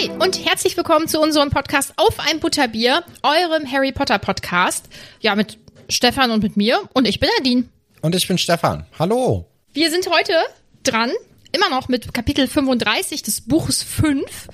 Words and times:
Hi 0.00 0.10
und 0.18 0.46
herzlich 0.46 0.76
willkommen 0.76 1.08
zu 1.08 1.20
unserem 1.20 1.50
Podcast 1.50 1.92
Auf 1.96 2.20
ein 2.20 2.40
Butterbier, 2.40 3.02
eurem 3.22 3.70
Harry 3.70 3.92
Potter 3.92 4.18
Podcast. 4.18 4.88
Ja, 5.20 5.34
mit 5.34 5.58
Stefan 5.88 6.30
und 6.30 6.42
mit 6.42 6.56
mir 6.56 6.80
und 6.94 7.06
ich 7.06 7.20
bin 7.20 7.28
Nadine. 7.38 7.64
Und 8.00 8.14
ich 8.14 8.26
bin 8.26 8.38
Stefan. 8.38 8.86
Hallo. 8.98 9.46
Wir 9.72 9.90
sind 9.90 10.08
heute 10.08 10.32
dran, 10.84 11.10
immer 11.52 11.68
noch 11.68 11.88
mit 11.88 12.14
Kapitel 12.14 12.48
35 12.48 13.22
des 13.22 13.42
Buches 13.42 13.82
5. 13.82 14.48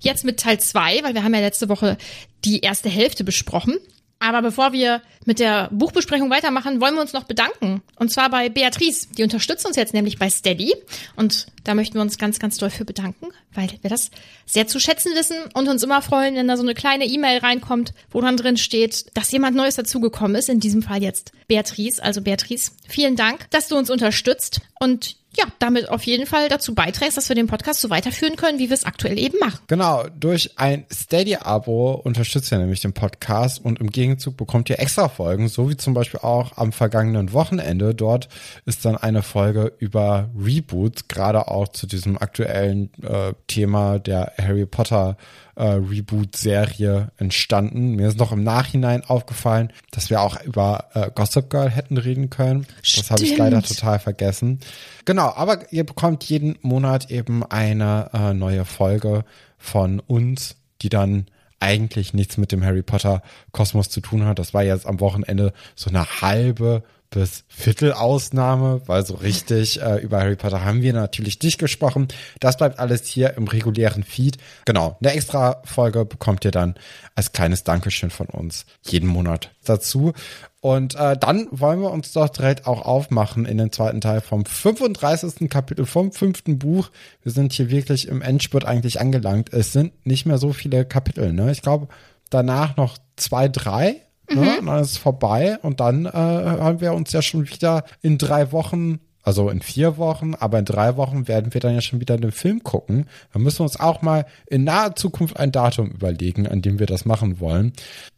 Jetzt 0.00 0.24
mit 0.24 0.40
Teil 0.40 0.60
2, 0.60 1.02
weil 1.04 1.14
wir 1.14 1.24
haben 1.24 1.34
ja 1.34 1.40
letzte 1.40 1.68
Woche 1.68 1.96
die 2.44 2.60
erste 2.60 2.90
Hälfte 2.90 3.24
besprochen. 3.24 3.78
Aber 4.22 4.40
bevor 4.40 4.72
wir 4.72 5.02
mit 5.24 5.40
der 5.40 5.68
Buchbesprechung 5.72 6.30
weitermachen, 6.30 6.80
wollen 6.80 6.94
wir 6.94 7.00
uns 7.00 7.12
noch 7.12 7.24
bedanken. 7.24 7.82
Und 7.96 8.12
zwar 8.12 8.30
bei 8.30 8.48
Beatrice. 8.48 9.08
Die 9.18 9.24
unterstützt 9.24 9.66
uns 9.66 9.74
jetzt 9.74 9.94
nämlich 9.94 10.16
bei 10.16 10.30
Steady. 10.30 10.76
Und 11.16 11.48
da 11.64 11.74
möchten 11.74 11.94
wir 11.94 12.02
uns 12.02 12.18
ganz, 12.18 12.38
ganz 12.38 12.56
doll 12.56 12.70
für 12.70 12.84
bedanken, 12.84 13.30
weil 13.52 13.68
wir 13.80 13.90
das 13.90 14.12
sehr 14.46 14.68
zu 14.68 14.78
schätzen 14.78 15.12
wissen 15.16 15.36
und 15.54 15.68
uns 15.68 15.82
immer 15.82 16.02
freuen, 16.02 16.36
wenn 16.36 16.46
da 16.46 16.56
so 16.56 16.62
eine 16.62 16.74
kleine 16.74 17.04
E-Mail 17.04 17.38
reinkommt, 17.38 17.94
wo 18.12 18.20
dann 18.20 18.36
drin 18.36 18.56
steht, 18.56 19.06
dass 19.14 19.32
jemand 19.32 19.56
Neues 19.56 19.74
dazugekommen 19.74 20.36
ist. 20.36 20.48
In 20.48 20.60
diesem 20.60 20.82
Fall 20.82 21.02
jetzt 21.02 21.32
Beatrice. 21.48 22.00
Also 22.00 22.22
Beatrice, 22.22 22.70
vielen 22.86 23.16
Dank, 23.16 23.50
dass 23.50 23.66
du 23.66 23.76
uns 23.76 23.90
unterstützt. 23.90 24.60
Und 24.78 25.16
ja, 25.36 25.44
damit 25.58 25.88
auf 25.88 26.02
jeden 26.04 26.26
Fall 26.26 26.48
dazu 26.48 26.74
beiträgst, 26.74 27.16
dass 27.16 27.28
wir 27.28 27.36
den 27.36 27.46
Podcast 27.46 27.80
so 27.80 27.88
weiterführen 27.88 28.36
können, 28.36 28.58
wie 28.58 28.68
wir 28.68 28.74
es 28.74 28.84
aktuell 28.84 29.18
eben 29.18 29.38
machen. 29.38 29.60
Genau, 29.66 30.04
durch 30.18 30.58
ein 30.58 30.84
Steady-Abo 30.92 31.92
unterstützt 32.04 32.52
ihr 32.52 32.58
nämlich 32.58 32.80
den 32.80 32.92
Podcast 32.92 33.64
und 33.64 33.80
im 33.80 33.90
Gegenzug 33.90 34.36
bekommt 34.36 34.68
ihr 34.68 34.78
extra 34.78 35.08
Folgen, 35.08 35.48
so 35.48 35.70
wie 35.70 35.76
zum 35.76 35.94
Beispiel 35.94 36.20
auch 36.20 36.56
am 36.56 36.72
vergangenen 36.72 37.32
Wochenende. 37.32 37.94
Dort 37.94 38.28
ist 38.66 38.84
dann 38.84 38.96
eine 38.96 39.22
Folge 39.22 39.72
über 39.78 40.30
Reboots, 40.38 41.08
gerade 41.08 41.48
auch 41.48 41.68
zu 41.68 41.86
diesem 41.86 42.18
aktuellen 42.18 42.90
äh, 43.02 43.32
Thema 43.46 43.98
der 43.98 44.32
Harry 44.38 44.66
Potter 44.66 45.16
äh, 45.62 45.74
Reboot-Serie 45.74 47.12
entstanden. 47.18 47.94
Mir 47.94 48.08
ist 48.08 48.18
noch 48.18 48.32
im 48.32 48.42
Nachhinein 48.42 49.04
aufgefallen, 49.04 49.72
dass 49.92 50.10
wir 50.10 50.20
auch 50.20 50.42
über 50.42 50.86
äh, 50.94 51.10
Gossip 51.14 51.50
Girl 51.50 51.70
hätten 51.70 51.98
reden 51.98 52.30
können. 52.30 52.66
Das 52.96 53.12
habe 53.12 53.22
ich 53.22 53.28
Stimmt. 53.28 53.38
leider 53.38 53.62
total 53.62 54.00
vergessen. 54.00 54.58
Genau, 55.04 55.32
aber 55.32 55.72
ihr 55.72 55.86
bekommt 55.86 56.24
jeden 56.24 56.58
Monat 56.62 57.12
eben 57.12 57.44
eine 57.44 58.10
äh, 58.12 58.34
neue 58.34 58.64
Folge 58.64 59.24
von 59.56 60.00
uns, 60.00 60.56
die 60.82 60.88
dann 60.88 61.26
eigentlich 61.60 62.12
nichts 62.12 62.38
mit 62.38 62.50
dem 62.50 62.64
Harry 62.64 62.82
Potter 62.82 63.22
Kosmos 63.52 63.88
zu 63.88 64.00
tun 64.00 64.24
hat. 64.24 64.40
Das 64.40 64.52
war 64.52 64.64
jetzt 64.64 64.84
am 64.84 64.98
Wochenende 64.98 65.52
so 65.76 65.90
eine 65.90 66.04
halbe 66.20 66.82
bis 67.12 67.44
Viertelausnahme, 67.48 68.82
weil 68.86 69.06
so 69.06 69.14
richtig 69.14 69.80
äh, 69.80 69.98
über 69.98 70.20
Harry 70.20 70.36
Potter 70.36 70.64
haben 70.64 70.82
wir 70.82 70.92
natürlich 70.92 71.40
nicht 71.40 71.58
gesprochen. 71.58 72.08
Das 72.40 72.56
bleibt 72.56 72.78
alles 72.78 73.06
hier 73.06 73.36
im 73.36 73.46
regulären 73.46 74.02
Feed. 74.02 74.38
Genau, 74.64 74.96
eine 75.00 75.12
extra 75.12 75.62
Folge 75.64 76.04
bekommt 76.04 76.44
ihr 76.44 76.50
dann 76.50 76.74
als 77.14 77.32
kleines 77.32 77.64
Dankeschön 77.64 78.10
von 78.10 78.26
uns 78.26 78.66
jeden 78.82 79.08
Monat 79.08 79.50
dazu. 79.64 80.12
Und 80.60 80.94
äh, 80.94 81.16
dann 81.16 81.48
wollen 81.50 81.80
wir 81.80 81.90
uns 81.90 82.12
doch 82.12 82.28
direkt 82.28 82.66
auch 82.66 82.82
aufmachen 82.82 83.46
in 83.46 83.58
den 83.58 83.72
zweiten 83.72 84.00
Teil 84.00 84.20
vom 84.20 84.44
35. 84.44 85.50
Kapitel 85.50 85.86
vom 85.86 86.12
fünften 86.12 86.58
Buch. 86.58 86.90
Wir 87.22 87.32
sind 87.32 87.52
hier 87.52 87.68
wirklich 87.68 88.08
im 88.08 88.22
Endspurt 88.22 88.64
eigentlich 88.64 89.00
angelangt. 89.00 89.52
Es 89.52 89.72
sind 89.72 90.06
nicht 90.06 90.24
mehr 90.24 90.38
so 90.38 90.52
viele 90.52 90.84
Kapitel. 90.84 91.32
Ne? 91.32 91.50
Ich 91.50 91.62
glaube, 91.62 91.88
danach 92.30 92.76
noch 92.76 92.96
zwei, 93.16 93.48
drei. 93.48 94.02
Ne? 94.34 94.58
Und 94.60 94.66
dann 94.66 94.82
ist 94.82 94.92
es 94.92 94.96
vorbei. 94.98 95.58
Und 95.62 95.80
dann 95.80 96.06
äh, 96.06 96.10
haben 96.10 96.80
wir 96.80 96.92
uns 96.92 97.12
ja 97.12 97.22
schon 97.22 97.48
wieder 97.48 97.84
in 98.00 98.18
drei 98.18 98.52
Wochen 98.52 99.00
also 99.22 99.50
in 99.50 99.62
vier 99.62 99.96
Wochen, 99.98 100.34
aber 100.34 100.58
in 100.58 100.64
drei 100.64 100.96
Wochen 100.96 101.28
werden 101.28 101.54
wir 101.54 101.60
dann 101.60 101.74
ja 101.74 101.80
schon 101.80 102.00
wieder 102.00 102.16
den 102.16 102.32
Film 102.32 102.64
gucken. 102.64 103.06
Da 103.32 103.38
müssen 103.38 103.60
wir 103.60 103.64
uns 103.64 103.78
auch 103.78 104.02
mal 104.02 104.26
in 104.46 104.64
naher 104.64 104.96
Zukunft 104.96 105.36
ein 105.36 105.52
Datum 105.52 105.90
überlegen, 105.90 106.48
an 106.48 106.60
dem 106.60 106.78
wir 106.78 106.86
das 106.86 107.04
machen 107.04 107.38
wollen. 107.38 107.72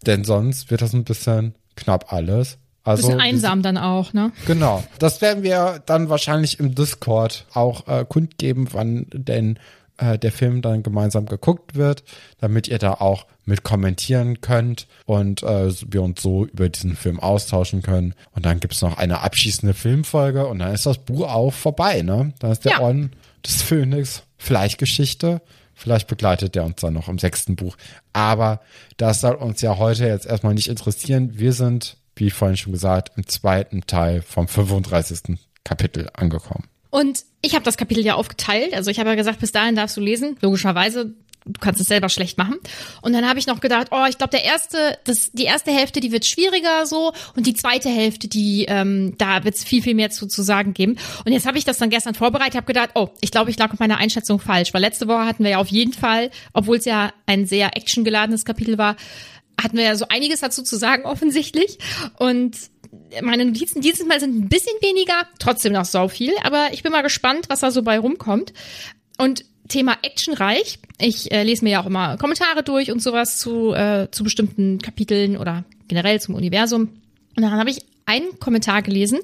Denn 0.07 0.25
sonst 0.25 0.71
wird 0.71 0.83
das 0.83 0.95
ein 0.95 1.05
bisschen 1.05 1.55
knapp 1.77 2.13
alles. 2.13 2.59
Also 2.85 3.09
Bisschen 3.09 3.21
einsam 3.21 3.63
dann 3.63 3.79
auch, 3.79 4.13
ne? 4.13 4.33
Genau. 4.47 4.85
Das 4.99 5.21
werden 5.23 5.43
wir 5.43 5.83
dann 5.87 6.11
wahrscheinlich 6.11 6.61
im 6.61 6.75
Discord 6.75 7.47
auch 7.55 7.87
äh, 7.87 8.05
kundgeben, 8.07 8.69
wann 8.73 9.07
denn 9.13 9.59
äh, 9.99 10.19
der 10.19 10.33
Film 10.33 10.63
dann 10.63 10.83
gemeinsam 10.83 11.27
geguckt 11.27 11.75
wird, 11.75 12.05
damit 12.39 12.69
ihr 12.69 12.79
da 12.79 12.95
auch 12.95 13.27
mit 13.45 13.63
kommentieren 13.63 14.41
könnt 14.41 14.87
und 15.07 15.43
äh, 15.43 15.71
wir 15.89 16.03
uns 16.03 16.23
so 16.23 16.47
über 16.47 16.69
diesen 16.69 16.97
Film 16.97 17.21
austauschen 17.21 17.83
können. 17.83 18.15
Und 18.33 18.47
dann 18.47 18.61
gibt's 18.61 18.81
noch 18.83 18.97
eine 18.99 19.21
abschließende 19.21 19.75
Filmfolge 19.75 20.47
und 20.47 20.59
dann 20.61 20.73
ist 20.73 20.87
das 20.87 20.99
Buch 20.99 21.29
auch 21.29 21.53
vorbei, 21.53 22.03
ne? 22.03 22.33
Dann 22.39 22.53
ist 22.53 22.65
der 22.65 22.73
Ja. 22.73 22.81
Orden 22.81 23.13
des 23.47 23.63
Phönix 23.63 24.23
vielleicht 24.39 24.79
Geschichte. 24.79 25.43
Vielleicht 25.77 26.07
begleitet 26.07 26.55
der 26.55 26.65
uns 26.65 26.77
dann 26.77 26.95
noch 26.95 27.09
im 27.09 27.19
sechsten 27.19 27.57
Buch. 27.57 27.77
Aber 28.13 28.61
das 28.97 29.21
soll 29.21 29.35
uns 29.35 29.61
ja 29.61 29.77
heute 29.77 30.07
jetzt 30.07 30.25
erstmal 30.25 30.55
nicht 30.55 30.69
interessieren. 30.69 31.33
Wir 31.35 31.53
sind, 31.53 31.97
wie 32.15 32.31
vorhin 32.31 32.57
schon 32.57 32.73
gesagt, 32.73 33.11
im 33.17 33.27
zweiten 33.27 33.83
Teil 33.87 34.23
vom 34.23 34.47
35. 34.47 35.37
Kapitel 35.65 36.09
angekommen. 36.15 36.69
Und 36.95 37.25
ich 37.43 37.57
habe 37.57 37.65
das 37.65 37.77
Kapitel 37.77 38.05
ja 38.05 38.15
aufgeteilt. 38.15 38.73
Also 38.73 38.89
ich 38.89 39.01
habe 39.01 39.09
ja 39.09 39.17
gesagt, 39.17 39.41
bis 39.41 39.51
dahin 39.51 39.75
darfst 39.75 39.97
du 39.97 40.01
lesen. 40.01 40.37
Logischerweise, 40.41 41.07
du 41.45 41.53
kannst 41.59 41.81
es 41.81 41.89
selber 41.89 42.09
schlecht 42.09 42.39
machen. 42.39 42.55
Und 43.03 43.13
dann 43.15 43.29
habe 43.29 43.37
ich 43.41 43.49
noch 43.49 43.59
gedacht, 43.59 43.89
oh, 43.91 44.05
ich 44.09 44.17
glaube, 44.17 44.31
der 44.31 44.45
erste, 44.45 44.97
das, 45.03 45.33
die 45.33 45.43
erste 45.43 45.73
Hälfte, 45.73 45.99
die 45.99 46.13
wird 46.13 46.25
schwieriger 46.25 46.87
so. 46.87 47.13
Und 47.35 47.49
die 47.49 47.55
zweite 47.55 47.89
Hälfte, 47.89 48.29
die, 48.29 48.67
ähm, 48.69 49.15
da 49.19 49.43
wird 49.43 49.57
es 49.57 49.65
viel, 49.65 49.83
viel 49.83 49.97
mehr 49.97 50.11
zu, 50.11 50.29
zu 50.29 50.43
sagen 50.43 50.73
geben. 50.73 50.97
Und 51.25 51.33
jetzt 51.33 51.47
habe 51.47 51.59
ich 51.59 51.65
das 51.65 51.79
dann 51.79 51.91
gestern 51.91 52.15
vorbereitet, 52.15 52.55
habe 52.55 52.67
gedacht, 52.67 52.91
oh, 52.95 53.09
ich 53.21 53.33
glaube, 53.33 53.51
ich 53.51 53.59
lag 53.59 53.73
mit 53.73 53.81
meiner 53.81 53.99
Einschätzung 53.99 54.39
falsch. 54.39 54.73
Weil 54.73 54.83
letzte 54.83 55.09
Woche 55.09 55.27
hatten 55.27 55.43
wir 55.43 55.51
ja 55.51 55.59
auf 55.59 55.73
jeden 55.73 55.95
Fall, 55.95 56.31
obwohl 56.53 56.77
es 56.77 56.85
ja 56.85 57.13
ein 57.27 57.45
sehr 57.45 57.77
actiongeladenes 57.77 58.45
Kapitel 58.45 58.79
war, 58.79 58.95
hatten 59.61 59.77
wir 59.77 59.85
ja 59.85 59.97
so 59.97 60.07
einiges 60.09 60.39
dazu 60.39 60.63
zu 60.63 60.77
sagen 60.77 61.03
offensichtlich. 61.07 61.79
Und 62.19 62.57
meine 63.23 63.45
Notizen 63.45 63.81
dieses 63.81 64.07
Mal 64.07 64.21
sind 64.21 64.37
ein 64.37 64.49
bisschen 64.49 64.75
weniger, 64.81 65.27
trotzdem 65.39 65.73
noch 65.73 65.85
so 65.85 66.09
viel, 66.09 66.33
aber 66.43 66.69
ich 66.73 66.83
bin 66.83 66.93
mal 66.93 67.03
gespannt, 67.03 67.47
was 67.49 67.61
da 67.61 67.71
so 67.71 67.83
bei 67.83 67.99
rumkommt. 67.99 68.53
Und 69.19 69.45
Thema 69.69 69.97
actionreich. 70.03 70.79
Ich 70.99 71.33
äh, 71.33 71.43
lese 71.43 71.65
mir 71.65 71.71
ja 71.71 71.83
auch 71.83 71.87
immer 71.87 72.17
Kommentare 72.19 72.63
durch 72.63 72.91
und 72.91 73.01
sowas 73.01 73.39
zu, 73.39 73.73
äh, 73.73 74.09
zu 74.11 74.25
bestimmten 74.25 74.79
Kapiteln 74.81 75.37
oder 75.37 75.65
generell 75.89 76.21
zum 76.21 76.35
Universum. 76.35 76.91
Und 77.37 77.43
dann 77.43 77.53
habe 77.53 77.71
ich 77.71 77.79
einen 78.07 78.39
Kommentar 78.39 78.83
gelesen 78.83 79.21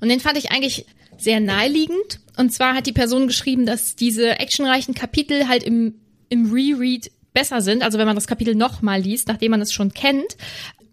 und 0.00 0.08
den 0.08 0.20
fand 0.20 0.36
ich 0.36 0.50
eigentlich 0.50 0.86
sehr 1.16 1.40
naheliegend. 1.40 2.20
Und 2.36 2.52
zwar 2.52 2.74
hat 2.74 2.86
die 2.86 2.92
Person 2.92 3.28
geschrieben, 3.28 3.66
dass 3.66 3.94
diese 3.94 4.40
actionreichen 4.40 4.94
Kapitel 4.94 5.48
halt 5.48 5.62
im, 5.62 5.94
im 6.28 6.52
Reread 6.52 7.12
besser 7.32 7.60
sind. 7.60 7.82
Also 7.82 7.98
wenn 7.98 8.06
man 8.06 8.16
das 8.16 8.26
Kapitel 8.26 8.56
nochmal 8.56 9.00
liest, 9.00 9.28
nachdem 9.28 9.52
man 9.52 9.60
es 9.60 9.72
schon 9.72 9.94
kennt. 9.94 10.36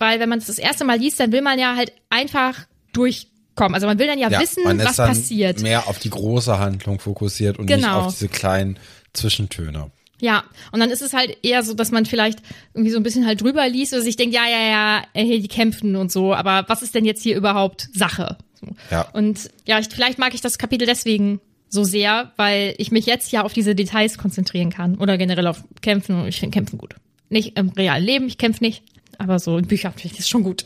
Weil 0.01 0.19
wenn 0.19 0.30
man 0.30 0.39
es 0.39 0.48
das 0.48 0.57
erste 0.57 0.83
Mal 0.83 0.98
liest, 0.98 1.19
dann 1.19 1.31
will 1.31 1.44
man 1.44 1.59
ja 1.59 1.75
halt 1.75 1.94
einfach 2.09 2.57
durchkommen. 2.92 3.75
Also 3.75 3.86
man 3.86 4.00
will 4.00 4.07
dann 4.07 4.18
ja, 4.18 4.30
ja 4.30 4.42
wissen, 4.42 4.63
was 4.65 4.98
passiert. 4.98 5.62
Mehr 5.62 5.88
auf 5.88 6.00
die 6.00 6.09
große 6.09 6.57
Handlung 6.57 7.00
fokussiert 7.00 7.59
und 7.59 7.68
genau. 7.68 7.88
nicht 7.88 8.06
auf 8.07 8.13
diese 8.13 8.27
kleinen 8.27 8.80
Zwischentöne. 9.13 9.92
Ja, 10.19 10.44
und 10.71 10.80
dann 10.80 10.89
ist 10.89 11.03
es 11.03 11.13
halt 11.13 11.38
eher 11.44 11.62
so, 11.62 11.75
dass 11.75 11.92
man 11.92 12.07
vielleicht 12.07 12.39
irgendwie 12.74 12.89
so 12.89 12.98
ein 12.98 13.03
bisschen 13.03 13.27
halt 13.27 13.42
drüber 13.42 13.69
liest 13.69 13.94
oder 13.94 14.01
sich 14.01 14.15
denkt, 14.15 14.33
ja, 14.33 14.48
ja, 14.48 14.69
ja, 14.69 15.03
hey, 15.13 15.39
die 15.39 15.48
kämpfen 15.48 15.95
und 15.95 16.12
so, 16.12 16.33
aber 16.33 16.65
was 16.68 16.81
ist 16.81 16.95
denn 16.95 17.06
jetzt 17.06 17.21
hier 17.21 17.36
überhaupt 17.36 17.88
Sache? 17.94 18.38
Ja. 18.89 19.01
Und 19.13 19.51
ja, 19.68 19.77
ich, 19.77 19.88
vielleicht 19.89 20.18
mag 20.18 20.33
ich 20.33 20.42
das 20.42 20.57
Kapitel 20.57 20.88
deswegen 20.88 21.42
so 21.69 21.83
sehr, 21.83 22.31
weil 22.38 22.74
ich 22.80 22.92
mich 22.92 23.06
jetzt 23.06 23.31
ja 23.31 23.44
auf 23.44 23.54
diese 23.54 23.75
Details 23.75 24.18
konzentrieren 24.18 24.71
kann 24.71 24.95
oder 24.97 25.19
generell 25.19 25.45
auf 25.45 25.63
Kämpfen 25.81 26.21
und 26.21 26.27
ich 26.27 26.39
finde 26.39 26.56
Kämpfen 26.56 26.80
gut. 26.80 26.95
Nicht 27.30 27.57
im 27.57 27.69
realen 27.69 28.04
Leben, 28.04 28.27
ich 28.27 28.39
kämpfe 28.39 28.63
nicht, 28.63 28.83
aber 29.19 29.39
so 29.39 29.57
in 29.57 29.67
Büchern 29.67 29.93
finde 29.93 30.09
ich 30.09 30.17
das 30.17 30.29
schon 30.29 30.43
gut. 30.43 30.63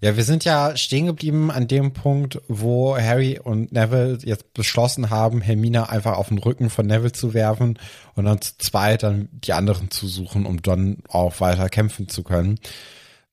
Ja, 0.00 0.16
wir 0.16 0.24
sind 0.24 0.44
ja 0.44 0.76
stehen 0.76 1.06
geblieben 1.06 1.50
an 1.50 1.68
dem 1.68 1.92
Punkt, 1.92 2.40
wo 2.48 2.96
Harry 2.96 3.40
und 3.42 3.72
Neville 3.72 4.18
jetzt 4.22 4.52
beschlossen 4.52 5.08
haben, 5.08 5.40
Hermine 5.40 5.88
einfach 5.88 6.18
auf 6.18 6.28
den 6.28 6.38
Rücken 6.38 6.68
von 6.68 6.86
Neville 6.86 7.12
zu 7.12 7.32
werfen 7.32 7.78
und 8.14 8.26
dann 8.26 8.42
zu 8.42 8.58
zweit 8.58 9.02
dann 9.02 9.28
die 9.32 9.54
anderen 9.54 9.90
zu 9.90 10.06
suchen, 10.06 10.44
um 10.44 10.60
dann 10.60 10.98
auch 11.08 11.40
weiter 11.40 11.68
kämpfen 11.70 12.08
zu 12.08 12.22
können. 12.22 12.60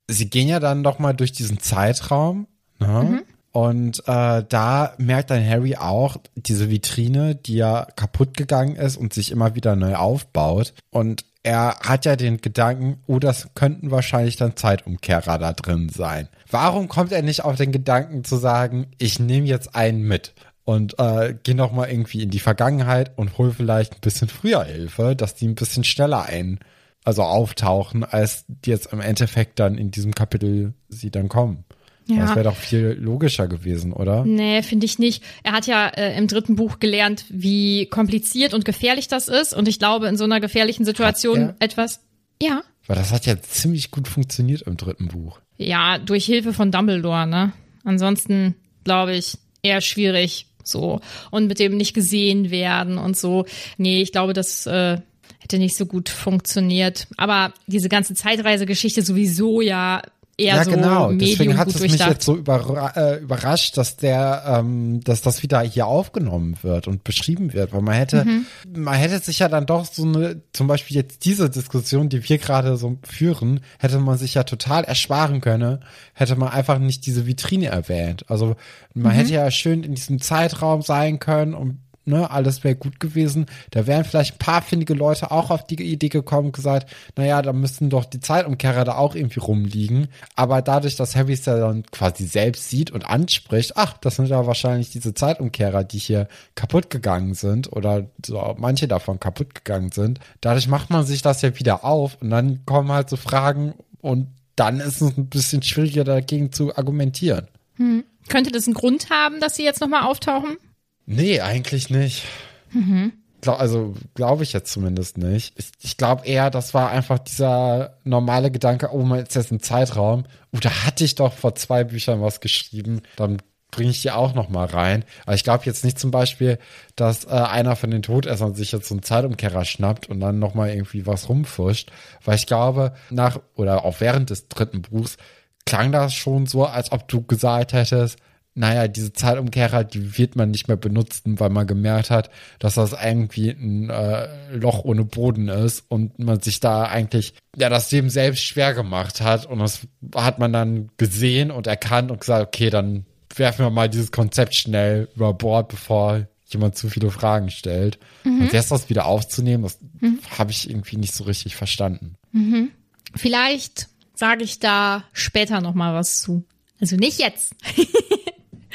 Sie 0.07 0.29
gehen 0.29 0.47
ja 0.47 0.59
dann 0.59 0.83
doch 0.83 0.99
mal 0.99 1.13
durch 1.13 1.33
diesen 1.33 1.59
Zeitraum. 1.59 2.47
Ne? 2.79 2.87
Mhm. 2.87 3.21
Und 3.51 3.99
äh, 4.07 4.43
da 4.47 4.93
merkt 4.97 5.29
dann 5.29 5.47
Harry 5.47 5.75
auch 5.75 6.17
diese 6.35 6.71
Vitrine, 6.71 7.35
die 7.35 7.55
ja 7.55 7.85
kaputt 7.95 8.35
gegangen 8.35 8.75
ist 8.77 8.97
und 8.97 9.13
sich 9.13 9.31
immer 9.31 9.53
wieder 9.53 9.75
neu 9.75 9.95
aufbaut. 9.95 10.73
Und 10.89 11.25
er 11.43 11.77
hat 11.81 12.05
ja 12.05 12.15
den 12.15 12.37
Gedanken, 12.37 13.01
oh, 13.05 13.19
das 13.19 13.49
könnten 13.53 13.91
wahrscheinlich 13.91 14.37
dann 14.37 14.55
Zeitumkehrer 14.55 15.37
da 15.37 15.51
drin 15.51 15.89
sein. 15.89 16.29
Warum 16.49 16.87
kommt 16.87 17.11
er 17.11 17.21
nicht 17.21 17.43
auf 17.43 17.57
den 17.57 17.73
Gedanken 17.73 18.23
zu 18.23 18.37
sagen, 18.37 18.87
ich 18.97 19.19
nehme 19.19 19.47
jetzt 19.47 19.75
einen 19.75 20.03
mit 20.03 20.33
und 20.63 20.97
äh, 20.99 21.35
gehe 21.43 21.55
noch 21.55 21.73
mal 21.73 21.89
irgendwie 21.89 22.23
in 22.23 22.29
die 22.29 22.39
Vergangenheit 22.39 23.11
und 23.17 23.37
hol 23.37 23.51
vielleicht 23.51 23.95
ein 23.95 24.01
bisschen 24.01 24.29
früher 24.29 24.63
Hilfe, 24.63 25.15
dass 25.15 25.35
die 25.35 25.47
ein 25.47 25.55
bisschen 25.55 25.83
schneller 25.83 26.23
ein, 26.23 26.59
also 27.03 27.23
auftauchen, 27.23 28.05
als 28.05 28.45
die 28.47 28.69
jetzt 28.69 28.93
im 28.93 29.01
Endeffekt 29.01 29.59
dann 29.59 29.77
in 29.77 29.91
diesem 29.91 30.15
Kapitel 30.15 30.73
sie 30.87 31.11
dann 31.11 31.27
kommen. 31.27 31.65
Ja. 32.07 32.17
Das 32.17 32.35
wäre 32.35 32.43
doch 32.43 32.55
viel 32.55 32.97
logischer 32.99 33.47
gewesen, 33.47 33.93
oder? 33.93 34.25
Nee, 34.25 34.61
finde 34.61 34.85
ich 34.85 34.99
nicht. 34.99 35.23
Er 35.43 35.53
hat 35.53 35.67
ja 35.67 35.87
äh, 35.87 36.17
im 36.17 36.27
dritten 36.27 36.55
Buch 36.55 36.79
gelernt, 36.79 37.25
wie 37.29 37.85
kompliziert 37.85 38.53
und 38.53 38.65
gefährlich 38.65 39.07
das 39.07 39.29
ist. 39.29 39.53
Und 39.53 39.67
ich 39.67 39.79
glaube, 39.79 40.07
in 40.07 40.17
so 40.17 40.25
einer 40.25 40.39
gefährlichen 40.39 40.85
Situation 40.85 41.53
etwas. 41.59 42.01
Ja. 42.41 42.61
Weil 42.87 42.97
das 42.97 43.11
hat 43.11 43.25
ja 43.25 43.41
ziemlich 43.41 43.91
gut 43.91 44.07
funktioniert 44.07 44.63
im 44.63 44.75
dritten 44.75 45.07
Buch. 45.07 45.39
Ja, 45.57 45.97
durch 45.97 46.25
Hilfe 46.25 46.51
von 46.51 46.71
Dumbledore, 46.71 47.25
ne? 47.25 47.53
Ansonsten, 47.85 48.55
glaube 48.83 49.15
ich, 49.15 49.37
eher 49.61 49.79
schwierig 49.81 50.47
so. 50.63 50.99
Und 51.31 51.47
mit 51.47 51.59
dem 51.59 51.77
nicht 51.77 51.93
gesehen 51.93 52.51
werden 52.51 52.97
und 52.97 53.17
so. 53.17 53.45
Nee, 53.77 54.01
ich 54.01 54.11
glaube, 54.11 54.33
das 54.33 54.65
äh, 54.65 54.97
hätte 55.39 55.57
nicht 55.57 55.75
so 55.75 55.85
gut 55.85 56.09
funktioniert. 56.09 57.07
Aber 57.17 57.53
diese 57.67 57.89
ganze 57.89 58.15
Zeitreisegeschichte 58.15 59.01
sowieso 59.01 59.61
ja 59.61 60.01
eher 60.37 60.55
ja, 60.55 60.63
so 60.63 60.71
genau. 60.71 61.11
Deswegen 61.11 61.57
hat 61.57 61.67
es 61.67 61.79
mich 61.79 61.97
jetzt 61.97 62.25
so 62.25 62.35
überra 62.35 62.89
äh, 62.95 63.19
überrascht, 63.19 63.77
dass 63.77 63.97
der, 63.97 64.43
ähm, 64.47 65.01
dass 65.03 65.21
das 65.21 65.43
wieder 65.43 65.61
hier 65.61 65.85
aufgenommen 65.85 66.57
wird 66.63 66.87
und 66.87 67.03
beschrieben 67.03 67.53
wird, 67.53 67.73
weil 67.73 67.81
man 67.81 67.93
hätte, 67.93 68.25
mhm. 68.25 68.45
man 68.75 68.95
hätte 68.95 69.19
sich 69.19 69.39
ja 69.39 69.47
dann 69.47 69.65
doch 69.65 69.85
so 69.85 70.03
eine, 70.03 70.41
zum 70.51 70.67
Beispiel 70.67 70.97
jetzt 70.97 71.25
diese 71.25 71.49
Diskussion, 71.49 72.09
die 72.09 72.27
wir 72.27 72.37
gerade 72.39 72.77
so 72.77 72.97
führen, 73.03 73.59
hätte 73.77 73.99
man 73.99 74.17
sich 74.17 74.33
ja 74.33 74.43
total 74.43 74.83
ersparen 74.83 75.41
können, 75.41 75.79
hätte 76.13 76.35
man 76.35 76.49
einfach 76.49 76.79
nicht 76.79 77.05
diese 77.05 77.27
Vitrine 77.27 77.67
erwähnt. 77.67 78.25
Also 78.29 78.55
man 78.93 79.13
mhm. 79.13 79.17
hätte 79.17 79.33
ja 79.33 79.51
schön 79.51 79.83
in 79.83 79.93
diesem 79.93 80.19
Zeitraum 80.19 80.81
sein 80.81 81.19
können 81.19 81.53
und 81.53 81.82
ne, 82.05 82.29
alles 82.29 82.63
wäre 82.63 82.75
gut 82.75 82.99
gewesen. 82.99 83.45
Da 83.71 83.87
wären 83.87 84.03
vielleicht 84.03 84.35
ein 84.35 84.39
paar 84.39 84.61
findige 84.61 84.93
Leute 84.93 85.31
auch 85.31 85.49
auf 85.49 85.65
die 85.65 85.81
Idee 85.81 86.09
gekommen 86.09 86.47
und 86.47 86.55
gesagt, 86.55 86.93
naja, 87.15 87.41
da 87.41 87.53
müssten 87.53 87.89
doch 87.89 88.05
die 88.05 88.19
Zeitumkehrer 88.19 88.83
da 88.83 88.95
auch 88.95 89.15
irgendwie 89.15 89.39
rumliegen. 89.39 90.07
Aber 90.35 90.61
dadurch, 90.61 90.95
dass 90.95 91.15
Harry 91.15 91.33
es 91.33 91.45
ja 91.45 91.57
dann 91.57 91.83
quasi 91.91 92.25
selbst 92.25 92.69
sieht 92.69 92.91
und 92.91 93.05
anspricht, 93.05 93.77
ach, 93.77 93.97
das 93.97 94.17
sind 94.17 94.27
ja 94.27 94.45
wahrscheinlich 94.45 94.89
diese 94.89 95.13
Zeitumkehrer, 95.13 95.83
die 95.83 95.99
hier 95.99 96.27
kaputt 96.55 96.89
gegangen 96.89 97.33
sind 97.33 97.71
oder 97.71 98.07
so, 98.25 98.55
manche 98.57 98.87
davon 98.87 99.19
kaputt 99.19 99.55
gegangen 99.55 99.91
sind. 99.91 100.19
Dadurch 100.41 100.67
macht 100.67 100.89
man 100.89 101.05
sich 101.05 101.21
das 101.21 101.41
ja 101.41 101.57
wieder 101.57 101.83
auf 101.83 102.17
und 102.21 102.29
dann 102.29 102.65
kommen 102.65 102.91
halt 102.91 103.09
so 103.09 103.17
Fragen 103.17 103.73
und 104.01 104.27
dann 104.55 104.79
ist 104.79 105.01
es 105.01 105.17
ein 105.17 105.27
bisschen 105.27 105.63
schwieriger 105.63 106.03
dagegen 106.03 106.51
zu 106.51 106.75
argumentieren. 106.75 107.47
Hm. 107.77 108.03
Könnte 108.29 108.51
das 108.51 108.67
einen 108.67 108.73
Grund 108.73 109.09
haben, 109.09 109.39
dass 109.39 109.55
sie 109.55 109.63
jetzt 109.63 109.81
nochmal 109.81 110.03
auftauchen? 110.03 110.57
Nee, 111.05 111.41
eigentlich 111.41 111.89
nicht. 111.89 112.23
Mhm. 112.71 113.13
Also 113.45 113.93
glaube 114.13 114.43
ich 114.43 114.53
jetzt 114.53 114.71
zumindest 114.71 115.17
nicht. 115.17 115.53
Ich, 115.57 115.71
ich 115.81 115.97
glaube 115.97 116.25
eher, 116.25 116.49
das 116.49 116.73
war 116.73 116.89
einfach 116.89 117.19
dieser 117.19 117.97
normale 118.05 118.51
Gedanke, 118.51 118.89
oh, 118.93 119.03
man 119.03 119.19
ist 119.19 119.35
jetzt 119.35 119.51
im 119.51 119.61
Zeitraum. 119.61 120.25
Oh, 120.53 120.59
da 120.61 120.85
hatte 120.85 121.03
ich 121.03 121.15
doch 121.15 121.33
vor 121.33 121.55
zwei 121.55 121.83
Büchern 121.83 122.21
was 122.21 122.39
geschrieben. 122.39 123.01
Dann 123.17 123.41
bringe 123.73 123.89
ich 123.89 124.01
die 124.01 124.11
auch 124.11 124.33
noch 124.33 124.49
mal 124.49 124.65
rein. 124.65 125.03
Aber 125.25 125.35
ich 125.35 125.43
glaube 125.43 125.65
jetzt 125.65 125.83
nicht 125.83 125.99
zum 125.99 126.11
Beispiel, 126.11 126.59
dass 126.95 127.25
äh, 127.25 127.29
einer 127.29 127.75
von 127.75 127.91
den 127.91 128.03
Todessern 128.03 128.53
sich 128.53 128.71
jetzt 128.71 128.87
so 128.87 128.95
einen 128.95 129.03
Zeitumkehrer 129.03 129.65
schnappt 129.65 130.09
und 130.09 130.19
dann 130.19 130.39
noch 130.39 130.53
mal 130.53 130.69
irgendwie 130.69 131.05
was 131.05 131.27
rumfuscht. 131.27 131.91
Weil 132.23 132.35
ich 132.35 132.47
glaube, 132.47 132.93
nach 133.09 133.39
oder 133.55 133.83
auch 133.83 133.99
während 133.99 134.29
des 134.29 134.47
dritten 134.47 134.83
Buchs 134.83 135.17
klang 135.65 135.91
das 135.91 136.13
schon 136.13 136.45
so, 136.45 136.65
als 136.65 136.91
ob 136.91 137.07
du 137.07 137.23
gesagt 137.23 137.73
hättest, 137.73 138.17
naja, 138.55 138.87
diese 138.87 139.13
Zeitumkehrer, 139.13 139.83
die 139.83 140.17
wird 140.17 140.35
man 140.35 140.51
nicht 140.51 140.67
mehr 140.67 140.77
benutzen, 140.77 141.39
weil 141.39 141.49
man 141.49 141.65
gemerkt 141.65 142.11
hat, 142.11 142.29
dass 142.59 142.75
das 142.75 142.93
irgendwie 142.93 143.49
ein 143.49 143.89
äh, 143.89 144.55
Loch 144.55 144.83
ohne 144.83 145.05
Boden 145.05 145.47
ist 145.47 145.85
und 145.87 146.19
man 146.19 146.39
sich 146.39 146.59
da 146.59 146.83
eigentlich 146.83 147.33
ja 147.57 147.69
das 147.69 147.91
Leben 147.91 148.09
selbst 148.09 148.43
schwer 148.43 148.73
gemacht 148.73 149.21
hat 149.21 149.45
und 149.47 149.59
das 149.59 149.87
hat 150.15 150.37
man 150.37 150.53
dann 150.53 150.89
gesehen 150.97 151.49
und 151.49 151.65
erkannt 151.65 152.11
und 152.11 152.19
gesagt, 152.19 152.47
okay, 152.47 152.69
dann 152.69 153.05
werfen 153.35 153.65
wir 153.65 153.71
mal 153.71 153.89
dieses 153.89 154.11
Konzept 154.11 154.53
schnell 154.53 155.09
über 155.15 155.33
Bord, 155.33 155.69
bevor 155.69 156.27
jemand 156.45 156.77
zu 156.77 156.89
viele 156.89 157.09
Fragen 157.09 157.49
stellt. 157.49 157.97
Mhm. 158.23 158.41
Und 158.41 158.53
jetzt 158.53 158.69
das 158.69 158.89
wieder 158.89 159.05
aufzunehmen, 159.05 159.63
das 159.63 159.79
mhm. 159.99 160.19
habe 160.37 160.51
ich 160.51 160.69
irgendwie 160.69 160.97
nicht 160.97 161.15
so 161.15 161.23
richtig 161.23 161.55
verstanden. 161.55 162.15
Mhm. 162.31 162.69
Vielleicht 163.15 163.89
sage 164.13 164.43
ich 164.43 164.59
da 164.59 165.03
später 165.11 165.61
noch 165.61 165.73
mal 165.73 165.95
was 165.95 166.21
zu. 166.21 166.45
Also 166.79 166.95
nicht 166.95 167.19
jetzt. 167.19 167.55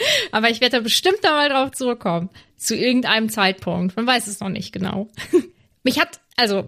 Aber 0.32 0.50
ich 0.50 0.60
werde 0.60 0.78
da 0.78 0.82
bestimmt 0.82 1.18
da 1.22 1.30
mal 1.30 1.48
drauf 1.48 1.72
zurückkommen. 1.72 2.30
Zu 2.56 2.74
irgendeinem 2.74 3.28
Zeitpunkt. 3.28 3.96
Man 3.96 4.06
weiß 4.06 4.26
es 4.26 4.40
noch 4.40 4.48
nicht 4.48 4.72
genau. 4.72 5.08
Mich 5.84 6.00
hat, 6.00 6.20
also, 6.36 6.64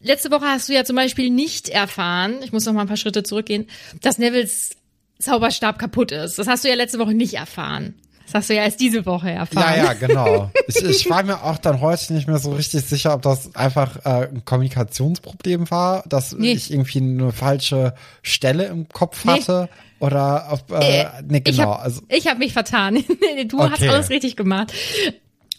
letzte 0.00 0.30
Woche 0.30 0.46
hast 0.46 0.68
du 0.68 0.72
ja 0.72 0.84
zum 0.84 0.96
Beispiel 0.96 1.30
nicht 1.30 1.68
erfahren, 1.68 2.36
ich 2.42 2.52
muss 2.52 2.66
noch 2.66 2.72
mal 2.72 2.82
ein 2.82 2.88
paar 2.88 2.96
Schritte 2.96 3.22
zurückgehen, 3.22 3.68
dass 4.00 4.18
Nevils 4.18 4.70
Zauberstab 5.18 5.78
kaputt 5.78 6.12
ist. 6.12 6.38
Das 6.38 6.46
hast 6.46 6.64
du 6.64 6.68
ja 6.68 6.74
letzte 6.74 6.98
Woche 6.98 7.14
nicht 7.14 7.34
erfahren. 7.34 7.94
Das 8.26 8.34
hast 8.34 8.50
du 8.50 8.54
ja 8.54 8.64
erst 8.64 8.80
diese 8.80 9.04
Woche 9.04 9.30
erfahren. 9.30 9.76
Ja, 9.76 9.84
ja, 9.84 9.92
genau. 10.06 10.50
Ich, 10.66 10.82
ich 10.82 11.10
war 11.10 11.22
mir 11.22 11.42
auch 11.42 11.58
dann 11.58 11.80
heute 11.80 12.12
nicht 12.14 12.28
mehr 12.28 12.38
so 12.38 12.52
richtig 12.52 12.84
sicher, 12.84 13.14
ob 13.14 13.22
das 13.22 13.54
einfach 13.54 14.04
äh, 14.04 14.28
ein 14.28 14.44
Kommunikationsproblem 14.44 15.70
war, 15.70 16.02
dass 16.08 16.32
nee. 16.32 16.52
ich 16.52 16.72
irgendwie 16.72 16.98
eine 16.98 17.32
falsche 17.32 17.94
Stelle 18.22 18.66
im 18.66 18.88
Kopf 18.88 19.24
hatte. 19.24 19.68
Oder 20.02 20.50
auf, 20.50 20.64
äh, 20.72 21.02
äh, 21.02 21.06
nee, 21.28 21.38
genau. 21.38 21.52
Ich 21.52 21.60
habe 21.60 21.78
also, 21.78 22.02
hab 22.10 22.38
mich 22.38 22.52
vertan. 22.52 22.94
du 23.46 23.60
okay. 23.60 23.70
hast 23.70 23.82
alles 23.84 24.10
richtig 24.10 24.34
gemacht. 24.34 24.72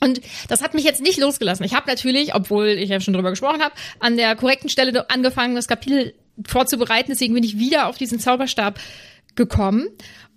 Und 0.02 0.20
das 0.50 0.62
hat 0.62 0.74
mich 0.74 0.84
jetzt 0.84 1.02
nicht 1.02 1.18
losgelassen. 1.18 1.66
Ich 1.66 1.74
habe 1.74 1.90
natürlich, 1.90 2.36
obwohl 2.36 2.68
ich 2.68 2.90
ja 2.90 3.00
schon 3.00 3.14
drüber 3.14 3.30
gesprochen 3.30 3.62
habe, 3.62 3.74
an 4.02 4.18
der 4.18 4.36
korrekten 4.36 4.68
Stelle 4.70 5.10
angefangen, 5.10 5.56
das 5.56 5.70
Kapitel 5.70 6.14
vorzubereiten. 6.46 7.10
Deswegen 7.10 7.34
bin 7.34 7.46
ich 7.46 7.58
wieder 7.58 7.88
auf 7.88 7.98
diesen 7.98 8.20
Zauberstab 8.20 8.82
gekommen. 9.36 9.88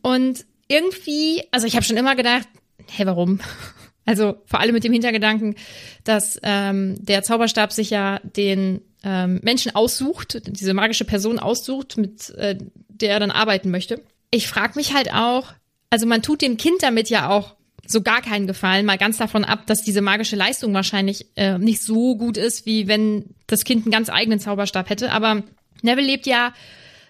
Und 0.02 0.46
irgendwie, 0.68 1.42
also 1.50 1.66
ich 1.66 1.74
habe 1.74 1.84
schon 1.84 1.96
immer 1.96 2.14
gedacht, 2.14 2.46
hä, 2.86 3.06
warum? 3.06 3.40
Also 4.08 4.36
vor 4.44 4.60
allem 4.60 4.72
mit 4.72 4.84
dem 4.84 4.92
Hintergedanken, 4.92 5.56
dass 6.04 6.38
ähm, 6.44 6.94
der 7.04 7.24
Zauberstab 7.24 7.72
sich 7.72 7.90
ja 7.90 8.20
den 8.22 8.80
ähm, 9.06 9.38
Menschen 9.44 9.72
aussucht, 9.76 10.42
diese 10.48 10.74
magische 10.74 11.04
Person 11.04 11.38
aussucht, 11.38 11.96
mit 11.96 12.30
äh, 12.30 12.58
der 12.88 13.12
er 13.12 13.20
dann 13.20 13.30
arbeiten 13.30 13.70
möchte. 13.70 14.02
ich 14.32 14.48
frage 14.48 14.72
mich 14.74 14.94
halt 14.94 15.14
auch, 15.14 15.52
also 15.90 16.06
man 16.06 16.22
tut 16.22 16.42
dem 16.42 16.56
Kind 16.56 16.82
damit 16.82 17.08
ja 17.08 17.30
auch 17.30 17.54
so 17.86 18.02
gar 18.02 18.20
keinen 18.20 18.48
Gefallen, 18.48 18.84
mal 18.84 18.98
ganz 18.98 19.16
davon 19.16 19.44
ab, 19.44 19.64
dass 19.66 19.84
diese 19.84 20.00
magische 20.00 20.34
Leistung 20.34 20.74
wahrscheinlich 20.74 21.26
äh, 21.36 21.56
nicht 21.56 21.82
so 21.82 22.16
gut 22.16 22.36
ist, 22.36 22.66
wie 22.66 22.88
wenn 22.88 23.36
das 23.46 23.64
Kind 23.64 23.84
einen 23.84 23.92
ganz 23.92 24.10
eigenen 24.10 24.40
Zauberstab 24.40 24.90
hätte. 24.90 25.12
Aber 25.12 25.44
Neville 25.82 26.08
lebt 26.08 26.26
ja 26.26 26.52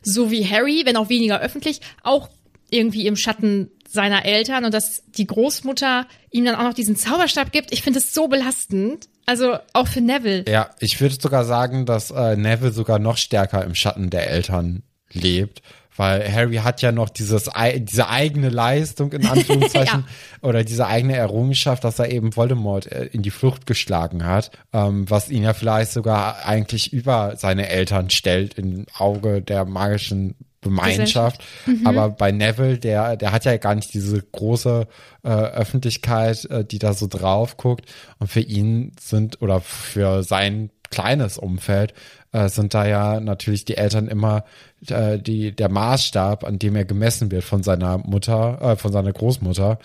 so 0.03 0.31
wie 0.31 0.47
Harry, 0.47 0.83
wenn 0.85 0.99
auch 0.99 1.09
weniger 1.09 1.41
öffentlich, 1.41 1.81
auch 2.03 2.29
irgendwie 2.69 3.07
im 3.07 3.17
Schatten 3.17 3.71
seiner 3.89 4.27
Eltern 4.27 4.67
und 4.67 4.75
dass 4.75 5.03
die 5.07 5.27
Großmutter 5.27 6.07
ihm 6.31 6.45
dann 6.45 6.57
auch 6.57 6.65
noch 6.65 6.75
diesen 6.75 6.97
Zauberstab 6.97 7.53
gibt. 7.53 7.73
Ich 7.73 7.81
finde 7.81 8.01
es 8.01 8.13
so 8.13 8.29
belastend. 8.29 9.09
Also 9.27 9.59
auch 9.73 9.89
für 9.89 10.01
Neville. 10.01 10.45
Ja, 10.49 10.71
ich 10.79 11.01
würde 11.01 11.17
sogar 11.21 11.45
sagen, 11.45 11.85
dass 11.85 12.13
äh, 12.13 12.37
Neville 12.37 12.73
sogar 12.73 13.01
noch 13.01 13.17
stärker 13.17 13.65
im 13.65 13.75
Schatten 13.75 14.09
der 14.09 14.31
Eltern 14.31 14.85
lebt, 15.13 15.63
weil 15.97 16.33
Harry 16.33 16.57
hat 16.57 16.81
ja 16.81 16.93
noch 16.93 17.09
dieses 17.09 17.51
diese 17.79 18.09
eigene 18.09 18.51
Leistung 18.51 19.13
in 19.13 19.27
Anführungszeichen 19.27 20.05
ja. 20.07 20.49
oder 20.49 20.63
diese 20.63 20.87
eigene 20.87 21.17
Errungenschaft, 21.17 21.83
dass 21.83 21.99
er 21.99 22.13
eben 22.13 22.37
Voldemort 22.37 22.87
äh, 22.87 23.07
in 23.07 23.23
die 23.23 23.31
Flucht 23.31 23.67
geschlagen 23.67 24.25
hat, 24.25 24.53
ähm, 24.73 25.11
was 25.11 25.29
ihn 25.29 25.43
ja 25.43 25.55
vielleicht 25.55 25.91
sogar 25.91 26.45
eigentlich 26.45 26.93
über 26.93 27.35
seine 27.37 27.69
Eltern 27.69 28.11
stellt 28.11 28.55
im 28.55 28.87
Auge 28.97 29.43
der 29.43 29.65
magischen 29.65 30.37
Gemeinschaft. 30.69 31.43
Mhm. 31.67 31.87
Aber 31.87 32.11
bei 32.11 32.33
Neville, 32.33 32.79
der, 32.79 33.17
der 33.17 33.33
hat 33.33 33.45
ja 33.45 33.57
gar 33.57 33.75
nicht 33.75 33.93
diese 33.95 34.21
große 34.21 34.87
äh, 35.23 35.29
Öffentlichkeit, 35.29 36.45
äh, 36.47 36.65
die 36.65 36.79
da 36.79 36.93
so 36.93 37.07
drauf 37.07 37.57
guckt. 37.57 37.87
Und 38.19 38.29
für 38.29 38.41
ihn 38.41 38.93
sind 39.01 39.43
oder 39.43 39.61
für 39.61 40.23
sein 40.23 40.71
kleines 40.91 41.39
Umfeld 41.39 41.95
äh, 42.33 42.49
sind 42.49 42.75
da 42.75 42.87
ja 42.87 43.21
natürlich 43.21 43.65
die 43.65 43.77
Eltern 43.77 44.09
immer 44.09 44.45
äh, 44.89 45.19
die, 45.19 45.55
der 45.55 45.69
Maßstab, 45.69 46.45
an 46.45 46.59
dem 46.59 46.77
er 46.77 46.85
gemessen 46.85 47.31
wird 47.31 47.45
von 47.45 47.63
seiner 47.63 47.99
Mutter, 47.99 48.61
äh, 48.63 48.77
von 48.77 48.93
seiner 48.93 49.13
Großmutter. 49.13 49.79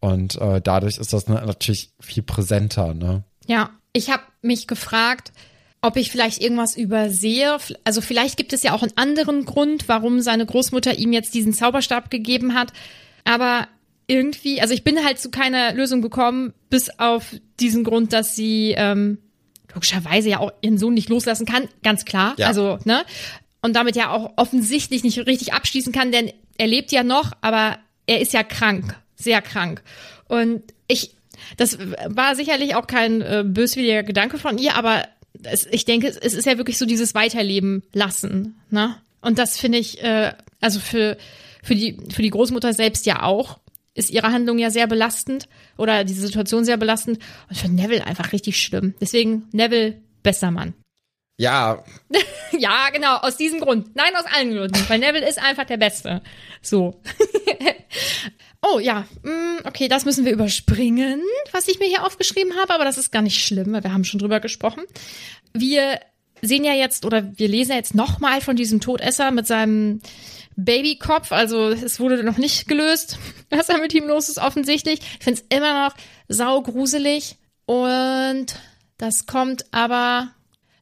Und 0.00 0.40
äh, 0.40 0.60
dadurch 0.60 0.98
ist 0.98 1.12
das 1.12 1.26
natürlich 1.26 1.90
viel 2.00 2.22
präsenter, 2.22 2.94
ne? 2.94 3.24
Ja, 3.46 3.70
ich 3.92 4.10
habe 4.10 4.22
mich 4.42 4.66
gefragt, 4.66 5.32
ob 5.86 5.96
ich 5.96 6.10
vielleicht 6.10 6.42
irgendwas 6.42 6.76
übersehe. 6.76 7.58
Also 7.84 8.00
vielleicht 8.00 8.36
gibt 8.36 8.52
es 8.52 8.64
ja 8.64 8.72
auch 8.72 8.82
einen 8.82 8.96
anderen 8.96 9.44
Grund, 9.44 9.88
warum 9.88 10.20
seine 10.20 10.44
Großmutter 10.44 10.98
ihm 10.98 11.12
jetzt 11.12 11.32
diesen 11.32 11.52
Zauberstab 11.52 12.10
gegeben 12.10 12.54
hat. 12.54 12.72
Aber 13.24 13.68
irgendwie, 14.08 14.60
also 14.60 14.74
ich 14.74 14.82
bin 14.82 15.04
halt 15.04 15.20
zu 15.20 15.30
keiner 15.30 15.72
Lösung 15.74 16.02
gekommen, 16.02 16.54
bis 16.70 16.90
auf 16.98 17.36
diesen 17.60 17.84
Grund, 17.84 18.12
dass 18.12 18.34
sie 18.34 18.74
ähm, 18.76 19.18
logischerweise 19.72 20.28
ja 20.28 20.40
auch 20.40 20.52
ihren 20.60 20.76
Sohn 20.76 20.94
nicht 20.94 21.08
loslassen 21.08 21.46
kann, 21.46 21.68
ganz 21.84 22.04
klar. 22.04 22.34
Ja. 22.36 22.48
Also, 22.48 22.78
ne? 22.84 23.04
Und 23.62 23.76
damit 23.76 23.94
ja 23.94 24.10
auch 24.10 24.32
offensichtlich 24.36 25.04
nicht 25.04 25.18
richtig 25.26 25.52
abschließen 25.54 25.92
kann, 25.92 26.10
denn 26.10 26.32
er 26.58 26.66
lebt 26.66 26.90
ja 26.90 27.04
noch, 27.04 27.32
aber 27.42 27.78
er 28.06 28.20
ist 28.20 28.32
ja 28.32 28.42
krank, 28.42 28.96
sehr 29.14 29.40
krank. 29.40 29.82
Und 30.28 30.62
ich, 30.88 31.12
das 31.56 31.78
war 32.06 32.34
sicherlich 32.34 32.74
auch 32.74 32.88
kein 32.88 33.22
äh, 33.22 33.44
böswilliger 33.46 34.02
Gedanke 34.02 34.38
von 34.38 34.58
ihr, 34.58 34.74
aber 34.74 35.02
es, 35.44 35.66
ich 35.66 35.84
denke, 35.84 36.08
es 36.08 36.34
ist 36.34 36.46
ja 36.46 36.58
wirklich 36.58 36.78
so 36.78 36.86
dieses 36.86 37.14
Weiterleben 37.14 37.82
lassen. 37.92 38.60
Ne? 38.70 38.96
Und 39.20 39.38
das 39.38 39.58
finde 39.58 39.78
ich, 39.78 40.02
äh, 40.02 40.32
also 40.60 40.80
für, 40.80 41.16
für, 41.62 41.74
die, 41.74 41.96
für 42.12 42.22
die 42.22 42.30
Großmutter 42.30 42.72
selbst 42.72 43.06
ja 43.06 43.22
auch, 43.22 43.58
ist 43.94 44.10
ihre 44.10 44.30
Handlung 44.30 44.58
ja 44.58 44.70
sehr 44.70 44.86
belastend 44.86 45.48
oder 45.78 46.04
diese 46.04 46.20
Situation 46.20 46.64
sehr 46.64 46.76
belastend. 46.76 47.18
Und 47.48 47.56
für 47.56 47.68
Neville 47.68 48.06
einfach 48.06 48.32
richtig 48.32 48.62
schlimm. 48.62 48.94
Deswegen 49.00 49.48
Neville, 49.52 50.00
bester 50.22 50.50
Mann. 50.50 50.74
Ja. 51.38 51.84
ja, 52.58 52.88
genau, 52.94 53.16
aus 53.16 53.36
diesem 53.36 53.60
Grund. 53.60 53.94
Nein, 53.94 54.16
aus 54.16 54.24
allen 54.34 54.54
Gründen. 54.54 54.88
Weil 54.88 55.00
Neville 55.00 55.28
ist 55.28 55.38
einfach 55.38 55.66
der 55.66 55.76
Beste. 55.76 56.22
So. 56.62 56.98
oh 58.72 58.78
ja, 58.78 59.06
mm, 59.22 59.64
okay, 59.64 59.88
das 59.88 60.04
müssen 60.04 60.24
wir 60.24 60.32
überspringen, 60.32 61.22
was 61.52 61.68
ich 61.68 61.78
mir 61.78 61.86
hier 61.86 62.04
aufgeschrieben 62.04 62.56
habe, 62.56 62.74
aber 62.74 62.84
das 62.84 62.98
ist 62.98 63.12
gar 63.12 63.22
nicht 63.22 63.44
schlimm, 63.44 63.72
weil 63.72 63.84
wir 63.84 63.92
haben 63.92 64.04
schon 64.04 64.20
drüber 64.20 64.40
gesprochen. 64.40 64.82
Wir 65.52 66.00
sehen 66.42 66.64
ja 66.64 66.74
jetzt 66.74 67.04
oder 67.04 67.36
wir 67.38 67.48
lesen 67.48 67.72
ja 67.72 67.76
jetzt 67.76 67.94
nochmal 67.94 68.40
von 68.40 68.56
diesem 68.56 68.80
Todesser 68.80 69.30
mit 69.30 69.46
seinem 69.46 70.00
Babykopf. 70.56 71.32
Also 71.32 71.68
es 71.68 72.00
wurde 72.00 72.22
noch 72.24 72.38
nicht 72.38 72.68
gelöst, 72.68 73.18
was 73.50 73.66
da 73.66 73.78
mit 73.78 73.94
ihm 73.94 74.06
los 74.06 74.28
ist, 74.28 74.38
offensichtlich. 74.38 75.00
Ich 75.18 75.24
finde 75.24 75.40
es 75.40 75.56
immer 75.56 75.88
noch 75.88 75.96
saugruselig. 76.28 77.36
Und 77.66 78.46
das 78.98 79.26
kommt 79.26 79.66
aber 79.72 80.30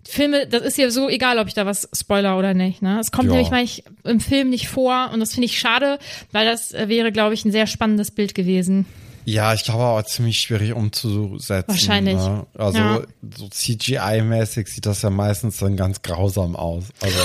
Filme, 0.06 0.46
das 0.46 0.62
ist 0.62 0.78
ja 0.78 0.90
so 0.90 1.08
egal, 1.08 1.38
ob 1.38 1.48
ich 1.48 1.54
da 1.54 1.66
was 1.66 1.88
spoiler 1.94 2.38
oder 2.38 2.54
nicht. 2.54 2.82
Ne? 2.82 2.98
Es 3.00 3.10
kommt 3.10 3.28
ja. 3.28 3.34
nämlich 3.34 3.50
manchmal 3.50 4.12
im 4.12 4.20
Film 4.20 4.50
nicht 4.50 4.68
vor 4.68 5.10
und 5.12 5.20
das 5.20 5.32
finde 5.32 5.46
ich 5.46 5.58
schade, 5.58 5.98
weil 6.32 6.46
das 6.46 6.72
äh, 6.72 6.88
wäre, 6.88 7.10
glaube 7.12 7.34
ich, 7.34 7.44
ein 7.44 7.52
sehr 7.52 7.66
spannendes 7.66 8.10
Bild 8.10 8.34
gewesen. 8.34 8.86
Ja, 9.24 9.54
ich 9.54 9.64
glaube 9.64 9.84
auch 9.84 10.02
ziemlich 10.02 10.38
schwierig 10.38 10.74
umzusetzen. 10.74 11.68
Wahrscheinlich. 11.68 12.16
Ne? 12.16 12.46
Also 12.58 12.78
ja. 12.78 13.02
so 13.36 13.46
CGI-mäßig 13.46 14.68
sieht 14.68 14.84
das 14.84 15.00
ja 15.02 15.10
meistens 15.10 15.58
dann 15.58 15.76
ganz 15.76 16.02
grausam 16.02 16.56
aus. 16.56 16.84
Also 17.00 17.18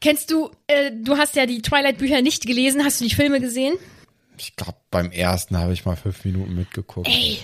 Kennst 0.00 0.30
du, 0.30 0.50
äh, 0.66 0.90
du 0.92 1.16
hast 1.16 1.36
ja 1.36 1.46
die 1.46 1.62
Twilight-Bücher 1.62 2.22
nicht 2.22 2.46
gelesen, 2.46 2.84
hast 2.84 3.00
du 3.00 3.04
die 3.04 3.14
Filme 3.14 3.40
gesehen? 3.40 3.74
Ich 4.38 4.56
glaube, 4.56 4.78
beim 4.90 5.10
ersten 5.10 5.56
habe 5.58 5.72
ich 5.72 5.84
mal 5.84 5.96
fünf 5.96 6.24
Minuten 6.24 6.54
mitgeguckt. 6.54 7.08
Ey, 7.08 7.38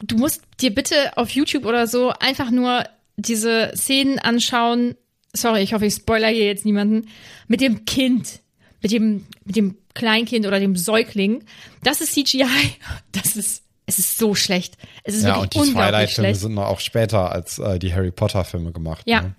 du 0.00 0.16
musst 0.16 0.42
dir 0.60 0.74
bitte 0.74 1.16
auf 1.16 1.30
YouTube 1.30 1.64
oder 1.64 1.86
so 1.86 2.10
einfach 2.10 2.50
nur 2.50 2.84
diese 3.16 3.72
Szenen 3.74 4.18
anschauen. 4.18 4.94
Sorry, 5.32 5.62
ich 5.62 5.74
hoffe, 5.74 5.86
ich 5.86 5.94
spoiler 5.94 6.28
hier 6.28 6.46
jetzt 6.46 6.64
niemanden. 6.64 7.08
Mit 7.48 7.60
dem 7.60 7.84
Kind, 7.84 8.40
mit 8.82 8.92
dem, 8.92 9.26
mit 9.44 9.56
dem 9.56 9.76
Kleinkind 9.94 10.46
oder 10.46 10.60
dem 10.60 10.76
Säugling. 10.76 11.44
Das 11.82 12.00
ist 12.00 12.12
CGI. 12.12 12.44
Das 13.12 13.34
ist, 13.34 13.62
es 13.86 13.98
ist 13.98 14.18
so 14.18 14.34
schlecht. 14.34 14.76
Es 15.02 15.14
ist 15.14 15.24
ja, 15.24 15.40
wirklich 15.40 15.62
und 15.62 15.68
die 15.68 15.74
Twilight-Filme 15.74 16.34
sind 16.34 16.58
auch 16.58 16.80
später 16.80 17.32
als 17.32 17.58
äh, 17.58 17.78
die 17.78 17.94
Harry 17.94 18.10
Potter-Filme 18.10 18.72
gemacht. 18.72 19.02
Ja. 19.06 19.22
Ne? 19.22 19.34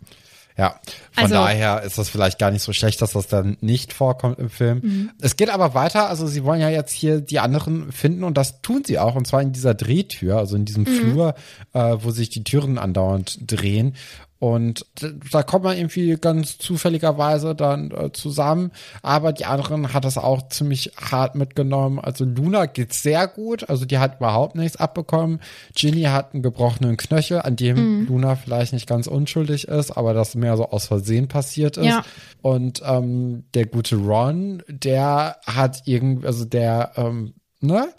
Ja, 0.58 0.80
von 1.12 1.26
also, 1.26 1.36
daher 1.36 1.84
ist 1.84 2.00
das 2.00 2.10
vielleicht 2.10 2.40
gar 2.40 2.50
nicht 2.50 2.64
so 2.64 2.74
schlecht, 2.74 3.00
dass 3.04 3.12
das 3.12 3.28
dann 3.28 3.58
nicht 3.62 3.94
vorkommt 3.94 4.40
im 4.40 4.50
Film. 4.50 4.80
Mhm. 4.84 5.10
Es 5.22 5.36
geht 5.36 5.52
aber 5.52 5.76
weiter, 5.76 6.10
also 6.10 6.26
sie 6.26 6.44
wollen 6.44 6.62
ja 6.62 6.70
jetzt 6.70 6.92
hier 6.92 7.22
die 7.22 7.40
anderen 7.40 7.92
finden 7.92 8.24
und 8.24 8.38
das 8.38 8.62
tun 8.62 8.84
sie 8.84 8.98
auch 8.98 9.16
und 9.16 9.28
zwar 9.28 9.44
in 9.44 9.54
dieser 9.54 9.76
Drehtür, 9.76 10.38
also 10.38 10.56
in 10.56 10.66
diesem 10.66 10.84
mhm. 10.84 10.88
Flur, 10.88 11.36
äh, 11.74 11.98
wo 12.00 12.10
sich 12.10 12.30
die 12.30 12.44
Türen 12.44 12.80
andauernd 12.80 13.38
drehen. 13.42 13.96
Und 14.40 14.86
da 15.32 15.42
kommt 15.42 15.64
man 15.64 15.78
irgendwie 15.78 16.16
ganz 16.16 16.60
zufälligerweise 16.60 17.56
dann 17.56 17.92
äh, 17.92 18.12
zusammen. 18.12 18.72
Aber 19.02 19.34
die 19.34 19.46
anderen 19.46 19.94
hat 19.94 20.06
das 20.06 20.18
auch 20.18 20.48
ziemlich 20.50 20.92
hart 20.96 21.36
mitgenommen. 21.36 22.00
Also 22.00 22.24
Luna 22.24 22.68
geht 22.68 22.94
sehr 22.94 23.28
gut. 23.28 23.68
Also 23.70 23.86
die 23.86 23.98
hat 23.98 24.18
überhaupt 24.18 24.56
nichts 24.56 24.78
abbekommen. 24.78 25.40
Ginny 25.76 26.04
hat 26.04 26.34
einen 26.34 26.44
gebrochenen 26.44 26.98
Knöchel, 26.98 27.42
an 27.42 27.56
dem 27.56 28.02
mhm. 28.02 28.08
Luna 28.08 28.36
vielleicht 28.36 28.74
nicht 28.74 28.88
ganz 28.88 29.08
unschuldig 29.08 29.68
ist, 29.68 29.92
aber 29.92 30.14
das 30.14 30.36
mehr 30.36 30.56
so 30.56 30.70
aus 30.70 30.86
Versehen 30.86 31.28
passiert 31.28 31.78
ist. 31.78 31.86
Ja. 31.86 32.04
Und 32.44 32.84
ähm, 32.86 33.46
der 33.56 33.66
gute 33.66 33.96
Ron, 33.96 34.62
der 34.68 35.38
hat 35.48 35.82
irgendwie, 35.86 36.28
also 36.28 36.46
der, 36.46 36.92
ähm, 36.96 37.34
ne? 37.60 37.90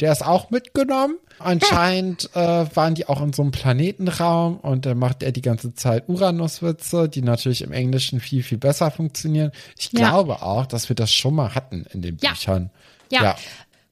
Der 0.00 0.12
ist 0.12 0.24
auch 0.24 0.50
mitgenommen. 0.50 1.16
Anscheinend 1.40 2.30
äh, 2.34 2.66
waren 2.74 2.94
die 2.94 3.08
auch 3.08 3.20
in 3.20 3.32
so 3.32 3.42
einem 3.42 3.52
Planetenraum 3.52 4.58
und 4.58 4.86
dann 4.86 4.98
macht 4.98 5.22
er 5.22 5.32
die 5.32 5.42
ganze 5.42 5.74
Zeit 5.74 6.08
Uranuswitze, 6.08 7.08
die 7.08 7.22
natürlich 7.22 7.62
im 7.62 7.72
Englischen 7.72 8.20
viel, 8.20 8.42
viel 8.42 8.58
besser 8.58 8.90
funktionieren. 8.90 9.52
Ich 9.76 9.92
ja. 9.92 10.08
glaube 10.08 10.42
auch, 10.42 10.66
dass 10.66 10.88
wir 10.88 10.96
das 10.96 11.12
schon 11.12 11.34
mal 11.34 11.54
hatten 11.54 11.86
in 11.92 12.02
den 12.02 12.18
ja. 12.20 12.30
Büchern. 12.30 12.70
Ja. 13.10 13.22
ja. 13.22 13.36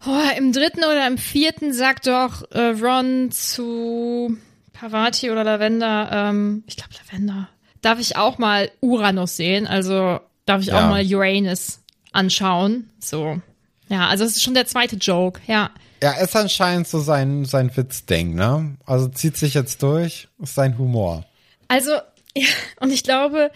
Oh, 0.06 0.38
Im 0.38 0.52
dritten 0.52 0.84
oder 0.84 1.06
im 1.06 1.18
vierten 1.18 1.72
sagt 1.72 2.06
doch 2.06 2.48
äh, 2.52 2.74
Ron 2.80 3.30
zu 3.30 4.36
Pavati 4.72 5.30
oder 5.30 5.42
Lavender, 5.42 6.10
ähm, 6.12 6.64
ich 6.66 6.76
glaube 6.76 6.92
Lavender, 6.94 7.48
darf 7.80 7.98
ich 7.98 8.16
auch 8.16 8.38
mal 8.38 8.70
Uranus 8.80 9.36
sehen? 9.36 9.66
Also 9.66 10.20
darf 10.44 10.62
ich 10.62 10.72
auch 10.72 10.88
mal 10.88 11.04
Uranus 11.04 11.80
anschauen? 12.12 12.90
So. 12.98 13.40
Ja, 13.88 14.08
also 14.08 14.24
es 14.24 14.36
ist 14.36 14.42
schon 14.42 14.54
der 14.54 14.66
zweite 14.66 14.96
Joke, 14.96 15.40
ja. 15.46 15.70
Ja, 16.02 16.12
ist 16.12 16.36
anscheinend 16.36 16.86
so 16.86 17.00
sein, 17.00 17.44
sein 17.44 17.74
Witzding, 17.74 18.34
ne? 18.34 18.76
Also 18.84 19.08
zieht 19.08 19.36
sich 19.36 19.54
jetzt 19.54 19.82
durch, 19.82 20.28
ist 20.42 20.54
sein 20.54 20.78
Humor. 20.78 21.24
Also, 21.68 21.92
ja, 22.36 22.48
und 22.80 22.92
ich 22.92 23.02
glaube, 23.02 23.50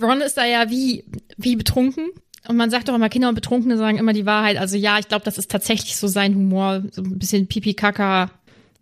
Ron 0.00 0.20
ist 0.20 0.36
da 0.36 0.44
ja 0.44 0.70
wie, 0.70 1.04
wie 1.36 1.56
betrunken. 1.56 2.10
Und 2.48 2.56
man 2.56 2.70
sagt 2.70 2.88
doch 2.88 2.94
immer, 2.94 3.08
Kinder 3.08 3.28
und 3.28 3.34
Betrunkene 3.34 3.76
sagen 3.76 3.98
immer 3.98 4.12
die 4.12 4.26
Wahrheit. 4.26 4.56
Also 4.56 4.76
ja, 4.76 4.98
ich 4.98 5.08
glaube, 5.08 5.24
das 5.24 5.38
ist 5.38 5.50
tatsächlich 5.50 5.96
so 5.96 6.06
sein 6.06 6.34
Humor. 6.34 6.82
So 6.92 7.02
ein 7.02 7.18
bisschen 7.18 7.48
Pipi-Kaka, 7.48 8.30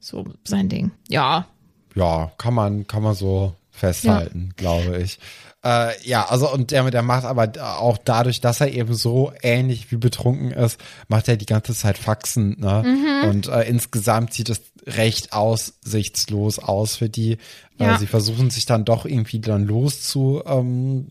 so 0.01 0.27
sein 0.45 0.69
Ding. 0.69 0.91
Ja. 1.09 1.47
Ja, 1.95 2.33
kann 2.37 2.53
man, 2.53 2.87
kann 2.87 3.03
man 3.03 3.15
so 3.15 3.55
festhalten, 3.71 4.49
ja. 4.49 4.53
glaube 4.57 4.99
ich. 4.99 5.19
Äh, 5.65 5.93
ja, 6.03 6.27
also 6.29 6.53
und 6.53 6.71
der, 6.71 6.91
der 6.91 7.03
macht 7.03 7.25
aber 7.25 7.51
auch 7.79 7.97
dadurch, 7.97 8.41
dass 8.41 8.61
er 8.61 8.73
eben 8.73 8.95
so 8.95 9.33
ähnlich 9.43 9.91
wie 9.91 9.97
betrunken 9.97 10.51
ist, 10.51 10.79
macht 11.09 11.29
er 11.29 11.37
die 11.37 11.47
ganze 11.47 11.75
Zeit 11.75 11.97
Faxen. 11.97 12.61
Ne? 12.61 12.83
Mhm. 12.85 13.29
Und 13.31 13.49
äh, 13.49 13.63
insgesamt 13.63 14.35
sieht 14.35 14.51
es 14.51 14.61
recht 14.87 15.33
aussichtslos 15.33 16.59
aus 16.59 16.97
für 16.97 17.09
die. 17.09 17.33
Äh, 17.79 17.85
ja. 17.85 17.95
Äh, 17.95 17.99
sie 17.99 18.07
versuchen 18.07 18.51
sich 18.51 18.67
dann 18.67 18.85
doch 18.85 19.07
irgendwie 19.07 19.41
dann 19.41 19.65
loszu 19.65 20.43
ähm, 20.45 21.07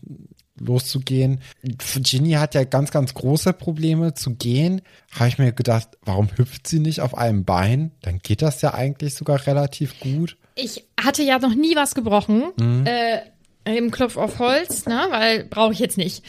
loszugehen. 0.56 1.40
Ginny 1.62 2.32
hat 2.32 2.54
ja 2.54 2.62
ganz, 2.62 2.92
ganz 2.92 3.12
große 3.14 3.52
Probleme 3.54 4.14
zu 4.14 4.34
gehen. 4.34 4.82
Habe 5.10 5.28
ich 5.28 5.38
mir 5.38 5.52
gedacht, 5.52 5.88
warum 6.04 6.28
hüpft 6.36 6.68
sie 6.68 6.78
nicht 6.78 7.00
auf 7.00 7.18
einem 7.18 7.44
Bein? 7.44 7.90
Dann 8.02 8.20
geht 8.20 8.40
das 8.40 8.62
ja 8.62 8.72
eigentlich 8.72 9.14
sogar 9.14 9.44
relativ 9.48 9.98
gut. 9.98 10.36
Ich 10.54 10.84
hatte 11.02 11.24
ja 11.24 11.40
noch 11.40 11.54
nie 11.54 11.74
was 11.74 11.96
gebrochen. 11.96 12.44
Mhm. 12.56 12.86
Äh, 12.86 13.18
im 13.64 13.90
Klopf 13.90 14.16
auf 14.16 14.38
Holz, 14.38 14.86
ne? 14.86 15.06
Weil 15.10 15.44
brauche 15.44 15.72
ich 15.72 15.78
jetzt 15.78 15.98
nicht. 15.98 16.24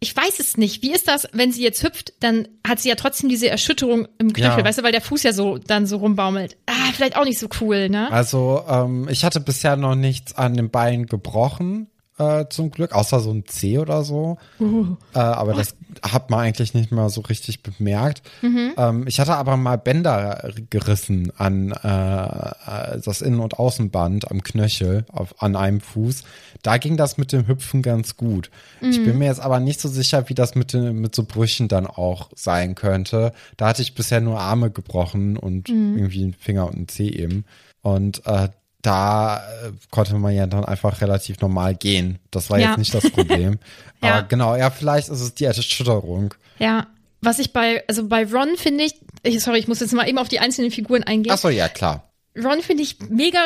Ich 0.00 0.16
weiß 0.16 0.40
es 0.40 0.56
nicht. 0.56 0.82
Wie 0.82 0.92
ist 0.92 1.06
das, 1.06 1.28
wenn 1.32 1.52
sie 1.52 1.62
jetzt 1.62 1.84
hüpft, 1.84 2.12
dann 2.18 2.48
hat 2.66 2.80
sie 2.80 2.88
ja 2.88 2.96
trotzdem 2.96 3.28
diese 3.28 3.48
Erschütterung 3.48 4.08
im 4.18 4.32
Knöchel, 4.32 4.58
ja. 4.58 4.64
weißt 4.64 4.80
du, 4.80 4.82
weil 4.82 4.90
der 4.90 5.00
Fuß 5.00 5.22
ja 5.22 5.32
so 5.32 5.58
dann 5.58 5.86
so 5.86 5.98
rumbaumelt. 5.98 6.56
Ah, 6.66 6.90
vielleicht 6.92 7.16
auch 7.16 7.24
nicht 7.24 7.38
so 7.38 7.46
cool, 7.60 7.88
ne? 7.88 8.10
Also, 8.10 8.64
ähm, 8.68 9.08
ich 9.08 9.24
hatte 9.24 9.38
bisher 9.38 9.76
noch 9.76 9.94
nichts 9.94 10.34
an 10.34 10.54
dem 10.54 10.70
Bein 10.70 11.06
gebrochen 11.06 11.86
äh, 12.22 12.48
zum 12.48 12.70
Glück, 12.70 12.92
außer 12.92 13.20
so 13.20 13.30
ein 13.30 13.46
C 13.46 13.78
oder 13.78 14.02
so. 14.04 14.38
Uh. 14.60 14.96
Äh, 15.14 15.18
aber 15.18 15.52
das 15.52 15.74
hat 16.00 16.30
man 16.30 16.40
eigentlich 16.40 16.72
nicht 16.72 16.90
mal 16.90 17.10
so 17.10 17.20
richtig 17.20 17.62
bemerkt. 17.62 18.22
Mhm. 18.40 18.72
Ähm, 18.78 19.04
ich 19.06 19.20
hatte 19.20 19.34
aber 19.34 19.58
mal 19.58 19.76
Bänder 19.76 20.50
gerissen 20.70 21.32
an 21.36 21.72
äh, 21.72 22.98
das 23.04 23.20
Innen- 23.20 23.40
und 23.40 23.58
Außenband 23.58 24.30
am 24.30 24.42
Knöchel 24.42 25.04
auf, 25.12 25.42
an 25.42 25.54
einem 25.54 25.80
Fuß. 25.80 26.22
Da 26.62 26.78
ging 26.78 26.96
das 26.96 27.18
mit 27.18 27.32
dem 27.32 27.46
Hüpfen 27.46 27.82
ganz 27.82 28.16
gut. 28.16 28.50
Mhm. 28.80 28.90
Ich 28.90 29.04
bin 29.04 29.12
mhm. 29.12 29.18
mir 29.18 29.26
jetzt 29.26 29.40
aber 29.40 29.60
nicht 29.60 29.80
so 29.80 29.88
sicher, 29.88 30.28
wie 30.30 30.34
das 30.34 30.54
mit, 30.54 30.72
den, 30.72 31.00
mit 31.00 31.14
so 31.14 31.24
Brüchen 31.24 31.68
dann 31.68 31.86
auch 31.86 32.30
sein 32.34 32.74
könnte. 32.74 33.32
Da 33.58 33.68
hatte 33.68 33.82
ich 33.82 33.94
bisher 33.94 34.22
nur 34.22 34.40
Arme 34.40 34.70
gebrochen 34.70 35.36
und 35.36 35.68
mhm. 35.68 35.98
irgendwie 35.98 36.22
einen 36.22 36.34
Finger 36.34 36.66
und 36.66 36.76
einen 36.76 36.88
Zeh 36.88 37.08
eben. 37.08 37.44
Und 37.82 38.24
äh, 38.26 38.48
da 38.82 39.38
äh, 39.38 39.72
konnte 39.90 40.14
man 40.16 40.34
ja 40.34 40.46
dann 40.46 40.64
einfach 40.64 41.00
relativ 41.00 41.40
normal 41.40 41.74
gehen. 41.74 42.18
Das 42.30 42.50
war 42.50 42.58
ja. 42.58 42.70
jetzt 42.70 42.78
nicht 42.78 42.92
das 42.92 43.10
Problem. 43.10 43.58
ja. 44.02 44.18
Aber 44.18 44.28
genau, 44.28 44.56
ja, 44.56 44.70
vielleicht 44.70 45.08
ist 45.08 45.20
es 45.20 45.34
die 45.34 45.44
Erschütterung. 45.44 46.34
Ja. 46.58 46.88
Was 47.20 47.38
ich 47.38 47.52
bei, 47.52 47.84
also 47.86 48.08
bei 48.08 48.24
Ron 48.24 48.56
finde 48.56 48.82
ich, 48.82 48.94
ich, 49.22 49.40
sorry, 49.42 49.60
ich 49.60 49.68
muss 49.68 49.78
jetzt 49.78 49.92
mal 49.92 50.08
eben 50.08 50.18
auf 50.18 50.28
die 50.28 50.40
einzelnen 50.40 50.72
Figuren 50.72 51.04
eingehen. 51.04 51.32
Ach 51.32 51.38
so, 51.38 51.48
ja, 51.48 51.68
klar. 51.68 52.12
Ron 52.36 52.62
finde 52.62 52.82
ich 52.82 52.98
mega 53.08 53.38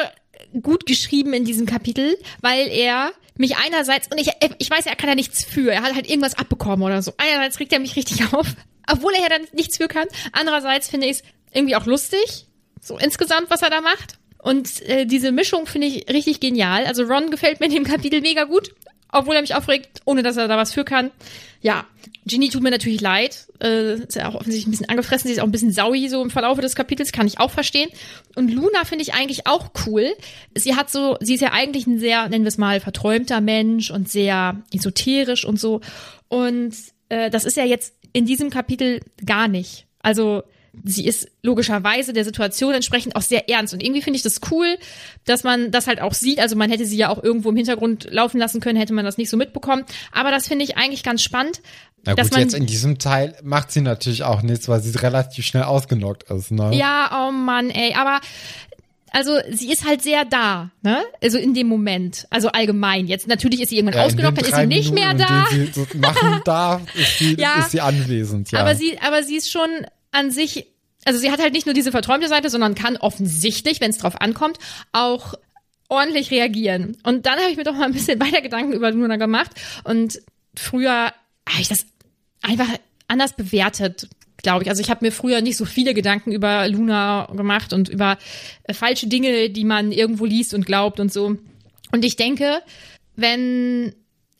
gut 0.62 0.86
geschrieben 0.86 1.34
in 1.34 1.44
diesem 1.44 1.66
Kapitel, 1.66 2.16
weil 2.40 2.68
er 2.68 3.12
mich 3.36 3.56
einerseits, 3.58 4.08
und 4.10 4.18
ich, 4.18 4.30
ich 4.58 4.70
weiß, 4.70 4.86
er 4.86 4.96
kann 4.96 5.10
ja 5.10 5.14
nichts 5.14 5.44
für, 5.44 5.70
er 5.70 5.82
hat 5.82 5.94
halt 5.94 6.08
irgendwas 6.08 6.38
abbekommen 6.38 6.82
oder 6.82 7.02
so. 7.02 7.12
Einerseits 7.18 7.60
regt 7.60 7.72
er 7.74 7.80
mich 7.80 7.96
richtig 7.96 8.32
auf, 8.32 8.46
obwohl 8.90 9.12
er 9.12 9.20
ja 9.20 9.28
dann 9.28 9.46
nichts 9.52 9.76
für 9.76 9.88
kann. 9.88 10.08
Andererseits 10.32 10.88
finde 10.88 11.08
ich 11.08 11.18
es 11.18 11.22
irgendwie 11.52 11.76
auch 11.76 11.84
lustig, 11.84 12.46
so 12.80 12.96
insgesamt, 12.96 13.50
was 13.50 13.60
er 13.60 13.70
da 13.70 13.82
macht. 13.82 14.18
Und 14.46 14.80
äh, 14.82 15.06
diese 15.06 15.32
Mischung 15.32 15.66
finde 15.66 15.88
ich 15.88 16.08
richtig 16.08 16.38
genial. 16.38 16.86
Also 16.86 17.02
Ron 17.02 17.32
gefällt 17.32 17.58
mir 17.58 17.66
in 17.66 17.72
dem 17.72 17.82
Kapitel 17.82 18.20
mega 18.20 18.44
gut, 18.44 18.76
obwohl 19.10 19.34
er 19.34 19.40
mich 19.40 19.56
aufregt, 19.56 20.02
ohne 20.04 20.22
dass 20.22 20.36
er 20.36 20.46
da 20.46 20.56
was 20.56 20.72
für 20.72 20.84
kann. 20.84 21.10
Ja, 21.62 21.84
Ginny 22.26 22.48
tut 22.48 22.62
mir 22.62 22.70
natürlich 22.70 23.00
leid. 23.00 23.48
Äh, 23.60 23.94
ist 23.94 24.14
ja 24.14 24.28
auch 24.28 24.36
offensichtlich 24.36 24.68
ein 24.68 24.70
bisschen 24.70 24.88
angefressen. 24.88 25.26
Sie 25.26 25.32
ist 25.32 25.40
auch 25.40 25.46
ein 25.46 25.50
bisschen 25.50 25.72
saui 25.72 26.08
so 26.08 26.22
im 26.22 26.30
Verlauf 26.30 26.60
des 26.60 26.76
Kapitels, 26.76 27.10
kann 27.10 27.26
ich 27.26 27.40
auch 27.40 27.50
verstehen. 27.50 27.90
Und 28.36 28.52
Luna 28.52 28.84
finde 28.84 29.02
ich 29.02 29.14
eigentlich 29.14 29.48
auch 29.48 29.70
cool. 29.84 30.14
Sie 30.54 30.76
hat 30.76 30.90
so, 30.90 31.16
sie 31.18 31.34
ist 31.34 31.40
ja 31.40 31.50
eigentlich 31.52 31.88
ein 31.88 31.98
sehr, 31.98 32.28
nennen 32.28 32.44
wir 32.44 32.50
es 32.50 32.56
mal, 32.56 32.78
verträumter 32.78 33.40
Mensch 33.40 33.90
und 33.90 34.08
sehr 34.08 34.62
esoterisch 34.72 35.44
und 35.44 35.58
so. 35.58 35.80
Und 36.28 36.72
äh, 37.08 37.30
das 37.30 37.46
ist 37.46 37.56
ja 37.56 37.64
jetzt 37.64 37.94
in 38.12 38.26
diesem 38.26 38.50
Kapitel 38.50 39.00
gar 39.24 39.48
nicht. 39.48 39.88
Also 40.02 40.44
sie 40.84 41.06
ist 41.06 41.28
logischerweise 41.42 42.12
der 42.12 42.24
Situation 42.24 42.74
entsprechend 42.74 43.16
auch 43.16 43.22
sehr 43.22 43.48
ernst. 43.48 43.74
Und 43.74 43.82
irgendwie 43.82 44.02
finde 44.02 44.16
ich 44.16 44.22
das 44.22 44.40
cool, 44.50 44.76
dass 45.24 45.44
man 45.44 45.70
das 45.70 45.86
halt 45.86 46.00
auch 46.00 46.14
sieht. 46.14 46.40
Also 46.40 46.56
man 46.56 46.70
hätte 46.70 46.86
sie 46.86 46.96
ja 46.96 47.08
auch 47.08 47.22
irgendwo 47.22 47.50
im 47.50 47.56
Hintergrund 47.56 48.08
laufen 48.10 48.38
lassen 48.38 48.60
können, 48.60 48.78
hätte 48.78 48.92
man 48.92 49.04
das 49.04 49.18
nicht 49.18 49.30
so 49.30 49.36
mitbekommen. 49.36 49.84
Aber 50.12 50.30
das 50.30 50.48
finde 50.48 50.64
ich 50.64 50.76
eigentlich 50.76 51.02
ganz 51.02 51.22
spannend. 51.22 51.62
Na 52.04 52.14
gut, 52.14 52.30
man, 52.30 52.40
jetzt 52.40 52.54
in 52.54 52.66
diesem 52.66 52.98
Teil 52.98 53.34
macht 53.42 53.72
sie 53.72 53.80
natürlich 53.80 54.22
auch 54.22 54.42
nichts, 54.42 54.68
weil 54.68 54.80
sie 54.80 54.96
relativ 54.96 55.44
schnell 55.44 55.64
ausgenockt 55.64 56.30
ist, 56.30 56.52
ne? 56.52 56.70
Ja, 56.72 57.26
oh 57.26 57.32
Mann, 57.32 57.70
ey. 57.70 57.94
Aber 57.94 58.20
also 59.10 59.38
sie 59.50 59.72
ist 59.72 59.86
halt 59.86 60.02
sehr 60.02 60.24
da, 60.24 60.70
ne? 60.82 61.02
Also 61.22 61.38
in 61.38 61.54
dem 61.54 61.66
Moment, 61.66 62.26
also 62.30 62.48
allgemein. 62.48 63.06
Jetzt 63.06 63.26
natürlich 63.26 63.60
ist 63.60 63.70
sie 63.70 63.78
irgendwann 63.78 64.00
ja, 64.00 64.06
ausgenockt, 64.06 64.38
dann 64.38 64.44
ist 64.44 64.56
sie 64.56 64.66
nicht 64.66 64.94
Minuten, 64.94 65.16
mehr 65.16 65.26
da. 65.26 65.46
sie 65.50 65.98
machen 65.98 66.42
darf, 66.44 66.82
ist 66.94 67.18
sie, 67.18 67.34
ja, 67.38 67.60
ist 67.60 67.70
sie 67.70 67.80
anwesend, 67.80 68.52
ja. 68.52 68.60
Aber 68.60 68.74
sie, 68.74 68.98
aber 69.00 69.22
sie 69.22 69.36
ist 69.36 69.50
schon 69.50 69.68
an 70.12 70.30
sich, 70.30 70.66
also 71.06 71.20
sie 71.20 71.30
hat 71.30 71.40
halt 71.40 71.54
nicht 71.54 71.66
nur 71.66 71.74
diese 71.74 71.92
verträumte 71.92 72.28
Seite, 72.28 72.50
sondern 72.50 72.74
kann 72.74 72.96
offensichtlich, 72.96 73.80
wenn 73.80 73.90
es 73.90 73.98
drauf 73.98 74.20
ankommt, 74.20 74.58
auch 74.92 75.34
ordentlich 75.88 76.32
reagieren. 76.32 76.96
Und 77.04 77.26
dann 77.26 77.38
habe 77.38 77.50
ich 77.50 77.56
mir 77.56 77.62
doch 77.62 77.74
mal 77.74 77.84
ein 77.84 77.92
bisschen 77.92 78.20
weiter 78.20 78.42
Gedanken 78.42 78.72
über 78.72 78.90
Luna 78.90 79.16
gemacht. 79.16 79.52
Und 79.84 80.20
früher 80.56 81.12
habe 81.48 81.60
ich 81.60 81.68
das 81.68 81.86
einfach 82.42 82.68
anders 83.06 83.34
bewertet, 83.34 84.08
glaube 84.36 84.64
ich. 84.64 84.68
Also 84.68 84.82
ich 84.82 84.90
habe 84.90 85.04
mir 85.04 85.12
früher 85.12 85.40
nicht 85.42 85.56
so 85.56 85.64
viele 85.64 85.94
Gedanken 85.94 86.32
über 86.32 86.66
Luna 86.68 87.28
gemacht 87.36 87.72
und 87.72 87.88
über 87.88 88.18
äh, 88.64 88.74
falsche 88.74 89.06
Dinge, 89.06 89.48
die 89.50 89.64
man 89.64 89.92
irgendwo 89.92 90.24
liest 90.24 90.54
und 90.54 90.66
glaubt 90.66 90.98
und 90.98 91.12
so. 91.12 91.36
Und 91.92 92.04
ich 92.04 92.16
denke, 92.16 92.62
wenn 93.14 93.94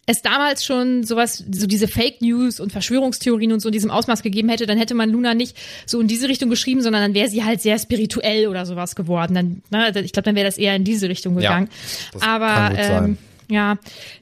es 0.06 0.22
damals 0.22 0.64
schon 0.64 1.02
sowas, 1.02 1.44
so 1.50 1.66
diese 1.66 1.88
Fake 1.88 2.22
News 2.22 2.60
und 2.60 2.70
Verschwörungstheorien 2.70 3.52
und 3.52 3.60
so 3.60 3.68
in 3.68 3.72
diesem 3.72 3.90
Ausmaß 3.90 4.22
gegeben 4.22 4.48
hätte, 4.48 4.66
dann 4.66 4.78
hätte 4.78 4.94
man 4.94 5.10
Luna 5.10 5.34
nicht 5.34 5.56
so 5.84 6.00
in 6.00 6.06
diese 6.06 6.28
Richtung 6.28 6.48
geschrieben, 6.48 6.80
sondern 6.80 7.02
dann 7.02 7.14
wäre 7.14 7.28
sie 7.28 7.44
halt 7.44 7.60
sehr 7.60 7.78
spirituell 7.78 8.46
oder 8.46 8.64
sowas 8.66 8.94
geworden. 8.94 9.34
Dann, 9.34 9.62
ne, 9.70 9.88
ich 10.00 10.12
glaube, 10.12 10.24
dann 10.24 10.36
wäre 10.36 10.46
das 10.46 10.58
eher 10.58 10.76
in 10.76 10.84
diese 10.84 11.08
Richtung 11.08 11.34
gegangen. 11.34 11.68
Ja, 12.14 12.20
aber 12.22 12.78
ähm, 12.78 13.18
ja, 13.48 13.78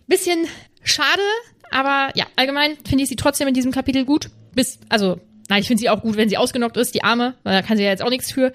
bisschen 0.07 0.47
schade, 0.83 1.23
aber 1.71 2.11
ja, 2.15 2.27
allgemein 2.37 2.77
finde 2.89 3.05
ich 3.05 3.11
sie 3.11 3.17
trotzdem 3.17 3.49
in 3.49 3.55
diesem 3.55 3.73
Kapitel 3.73 4.05
gut. 4.05 4.31
Bis, 4.55 4.79
also 4.89 5.21
Nein, 5.51 5.61
ich 5.61 5.69
finde 5.69 5.83
sie 5.83 5.91
auch 5.91 6.01
gut, 6.01 6.17
wenn 6.17 6.31
sie 6.31 6.39
ausgenockt 6.39 6.79
ist, 6.79 6.95
die 6.95 7.05
Arme, 7.05 7.35
weil 7.43 7.53
da 7.53 7.61
kann 7.61 7.77
sie 7.77 7.83
ja 7.83 7.91
jetzt 7.91 8.03
auch 8.03 8.09
nichts 8.09 8.33
für. 8.33 8.53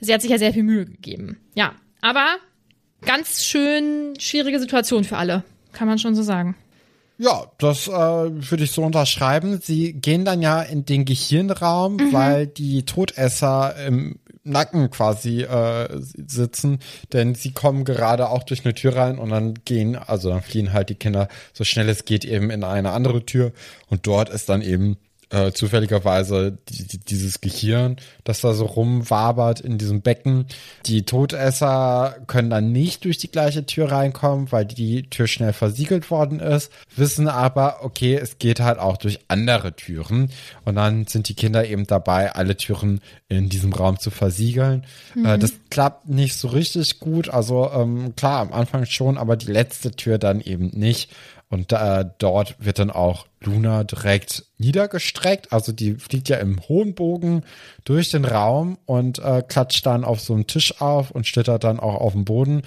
Sie 0.00 0.12
hat 0.12 0.22
sich 0.22 0.30
ja 0.32 0.38
sehr 0.38 0.52
viel 0.52 0.64
Mühe 0.64 0.86
gegeben. 0.86 1.38
Ja, 1.54 1.74
aber 2.00 2.26
ganz 3.02 3.44
schön 3.44 4.14
schwierige 4.18 4.58
Situation 4.58 5.04
für 5.04 5.16
alle, 5.16 5.44
kann 5.72 5.86
man 5.86 6.00
schon 6.00 6.16
so 6.16 6.22
sagen. 6.22 6.56
Ja, 7.18 7.46
das 7.58 7.88
äh, 7.88 7.92
würde 7.92 8.64
ich 8.64 8.72
so 8.72 8.82
unterschreiben. 8.82 9.60
Sie 9.62 9.92
gehen 9.92 10.24
dann 10.24 10.42
ja 10.42 10.62
in 10.62 10.84
den 10.84 11.04
Gehirnraum, 11.04 11.96
mhm. 11.96 12.12
weil 12.12 12.46
die 12.46 12.84
Todesser 12.84 13.74
im 13.86 14.18
Nacken 14.44 14.90
quasi 14.90 15.42
äh, 15.42 15.88
sitzen, 16.00 16.80
denn 17.12 17.34
sie 17.34 17.52
kommen 17.52 17.84
gerade 17.84 18.28
auch 18.28 18.42
durch 18.42 18.64
eine 18.64 18.74
Tür 18.74 18.96
rein 18.96 19.18
und 19.18 19.30
dann 19.30 19.54
gehen, 19.64 19.96
also 19.96 20.30
dann 20.30 20.42
fliehen 20.42 20.72
halt 20.72 20.88
die 20.88 20.96
Kinder 20.96 21.28
so 21.52 21.62
schnell 21.62 21.88
es 21.88 22.04
geht 22.04 22.24
eben 22.24 22.50
in 22.50 22.64
eine 22.64 22.90
andere 22.90 23.24
Tür 23.24 23.52
und 23.88 24.06
dort 24.06 24.30
ist 24.30 24.48
dann 24.48 24.60
eben 24.60 24.96
äh, 25.32 25.52
zufälligerweise 25.52 26.58
die, 26.68 26.86
die, 26.86 26.98
dieses 26.98 27.40
Gehirn, 27.40 27.96
das 28.24 28.42
da 28.42 28.52
so 28.52 28.66
rumwabert 28.66 29.60
in 29.60 29.78
diesem 29.78 30.02
Becken. 30.02 30.46
Die 30.86 31.04
Todesser 31.04 32.16
können 32.26 32.50
dann 32.50 32.70
nicht 32.70 33.04
durch 33.04 33.18
die 33.18 33.30
gleiche 33.30 33.64
Tür 33.64 33.90
reinkommen, 33.90 34.52
weil 34.52 34.66
die 34.66 35.08
Tür 35.08 35.26
schnell 35.26 35.52
versiegelt 35.52 36.10
worden 36.10 36.38
ist, 36.38 36.70
wissen 36.94 37.28
aber, 37.28 37.78
okay, 37.82 38.14
es 38.14 38.38
geht 38.38 38.60
halt 38.60 38.78
auch 38.78 38.98
durch 38.98 39.20
andere 39.28 39.74
Türen. 39.74 40.30
Und 40.64 40.76
dann 40.76 41.06
sind 41.06 41.28
die 41.28 41.34
Kinder 41.34 41.66
eben 41.66 41.86
dabei, 41.86 42.32
alle 42.32 42.56
Türen 42.56 43.00
in 43.28 43.48
diesem 43.48 43.72
Raum 43.72 43.98
zu 43.98 44.10
versiegeln. 44.10 44.84
Mhm. 45.14 45.24
Äh, 45.24 45.38
das 45.38 45.52
klappt 45.70 46.08
nicht 46.08 46.36
so 46.36 46.48
richtig 46.48 47.00
gut. 47.00 47.30
Also 47.30 47.70
ähm, 47.72 48.14
klar, 48.16 48.40
am 48.40 48.52
Anfang 48.52 48.84
schon, 48.84 49.16
aber 49.16 49.36
die 49.36 49.50
letzte 49.50 49.92
Tür 49.92 50.18
dann 50.18 50.40
eben 50.42 50.66
nicht. 50.74 51.10
Und 51.52 51.70
äh, 51.70 52.06
dort 52.16 52.56
wird 52.64 52.78
dann 52.78 52.90
auch 52.90 53.26
Luna 53.42 53.84
direkt 53.84 54.46
niedergestreckt. 54.56 55.52
Also 55.52 55.72
die 55.72 55.96
fliegt 55.96 56.30
ja 56.30 56.38
im 56.38 56.66
hohen 56.66 56.94
Bogen 56.94 57.42
durch 57.84 58.10
den 58.10 58.24
Raum 58.24 58.78
und 58.86 59.18
äh, 59.18 59.42
klatscht 59.46 59.84
dann 59.84 60.02
auf 60.02 60.22
so 60.22 60.32
einem 60.32 60.46
Tisch 60.46 60.80
auf 60.80 61.10
und 61.10 61.26
schlittert 61.26 61.62
dann 61.64 61.78
auch 61.78 61.96
auf 61.96 62.14
den 62.14 62.24
Boden. 62.24 62.62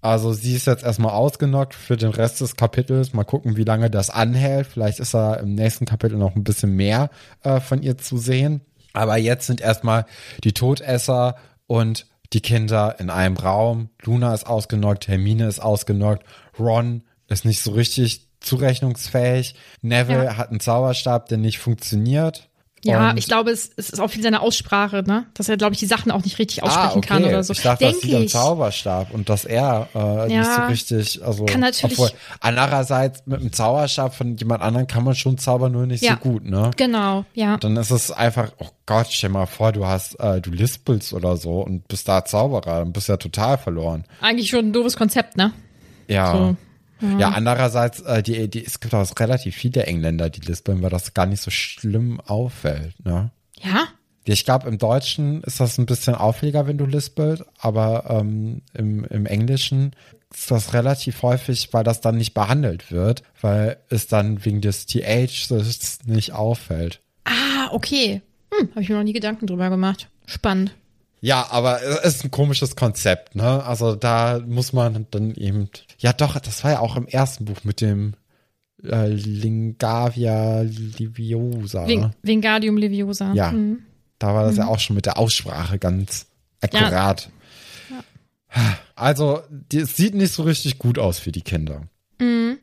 Also 0.00 0.32
sie 0.32 0.54
ist 0.54 0.68
jetzt 0.68 0.84
erstmal 0.84 1.10
ausgenockt 1.10 1.74
für 1.74 1.96
den 1.96 2.10
Rest 2.10 2.40
des 2.40 2.54
Kapitels. 2.54 3.14
Mal 3.14 3.24
gucken, 3.24 3.56
wie 3.56 3.64
lange 3.64 3.90
das 3.90 4.10
anhält. 4.10 4.68
Vielleicht 4.68 5.00
ist 5.00 5.12
da 5.12 5.34
im 5.34 5.56
nächsten 5.56 5.84
Kapitel 5.84 6.16
noch 6.16 6.36
ein 6.36 6.44
bisschen 6.44 6.76
mehr 6.76 7.10
äh, 7.42 7.58
von 7.58 7.82
ihr 7.82 7.98
zu 7.98 8.16
sehen. 8.16 8.60
Aber 8.92 9.16
jetzt 9.16 9.48
sind 9.48 9.60
erstmal 9.60 10.06
die 10.44 10.52
Todesser 10.52 11.34
und 11.66 12.06
die 12.32 12.42
Kinder 12.42 12.94
in 13.00 13.10
einem 13.10 13.36
Raum. 13.36 13.90
Luna 14.04 14.32
ist 14.32 14.46
ausgenockt, 14.46 15.08
Hermine 15.08 15.48
ist 15.48 15.58
ausgenockt, 15.58 16.24
Ron 16.60 17.02
ist 17.30 17.44
nicht 17.44 17.62
so 17.62 17.72
richtig 17.72 18.26
zurechnungsfähig. 18.40 19.54
Neville 19.80 20.24
ja. 20.24 20.36
hat 20.36 20.50
einen 20.50 20.60
Zauberstab, 20.60 21.28
der 21.28 21.38
nicht 21.38 21.58
funktioniert. 21.58 22.50
Ja, 22.82 23.14
ich 23.14 23.26
glaube, 23.26 23.50
es, 23.50 23.70
es, 23.76 23.90
ist 23.90 24.00
auch 24.00 24.08
viel 24.08 24.22
seine 24.22 24.40
Aussprache, 24.40 25.02
ne? 25.06 25.26
Dass 25.34 25.50
er, 25.50 25.58
glaube 25.58 25.74
ich, 25.74 25.78
die 25.78 25.86
Sachen 25.86 26.10
auch 26.10 26.24
nicht 26.24 26.38
richtig 26.38 26.62
ah, 26.62 26.66
aussprechen 26.66 26.94
ah, 26.94 26.96
okay. 26.96 27.08
kann 27.08 27.24
oder 27.24 27.44
so. 27.44 27.52
Ich 27.52 27.60
dachte, 27.60 27.84
Denk 27.84 27.96
das 27.96 28.04
liegt 28.04 28.16
am 28.16 28.28
Zauberstab 28.28 29.12
und 29.12 29.28
dass 29.28 29.44
er 29.44 29.88
äh, 29.94 30.32
ja, 30.32 30.38
nicht 30.38 30.50
so 30.50 30.62
richtig, 30.62 31.22
also 31.22 31.44
kann 31.44 31.60
natürlich, 31.60 31.98
obwohl 31.98 32.10
andererseits 32.40 33.26
mit 33.26 33.42
dem 33.42 33.52
Zauberstab 33.52 34.14
von 34.14 34.34
jemand 34.36 34.62
anderem 34.62 34.86
kann 34.86 35.04
man 35.04 35.14
schon 35.14 35.36
zaubern, 35.36 35.72
nur 35.72 35.86
nicht 35.86 36.02
ja, 36.02 36.12
so 36.12 36.30
gut, 36.30 36.46
ne? 36.46 36.70
Genau, 36.78 37.26
ja. 37.34 37.58
Dann 37.58 37.76
ist 37.76 37.90
es 37.90 38.10
einfach, 38.10 38.50
oh 38.58 38.68
Gott, 38.86 39.08
stell 39.10 39.28
mal 39.28 39.44
vor, 39.44 39.72
du 39.72 39.86
hast, 39.86 40.18
äh, 40.18 40.40
du 40.40 40.50
lispelst 40.50 41.12
oder 41.12 41.36
so 41.36 41.60
und 41.60 41.86
bist 41.86 42.08
da 42.08 42.24
Zauberer, 42.24 42.78
dann 42.78 42.94
bist 42.94 43.08
du 43.08 43.12
ja 43.12 43.16
total 43.18 43.58
verloren. 43.58 44.04
Eigentlich 44.22 44.48
schon 44.48 44.66
ein 44.66 44.72
doofes 44.72 44.96
Konzept, 44.96 45.36
ne? 45.36 45.52
Ja. 46.08 46.32
So. 46.32 46.56
Ja, 47.18 47.30
andererseits, 47.30 48.00
äh, 48.00 48.22
die, 48.22 48.48
die, 48.48 48.64
es 48.64 48.80
gibt 48.80 48.94
auch 48.94 49.08
relativ 49.18 49.54
viele 49.54 49.84
Engländer, 49.84 50.30
die 50.30 50.40
lispeln, 50.40 50.82
weil 50.82 50.90
das 50.90 51.14
gar 51.14 51.26
nicht 51.26 51.42
so 51.42 51.50
schlimm 51.50 52.20
auffällt, 52.20 52.94
ne? 53.04 53.30
Ja? 53.62 53.88
Ich 54.24 54.44
glaube, 54.44 54.68
im 54.68 54.78
Deutschen 54.78 55.42
ist 55.42 55.60
das 55.60 55.78
ein 55.78 55.86
bisschen 55.86 56.14
auffälliger, 56.14 56.66
wenn 56.66 56.78
du 56.78 56.86
lispelst, 56.86 57.44
aber 57.58 58.04
ähm, 58.10 58.62
im, 58.74 59.04
im 59.04 59.26
Englischen 59.26 59.92
ist 60.32 60.50
das 60.50 60.74
relativ 60.74 61.22
häufig, 61.22 61.72
weil 61.72 61.84
das 61.84 62.00
dann 62.00 62.16
nicht 62.16 62.34
behandelt 62.34 62.92
wird, 62.92 63.22
weil 63.40 63.78
es 63.88 64.06
dann 64.06 64.44
wegen 64.44 64.60
des 64.60 64.86
TH 64.86 65.50
nicht 66.06 66.32
auffällt. 66.32 67.00
Ah, 67.24 67.68
okay. 67.72 68.22
Hm, 68.52 68.70
habe 68.70 68.82
ich 68.82 68.88
mir 68.88 68.96
noch 68.96 69.04
nie 69.04 69.12
Gedanken 69.12 69.46
drüber 69.46 69.70
gemacht. 69.70 70.08
Spannend. 70.26 70.74
Ja, 71.20 71.48
aber 71.50 71.82
es 71.82 72.16
ist 72.16 72.24
ein 72.24 72.30
komisches 72.30 72.76
Konzept, 72.76 73.34
ne? 73.34 73.62
Also 73.64 73.94
da 73.94 74.40
muss 74.46 74.72
man 74.72 75.06
dann 75.10 75.34
eben. 75.34 75.68
Ja, 75.98 76.12
doch, 76.12 76.38
das 76.38 76.64
war 76.64 76.72
ja 76.72 76.78
auch 76.80 76.96
im 76.96 77.06
ersten 77.06 77.44
Buch 77.44 77.62
mit 77.62 77.80
dem 77.80 78.14
äh, 78.82 79.08
Lingavia 79.08 80.62
Liviosa. 80.62 81.86
Ving 81.86 82.10
Vingardium 82.22 82.76
Liviosa. 82.76 83.32
Ja. 83.34 83.52
Mhm. 83.52 83.80
Da 84.18 84.34
war 84.34 84.44
das 84.44 84.54
mhm. 84.54 84.60
ja 84.60 84.66
auch 84.68 84.78
schon 84.78 84.96
mit 84.96 85.06
der 85.06 85.18
Aussprache 85.18 85.78
ganz 85.78 86.26
akkurat. 86.60 87.28
Ja. 87.90 87.96
Ja. 87.96 88.78
Also, 88.94 89.42
es 89.72 89.96
sieht 89.96 90.14
nicht 90.14 90.32
so 90.32 90.42
richtig 90.42 90.78
gut 90.78 90.98
aus 90.98 91.18
für 91.18 91.32
die 91.32 91.42
Kinder. 91.42 91.82
Mhm. 92.18 92.58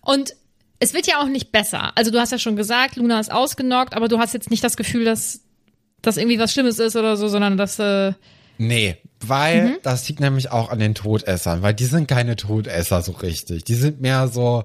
Und 0.00 0.34
es 0.78 0.92
wird 0.92 1.06
ja 1.06 1.20
auch 1.20 1.28
nicht 1.28 1.50
besser. 1.52 1.96
Also 1.96 2.10
du 2.10 2.18
hast 2.18 2.32
ja 2.32 2.38
schon 2.38 2.56
gesagt, 2.56 2.96
Luna 2.96 3.18
ist 3.18 3.32
ausgenockt, 3.32 3.94
aber 3.94 4.08
du 4.08 4.18
hast 4.18 4.34
jetzt 4.34 4.50
nicht 4.50 4.62
das 4.62 4.76
Gefühl, 4.76 5.04
dass 5.04 5.40
das 6.06 6.16
irgendwie 6.16 6.38
was 6.38 6.52
Schlimmes 6.52 6.78
ist 6.78 6.96
oder 6.96 7.16
so, 7.16 7.28
sondern 7.28 7.56
dass 7.56 7.78
äh 7.78 8.12
Nee, 8.56 8.96
weil 9.20 9.62
mhm. 9.62 9.76
das 9.82 10.08
liegt 10.08 10.20
nämlich 10.20 10.52
auch 10.52 10.70
an 10.70 10.78
den 10.78 10.94
Todessern, 10.94 11.62
weil 11.62 11.74
die 11.74 11.86
sind 11.86 12.06
keine 12.06 12.36
Todesser 12.36 13.02
so 13.02 13.12
richtig. 13.12 13.64
Die 13.64 13.74
sind 13.74 14.00
mehr 14.00 14.28
so 14.28 14.64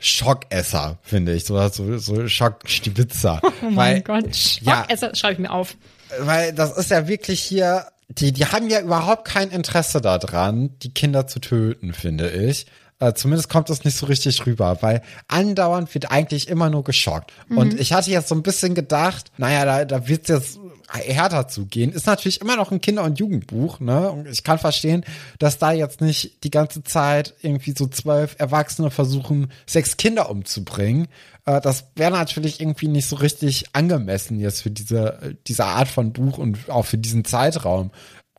Schockesser, 0.00 0.98
finde 1.02 1.34
ich. 1.34 1.44
So, 1.44 1.68
so, 1.68 1.98
so 1.98 2.28
Schockstibitzer. 2.28 3.40
Oh 3.62 3.70
mein 3.70 3.76
weil, 3.76 4.02
Gott, 4.02 4.36
Schockesser, 4.36 5.08
ja, 5.08 5.14
schreibe 5.14 5.34
ich 5.34 5.38
mir 5.38 5.50
auf. 5.50 5.76
Weil 6.18 6.52
das 6.52 6.76
ist 6.76 6.90
ja 6.90 7.06
wirklich 7.06 7.40
hier, 7.40 7.86
die, 8.08 8.32
die 8.32 8.46
haben 8.46 8.68
ja 8.68 8.80
überhaupt 8.80 9.24
kein 9.26 9.50
Interesse 9.50 10.00
daran, 10.00 10.76
die 10.80 10.92
Kinder 10.92 11.26
zu 11.26 11.38
töten, 11.38 11.92
finde 11.92 12.30
ich. 12.30 12.66
Äh, 13.02 13.14
zumindest 13.14 13.48
kommt 13.48 13.68
das 13.68 13.84
nicht 13.84 13.96
so 13.96 14.06
richtig 14.06 14.46
rüber, 14.46 14.78
weil 14.80 15.02
andauernd 15.26 15.92
wird 15.92 16.12
eigentlich 16.12 16.46
immer 16.46 16.70
nur 16.70 16.84
geschockt. 16.84 17.32
Mhm. 17.48 17.58
Und 17.58 17.80
ich 17.80 17.92
hatte 17.92 18.12
jetzt 18.12 18.28
so 18.28 18.34
ein 18.36 18.44
bisschen 18.44 18.76
gedacht, 18.76 19.32
naja, 19.38 19.64
da, 19.64 19.84
da 19.84 20.06
wird's 20.06 20.28
jetzt 20.28 20.60
härter 20.88 21.48
zugehen. 21.48 21.90
Ist 21.90 22.06
natürlich 22.06 22.40
immer 22.40 22.54
noch 22.54 22.70
ein 22.70 22.80
Kinder- 22.80 23.02
und 23.02 23.18
Jugendbuch, 23.18 23.80
ne? 23.80 24.08
Und 24.08 24.28
ich 24.28 24.44
kann 24.44 24.58
verstehen, 24.58 25.04
dass 25.40 25.58
da 25.58 25.72
jetzt 25.72 26.00
nicht 26.00 26.44
die 26.44 26.50
ganze 26.50 26.84
Zeit 26.84 27.34
irgendwie 27.42 27.74
so 27.76 27.88
zwölf 27.88 28.36
Erwachsene 28.38 28.92
versuchen, 28.92 29.50
sechs 29.66 29.96
Kinder 29.96 30.30
umzubringen. 30.30 31.08
Äh, 31.44 31.60
das 31.60 31.86
wäre 31.96 32.12
natürlich 32.12 32.60
irgendwie 32.60 32.86
nicht 32.86 33.08
so 33.08 33.16
richtig 33.16 33.64
angemessen 33.72 34.38
jetzt 34.38 34.62
für 34.62 34.70
diese, 34.70 35.36
diese 35.48 35.64
Art 35.64 35.88
von 35.88 36.12
Buch 36.12 36.38
und 36.38 36.70
auch 36.70 36.86
für 36.86 36.98
diesen 36.98 37.24
Zeitraum 37.24 37.90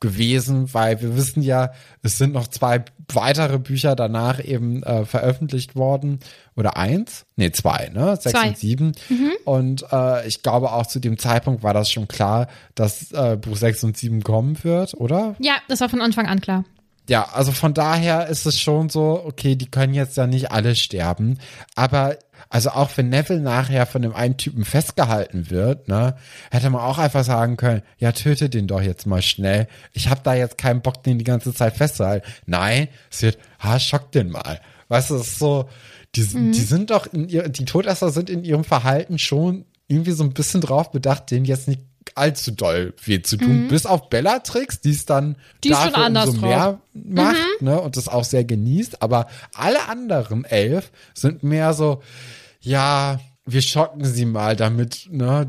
gewesen, 0.03 0.73
weil 0.73 1.01
wir 1.01 1.15
wissen 1.15 1.41
ja, 1.41 1.71
es 2.03 2.17
sind 2.17 2.33
noch 2.33 2.47
zwei 2.47 2.83
weitere 3.11 3.57
Bücher 3.57 3.95
danach 3.95 4.43
eben 4.43 4.83
äh, 4.83 5.05
veröffentlicht 5.05 5.75
worden. 5.77 6.19
Oder 6.55 6.75
eins? 6.75 7.25
Nee, 7.37 7.51
zwei, 7.51 7.89
ne? 7.93 8.17
Sechs 8.17 8.37
zwei. 8.37 8.49
und 8.49 8.57
sieben. 8.57 8.91
Mhm. 9.07 9.31
Und 9.45 9.85
äh, 9.91 10.27
ich 10.27 10.43
glaube 10.43 10.73
auch 10.73 10.85
zu 10.85 10.99
dem 10.99 11.17
Zeitpunkt 11.17 11.63
war 11.63 11.73
das 11.73 11.89
schon 11.89 12.09
klar, 12.09 12.47
dass 12.75 13.13
äh, 13.13 13.37
Buch 13.37 13.55
sechs 13.55 13.81
und 13.83 13.95
sieben 13.95 14.23
kommen 14.23 14.61
wird, 14.63 14.93
oder? 14.95 15.35
Ja, 15.39 15.53
das 15.69 15.79
war 15.79 15.87
von 15.87 16.01
Anfang 16.01 16.27
an 16.27 16.41
klar. 16.41 16.65
Ja, 17.09 17.29
also 17.33 17.51
von 17.51 17.73
daher 17.73 18.27
ist 18.27 18.45
es 18.45 18.59
schon 18.59 18.89
so, 18.89 19.21
okay, 19.25 19.55
die 19.55 19.69
können 19.69 19.93
jetzt 19.93 20.15
ja 20.15 20.25
nicht 20.25 20.51
alle 20.51 20.75
sterben, 20.75 21.37
aber 21.75 22.17
also 22.49 22.69
auch 22.69 22.91
wenn 22.95 23.09
Neville 23.09 23.41
nachher 23.41 23.85
von 23.85 24.01
dem 24.01 24.13
einen 24.13 24.37
Typen 24.37 24.63
festgehalten 24.63 25.49
wird, 25.49 25.87
ne, 25.87 26.15
hätte 26.51 26.69
man 26.69 26.81
auch 26.81 26.99
einfach 26.99 27.23
sagen 27.23 27.57
können, 27.57 27.81
ja, 27.97 28.11
töte 28.11 28.49
den 28.49 28.67
doch 28.67 28.81
jetzt 28.81 29.05
mal 29.05 29.21
schnell. 29.21 29.67
Ich 29.91 30.09
habe 30.09 30.21
da 30.23 30.33
jetzt 30.33 30.57
keinen 30.57 30.81
Bock, 30.81 31.03
den 31.03 31.17
die 31.17 31.23
ganze 31.23 31.53
Zeit 31.53 31.75
festzuhalten. 31.75 32.27
Nein, 32.45 32.87
es 33.11 33.21
wird, 33.21 33.37
ha, 33.59 33.79
schock 33.79 34.11
den 34.11 34.29
mal. 34.29 34.61
Weißt 34.87 35.09
du, 35.09 35.15
es 35.15 35.27
ist 35.27 35.39
so, 35.39 35.67
die, 36.15 36.21
mhm. 36.21 36.51
die 36.51 36.61
sind 36.61 36.91
doch 36.91 37.07
in 37.11 37.27
ihr, 37.27 37.49
die 37.49 37.65
Todesser 37.65 38.11
sind 38.11 38.29
in 38.29 38.43
ihrem 38.43 38.63
Verhalten 38.63 39.17
schon 39.17 39.65
irgendwie 39.87 40.11
so 40.11 40.23
ein 40.23 40.33
bisschen 40.33 40.61
drauf 40.61 40.91
bedacht, 40.91 41.31
den 41.31 41.45
jetzt 41.45 41.67
nicht 41.67 41.81
allzu 42.15 42.51
doll 42.51 42.93
weh 43.03 43.21
zu 43.21 43.37
tun, 43.37 43.63
mhm. 43.63 43.67
bis 43.67 43.85
auf 43.85 44.09
Bellatrix, 44.09 44.81
die 44.81 44.91
es 44.91 45.05
dann 45.05 45.35
die 45.63 45.69
dafür 45.69 46.07
umso 46.07 46.33
mehr 46.33 46.79
macht, 46.93 47.37
mhm. 47.59 47.67
ne, 47.67 47.81
und 47.81 47.97
das 47.97 48.07
auch 48.07 48.23
sehr 48.23 48.43
genießt, 48.43 49.01
aber 49.01 49.27
alle 49.53 49.87
anderen 49.87 50.45
elf 50.45 50.91
sind 51.13 51.43
mehr 51.43 51.73
so, 51.73 52.01
ja, 52.61 53.19
wir 53.45 53.61
schocken 53.61 54.05
sie 54.05 54.25
mal, 54.25 54.55
damit, 54.55 55.07
ne, 55.11 55.45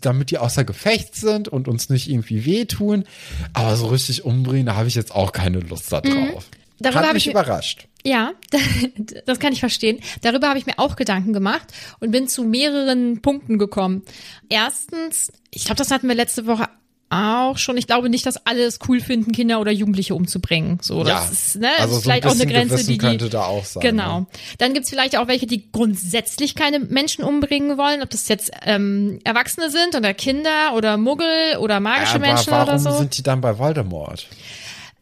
damit 0.00 0.30
die 0.30 0.38
außer 0.38 0.64
Gefecht 0.64 1.16
sind 1.16 1.48
und 1.48 1.66
uns 1.66 1.88
nicht 1.88 2.08
irgendwie 2.08 2.44
wehtun. 2.44 3.04
Aber 3.52 3.76
so 3.76 3.86
richtig 3.86 4.24
umbringen, 4.24 4.66
da 4.66 4.76
habe 4.76 4.86
ich 4.86 4.94
jetzt 4.94 5.12
auch 5.12 5.32
keine 5.32 5.58
Lust 5.58 5.92
da 5.92 6.00
mhm. 6.04 6.30
drauf. 6.30 6.46
Mhm. 6.50 6.62
Darüber 6.78 7.00
Hat 7.00 7.14
mich 7.14 7.26
ich 7.26 7.32
überrascht. 7.32 7.88
Ja, 8.04 8.32
das 9.26 9.38
kann 9.38 9.52
ich 9.52 9.60
verstehen. 9.60 10.00
Darüber 10.22 10.48
habe 10.48 10.58
ich 10.58 10.66
mir 10.66 10.78
auch 10.78 10.96
Gedanken 10.96 11.32
gemacht 11.32 11.72
und 12.00 12.10
bin 12.10 12.28
zu 12.28 12.44
mehreren 12.44 13.22
Punkten 13.22 13.58
gekommen. 13.58 14.02
Erstens, 14.48 15.32
ich 15.50 15.64
glaube, 15.64 15.78
das 15.78 15.90
hatten 15.90 16.08
wir 16.08 16.14
letzte 16.14 16.46
Woche 16.46 16.68
auch 17.12 17.58
schon. 17.58 17.76
Ich 17.76 17.86
glaube 17.86 18.08
nicht, 18.08 18.24
dass 18.24 18.46
alle 18.46 18.64
es 18.64 18.78
cool 18.88 19.00
finden, 19.00 19.32
Kinder 19.32 19.60
oder 19.60 19.70
Jugendliche 19.70 20.14
umzubringen. 20.14 20.78
So, 20.80 21.00
ja, 21.00 21.20
das 21.20 21.30
ist, 21.30 21.56
ne, 21.56 21.68
also 21.78 21.96
ist 21.96 22.02
vielleicht 22.02 22.26
auch 22.26 22.32
eine 22.32 22.46
Grenze, 22.46 22.78
die, 22.78 22.92
die 22.92 22.98
könnte 22.98 23.28
da 23.28 23.44
auch 23.44 23.64
sein. 23.64 23.82
Genau. 23.82 24.20
Ne? 24.20 24.26
Dann 24.58 24.72
gibt's 24.72 24.88
vielleicht 24.88 25.16
auch 25.16 25.28
welche, 25.28 25.46
die 25.46 25.70
grundsätzlich 25.70 26.54
keine 26.54 26.78
Menschen 26.78 27.22
umbringen 27.22 27.76
wollen, 27.76 28.02
ob 28.02 28.10
das 28.10 28.28
jetzt 28.28 28.50
ähm, 28.64 29.18
Erwachsene 29.24 29.70
sind 29.70 29.94
oder 29.94 30.14
Kinder 30.14 30.74
oder 30.74 30.96
Muggel 30.96 31.58
oder 31.58 31.80
magische 31.80 32.14
Aber 32.14 32.26
Menschen 32.26 32.50
warum 32.50 32.68
oder 32.68 32.78
so. 32.78 32.92
sind 32.92 33.16
die 33.16 33.22
dann 33.22 33.40
bei 33.42 33.58
Voldemort? 33.58 34.26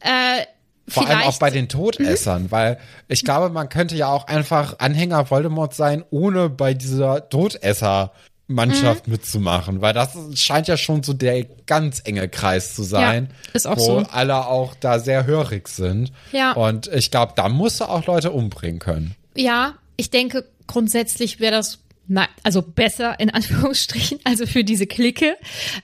Äh, 0.01 0.47
vor 0.91 1.05
Vielleicht. 1.05 1.21
allem 1.21 1.29
auch 1.29 1.39
bei 1.39 1.51
den 1.51 1.69
Todessern, 1.69 2.45
mhm. 2.45 2.51
weil 2.51 2.79
ich 3.09 3.25
glaube, 3.25 3.51
man 3.51 3.69
könnte 3.69 3.97
ja 3.97 4.09
auch 4.09 4.27
einfach 4.27 4.79
Anhänger 4.79 5.31
Voldemort 5.31 5.75
sein, 5.75 6.05
ohne 6.11 6.51
bei 6.51 6.75
dieser 6.75 7.29
Todesser 7.29 8.13
Mannschaft 8.51 9.07
mhm. 9.07 9.13
mitzumachen, 9.13 9.81
weil 9.81 9.95
das 9.95 10.19
scheint 10.35 10.67
ja 10.67 10.77
schon 10.77 11.03
so 11.03 11.13
der 11.13 11.45
ganz 11.67 12.03
enge 12.05 12.29
Kreis 12.29 12.75
zu 12.75 12.83
sein, 12.83 13.29
ja, 13.31 13.53
ist 13.53 13.67
auch 13.67 13.77
wo 13.77 14.01
so. 14.01 14.07
alle 14.11 14.47
auch 14.47 14.75
da 14.75 14.99
sehr 14.99 15.25
hörig 15.25 15.69
sind. 15.69 16.13
Ja. 16.33 16.53
Und 16.53 16.89
ich 16.89 17.11
glaube, 17.11 17.35
da 17.37 17.49
musst 17.49 17.81
du 17.81 17.85
auch 17.85 18.07
Leute 18.07 18.33
umbringen 18.33 18.81
können. 18.81 19.15
Ja, 19.37 19.75
ich 19.97 20.11
denke, 20.11 20.45
grundsätzlich 20.67 21.39
wäre 21.39 21.53
das 21.53 21.79
na, 22.13 22.29
also 22.43 22.61
besser 22.61 23.21
in 23.21 23.31
Anführungsstrichen, 23.31 24.19
also 24.25 24.45
für 24.45 24.65
diese 24.65 24.89
Clique. 24.89 25.37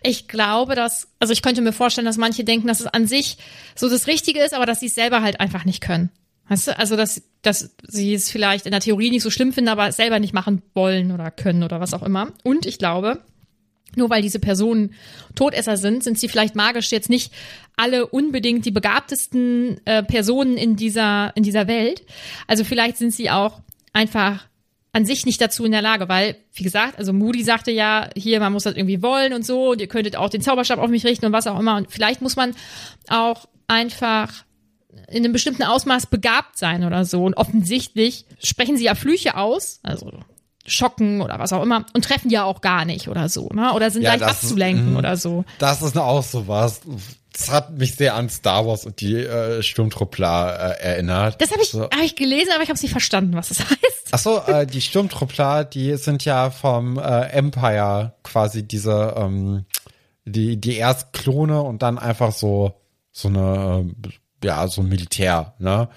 Ich 0.03 0.27
glaube, 0.27 0.75
dass, 0.75 1.07
also 1.21 1.33
ich 1.33 1.41
könnte 1.41 1.63
mir 1.63 1.73
vorstellen, 1.73 2.05
dass 2.05 2.17
manche 2.17 2.43
denken, 2.43 2.67
dass 2.67 2.81
es 2.81 2.89
an 2.89 3.07
sich 3.07 3.39
so 3.77 3.89
das 3.89 4.09
Richtige 4.09 4.41
ist, 4.41 4.53
aber 4.53 4.67
dass 4.67 4.81
sie 4.81 4.87
es 4.87 4.97
selber 4.97 5.23
halt 5.23 5.39
einfach 5.39 5.65
nicht 5.65 5.81
können. 5.81 6.11
Weißt 6.49 6.67
du, 6.67 6.79
also 6.79 6.97
dass, 6.97 7.23
dass 7.43 7.77
sie 7.87 8.13
es 8.13 8.29
vielleicht 8.29 8.67
in 8.67 8.73
der 8.73 8.81
Theorie 8.81 9.11
nicht 9.11 9.23
so 9.23 9.31
schlimm 9.31 9.53
finden, 9.53 9.69
aber 9.69 9.93
selber 9.93 10.19
nicht 10.19 10.35
machen 10.35 10.63
wollen 10.75 11.13
oder 11.13 11.31
können 11.31 11.63
oder 11.63 11.79
was 11.79 11.95
auch 11.95 12.03
immer. 12.03 12.33
Und 12.43 12.67
ich 12.67 12.79
glaube, 12.79 13.23
nur 13.95 14.11
weil 14.11 14.23
diese 14.23 14.41
Personen 14.41 14.95
Todesser 15.37 15.77
sind, 15.77 16.03
sind 16.03 16.19
sie 16.19 16.29
vielleicht 16.29 16.57
magisch 16.57 16.91
jetzt 16.91 17.09
nicht 17.09 17.33
alle 17.77 18.05
unbedingt 18.05 18.67
die 18.67 18.73
begabtesten 18.73 19.81
äh, 19.85 20.03
Personen 20.03 20.57
in 20.57 20.75
dieser, 20.75 21.33
in 21.37 21.45
dieser 21.45 21.69
Welt. 21.69 22.03
Also 22.49 22.65
vielleicht 22.65 22.97
sind 22.97 23.15
sie 23.15 23.31
auch 23.31 23.61
einfach 23.93 24.47
an 24.97 25.05
sich 25.05 25.27
nicht 25.27 25.43
dazu 25.43 25.67
in 25.67 25.73
der 25.73 25.83
Lage, 25.83 26.09
weil, 26.09 26.37
wie 26.55 26.63
gesagt, 26.65 26.99
also 26.99 27.13
Moody 27.13 27.45
sagte 27.45 27.71
ja, 27.71 28.09
hier, 28.17 28.41
man 28.41 28.51
muss 28.51 28.63
das 28.63 28.77
irgendwie 28.77 29.03
wollen 29.03 29.35
und 29.35 29.45
so, 29.45 29.73
und 29.73 29.81
ihr 29.83 29.89
könntet 29.89 30.17
auch 30.17 30.31
den 30.31 30.41
Zauberstab 30.41 30.79
auf 30.79 30.89
mich 30.89 31.05
richten 31.05 31.27
und 31.27 31.33
was 31.33 31.47
auch 31.47 31.61
immer. 31.61 31.77
Und 31.77 31.93
vielleicht 31.93 32.23
muss 32.23 32.35
man 32.35 32.55
auch 33.11 33.45
einfach 33.67 34.33
in 35.09 35.23
einem 35.23 35.35
bestimmten 35.35 35.65
Ausmaß 35.65 36.07
begabt 36.07 36.57
sein 36.57 36.83
oder 36.83 37.05
so. 37.05 37.25
Und 37.25 37.37
offensichtlich 37.37 38.25
sprechen 38.43 38.79
sie 38.79 38.85
ja 38.85 38.95
Flüche 38.95 39.37
aus, 39.37 39.81
also 39.83 40.11
schocken 40.65 41.21
oder 41.21 41.39
was 41.39 41.53
auch 41.53 41.63
immer, 41.63 41.85
und 41.93 42.07
treffen 42.07 42.31
ja 42.31 42.45
auch 42.45 42.63
gar 42.63 42.87
nicht 42.87 43.09
oder 43.09 43.29
so, 43.29 43.51
ne? 43.53 43.75
Oder 43.75 43.91
sind 43.91 44.01
ja, 44.01 44.13
leicht 44.13 44.23
abzulenken 44.23 44.93
ist, 44.93 44.99
oder 44.99 45.19
so. 45.19 45.45
Das 45.59 45.83
ist 45.83 45.99
auch 45.99 46.23
so 46.23 46.49
was. 46.49 46.81
Das 47.37 47.51
hat 47.51 47.71
mich 47.77 47.97
sehr 47.97 48.15
an 48.15 48.31
Star 48.31 48.67
Wars 48.67 48.87
und 48.87 49.01
die 49.01 49.15
äh, 49.17 49.63
Sturmtruppler 49.63 50.79
äh, 50.81 50.83
erinnert. 50.83 51.41
Das 51.41 51.51
habe 51.51 51.63
ich, 51.63 51.69
so. 51.69 51.83
hab 51.83 52.03
ich 52.03 52.17
gelesen, 52.17 52.51
aber 52.55 52.63
ich 52.63 52.71
habe 52.71 52.77
es 52.77 52.83
nicht 52.83 52.93
verstanden, 52.93 53.35
was 53.35 53.49
das 53.49 53.61
heißt. 53.71 54.09
Ach 54.13 54.19
so, 54.19 54.41
äh, 54.47 54.67
die 54.67 54.81
Sturmtruppler, 54.81 55.65
die 55.65 55.97
sind 55.97 56.25
ja 56.25 56.51
vom 56.51 56.99
äh, 56.99 57.27
Empire 57.29 58.15
quasi 58.23 58.63
diese, 58.63 59.15
ähm, 59.19 59.67
die, 60.25 60.57
die 60.59 60.77
erst 60.77 61.13
Klone 61.13 61.61
und 61.63 61.83
dann 61.83 61.99
einfach 61.99 62.33
so, 62.33 62.81
so 63.13 63.29
eine, 63.29 63.91
äh, 64.07 64.47
ja, 64.47 64.67
so 64.69 64.81
ein 64.81 64.89
Militär, 64.89 65.55
ne? 65.59 65.89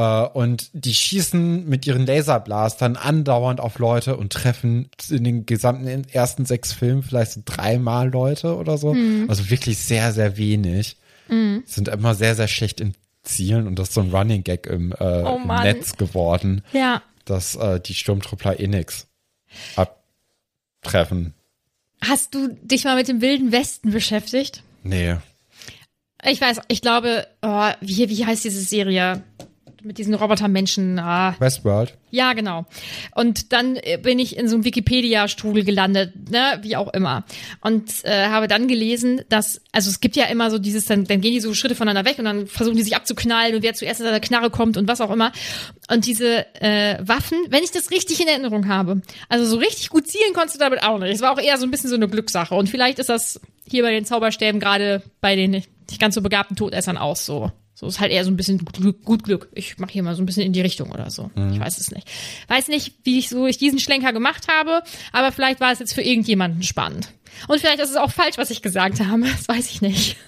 Äh, 0.00 0.28
und 0.28 0.70
die 0.72 0.94
schießen 0.94 1.68
mit 1.68 1.86
ihren 1.86 2.06
Laserblastern 2.06 2.96
andauernd 2.96 3.60
auf 3.60 3.78
Leute 3.78 4.16
und 4.16 4.32
treffen 4.32 4.88
in 5.10 5.24
den 5.24 5.44
gesamten 5.44 6.04
ersten 6.10 6.46
sechs 6.46 6.72
Filmen 6.72 7.02
vielleicht 7.02 7.32
so 7.32 7.42
dreimal 7.44 8.08
Leute 8.08 8.56
oder 8.56 8.78
so. 8.78 8.94
Mhm. 8.94 9.26
Also 9.28 9.50
wirklich 9.50 9.76
sehr, 9.76 10.12
sehr 10.12 10.38
wenig. 10.38 10.96
Mhm. 11.28 11.64
Sind 11.66 11.88
immer 11.88 12.14
sehr, 12.14 12.34
sehr 12.34 12.48
schlecht 12.48 12.80
in 12.80 12.94
zielen 13.24 13.66
und 13.66 13.78
das 13.78 13.88
ist 13.88 13.94
so 13.94 14.00
ein 14.00 14.10
Running 14.10 14.42
Gag 14.42 14.66
im 14.66 14.92
äh, 14.92 14.96
Oh 15.22 15.36
Mann. 15.38 15.64
Netz 15.64 15.98
geworden, 15.98 16.62
Ja. 16.72 17.02
dass 17.26 17.56
äh, 17.56 17.78
die 17.78 17.92
Sturmtruppler 17.94 18.58
eh 18.58 18.68
nix 18.68 19.06
abtreffen. 19.76 21.34
Hast 22.02 22.34
du 22.34 22.48
dich 22.62 22.84
mal 22.84 22.96
mit 22.96 23.08
dem 23.08 23.20
Wilden 23.20 23.52
Westen 23.52 23.90
beschäftigt? 23.90 24.62
Nee. 24.82 25.16
Ich 26.24 26.40
weiß, 26.40 26.60
ich 26.68 26.80
glaube, 26.80 27.26
oh, 27.42 27.70
wie, 27.82 28.08
wie 28.08 28.24
heißt 28.24 28.44
diese 28.44 28.62
Serie? 28.62 29.22
Mit 29.82 29.98
diesen 29.98 30.14
Robotermenschen. 30.14 30.98
Ah. 30.98 31.34
Westworld. 31.38 31.96
Ja, 32.10 32.32
genau. 32.32 32.66
Und 33.14 33.52
dann 33.52 33.76
äh, 33.76 33.98
bin 34.02 34.18
ich 34.18 34.36
in 34.36 34.48
so 34.48 34.56
einem 34.56 34.64
Wikipedia-Strudel 34.64 35.64
gelandet, 35.64 36.30
ne, 36.30 36.58
wie 36.62 36.76
auch 36.76 36.92
immer. 36.92 37.24
Und 37.60 38.04
äh, 38.04 38.26
habe 38.26 38.48
dann 38.48 38.68
gelesen, 38.68 39.22
dass, 39.28 39.60
also 39.72 39.90
es 39.90 40.00
gibt 40.00 40.16
ja 40.16 40.24
immer 40.26 40.50
so 40.50 40.58
dieses, 40.58 40.86
dann, 40.86 41.04
dann 41.04 41.20
gehen 41.20 41.32
die 41.32 41.40
so 41.40 41.54
Schritte 41.54 41.74
voneinander 41.74 42.08
weg 42.10 42.18
und 42.18 42.24
dann 42.24 42.46
versuchen 42.46 42.76
die 42.76 42.82
sich 42.82 42.96
abzuknallen 42.96 43.54
und 43.54 43.62
wer 43.62 43.74
zuerst 43.74 44.00
in 44.00 44.06
der 44.06 44.20
Knarre 44.20 44.50
kommt 44.50 44.76
und 44.76 44.88
was 44.88 45.00
auch 45.00 45.10
immer. 45.10 45.32
Und 45.90 46.06
diese 46.06 46.46
äh, 46.60 46.98
Waffen, 47.00 47.38
wenn 47.48 47.62
ich 47.62 47.70
das 47.70 47.90
richtig 47.90 48.20
in 48.20 48.28
Erinnerung 48.28 48.68
habe, 48.68 49.02
also 49.28 49.44
so 49.44 49.56
richtig 49.56 49.88
gut 49.90 50.08
zielen 50.08 50.34
konntest 50.34 50.56
du 50.56 50.58
damit 50.58 50.82
auch 50.82 50.98
nicht. 50.98 51.14
Es 51.14 51.20
war 51.20 51.32
auch 51.32 51.40
eher 51.40 51.58
so 51.58 51.64
ein 51.64 51.70
bisschen 51.70 51.90
so 51.90 51.96
eine 51.96 52.08
Glückssache. 52.08 52.54
Und 52.54 52.68
vielleicht 52.68 52.98
ist 52.98 53.08
das 53.08 53.40
hier 53.68 53.82
bei 53.82 53.92
den 53.92 54.04
Zauberstäben 54.04 54.60
gerade 54.60 55.02
bei 55.20 55.36
den 55.36 55.50
nicht 55.52 56.00
ganz 56.00 56.14
so 56.14 56.22
begabten 56.22 56.56
Todessern 56.56 56.96
auch 56.96 57.16
so. 57.16 57.52
So 57.80 57.86
ist 57.86 57.98
halt 57.98 58.12
eher 58.12 58.24
so 58.26 58.30
ein 58.30 58.36
bisschen 58.36 58.58
Glück, 58.58 59.02
gut 59.06 59.24
Glück. 59.24 59.48
Ich 59.54 59.78
mache 59.78 59.90
hier 59.92 60.02
mal 60.02 60.14
so 60.14 60.22
ein 60.22 60.26
bisschen 60.26 60.42
in 60.42 60.52
die 60.52 60.60
Richtung 60.60 60.90
oder 60.92 61.08
so. 61.10 61.30
Ich 61.50 61.58
weiß 61.58 61.78
es 61.78 61.90
nicht. 61.90 62.06
Weiß 62.46 62.68
nicht, 62.68 62.92
wie 63.04 63.18
ich 63.18 63.30
so 63.30 63.46
ich 63.46 63.56
diesen 63.56 63.78
Schlenker 63.78 64.12
gemacht 64.12 64.48
habe, 64.52 64.82
aber 65.12 65.32
vielleicht 65.32 65.60
war 65.60 65.72
es 65.72 65.78
jetzt 65.78 65.94
für 65.94 66.02
irgendjemanden 66.02 66.62
spannend. 66.62 67.08
Und 67.48 67.58
vielleicht 67.58 67.78
ist 67.80 67.88
es 67.88 67.96
auch 67.96 68.10
falsch, 68.10 68.36
was 68.36 68.50
ich 68.50 68.60
gesagt 68.60 69.00
habe. 69.00 69.22
Das 69.22 69.48
weiß 69.48 69.70
ich 69.70 69.80
nicht. 69.80 70.16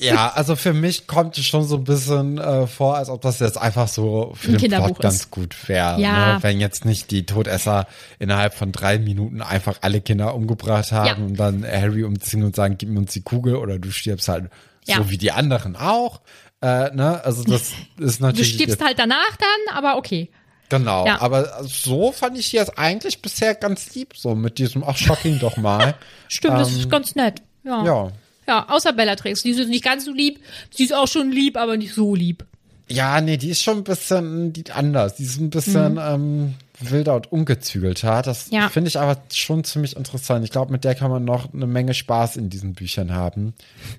Ja, 0.00 0.28
also 0.34 0.54
für 0.54 0.72
mich 0.72 1.06
kommt 1.08 1.36
es 1.38 1.46
schon 1.46 1.64
so 1.66 1.76
ein 1.76 1.84
bisschen 1.84 2.38
äh, 2.38 2.66
vor, 2.68 2.96
als 2.96 3.08
ob 3.08 3.22
das 3.22 3.40
jetzt 3.40 3.56
einfach 3.58 3.88
so 3.88 4.32
für 4.36 4.48
Ein 4.48 4.52
den 4.54 4.60
Kinderbuch 4.60 4.86
Plot 4.88 5.00
ganz 5.00 5.14
ist. 5.16 5.30
gut 5.32 5.68
wäre. 5.68 6.00
Ja. 6.00 6.34
Ne? 6.34 6.42
Wenn 6.42 6.60
jetzt 6.60 6.84
nicht 6.84 7.10
die 7.10 7.26
Todesser 7.26 7.86
innerhalb 8.20 8.54
von 8.54 8.70
drei 8.70 8.98
Minuten 8.98 9.40
einfach 9.42 9.78
alle 9.80 10.00
Kinder 10.00 10.34
umgebracht 10.34 10.92
haben 10.92 11.06
Ja. 11.06 11.14
und 11.16 11.36
dann 11.36 11.64
Harry 11.64 12.04
umziehen 12.04 12.44
und 12.44 12.54
sagen, 12.54 12.76
gib 12.78 12.88
mir 12.88 12.98
uns 13.00 13.12
die 13.14 13.22
Kugel 13.22 13.56
oder 13.56 13.78
du 13.78 13.90
stirbst 13.90 14.28
halt 14.28 14.44
Ja. 14.84 14.96
so 14.98 15.10
wie 15.10 15.18
die 15.18 15.32
anderen 15.32 15.74
auch. 15.76 16.20
Äh, 16.64 16.94
ne? 16.94 17.22
Also 17.24 17.44
das 17.44 17.72
ist 17.98 18.20
Du 18.20 18.24
natürlich 18.24 18.54
stirbst 18.54 18.76
jetzt, 18.76 18.84
halt 18.84 18.98
danach 18.98 19.36
dann, 19.36 19.76
aber 19.76 19.98
okay. 19.98 20.30
genau. 20.70 21.06
Ja. 21.06 21.20
Aber 21.20 21.62
so 21.64 22.10
fand 22.10 22.38
ich 22.38 22.52
jetzt 22.52 22.78
eigentlich 22.78 23.20
bisher 23.20 23.54
ganz 23.54 23.94
lieb, 23.94 24.14
so 24.16 24.34
mit 24.34 24.56
diesem, 24.58 24.82
ach 24.82 24.96
shocking 24.96 25.38
doch 25.38 25.58
mal. 25.58 25.94
Stimmt, 26.28 26.58
das 26.58 26.72
Ähm, 26.72 26.80
ist 26.80 26.90
ganz 26.90 27.14
nett. 27.14 27.42
Ja. 27.64 27.84
Ja. 27.84 28.12
Ja, 28.46 28.66
außer 28.68 28.92
Bellatrix. 28.92 29.42
Die 29.42 29.50
ist 29.50 29.68
nicht 29.68 29.84
ganz 29.84 30.04
so 30.06 30.12
lieb. 30.12 30.40
Sie 30.70 30.84
ist 30.84 30.94
auch 30.94 31.08
schon 31.08 31.30
lieb, 31.30 31.56
aber 31.56 31.76
nicht 31.76 31.94
so 31.94 32.14
lieb. 32.14 32.44
Ja, 32.88 33.20
nee, 33.20 33.36
die 33.36 33.50
ist 33.50 33.62
schon 33.62 33.78
ein 33.78 33.84
bisschen 33.84 34.52
die 34.52 34.70
anders. 34.70 35.16
Die 35.16 35.24
ist 35.24 35.38
ein 35.40 35.50
bisschen 35.50 35.98
ähm, 36.00 36.54
wilder 36.80 37.14
und 37.14 37.30
ungezügelter. 37.32 38.22
Das 38.22 38.50
Mhm. 38.50 38.56
Ja. 38.56 38.68
finde 38.68 38.88
ich 38.88 38.98
aber 38.98 39.16
schon 39.32 39.64
ziemlich 39.64 39.96
interessant. 39.96 40.44
Ich 40.44 40.50
glaube, 40.50 40.72
mit 40.72 40.84
der 40.84 40.94
kann 40.94 41.10
man 41.10 41.24
noch 41.24 41.52
eine 41.54 41.66
Menge 41.66 41.94
Spaß 41.94 42.36
in 42.36 42.50
diesen 42.50 42.74
Büchern 42.74 43.14
haben. 43.14 43.54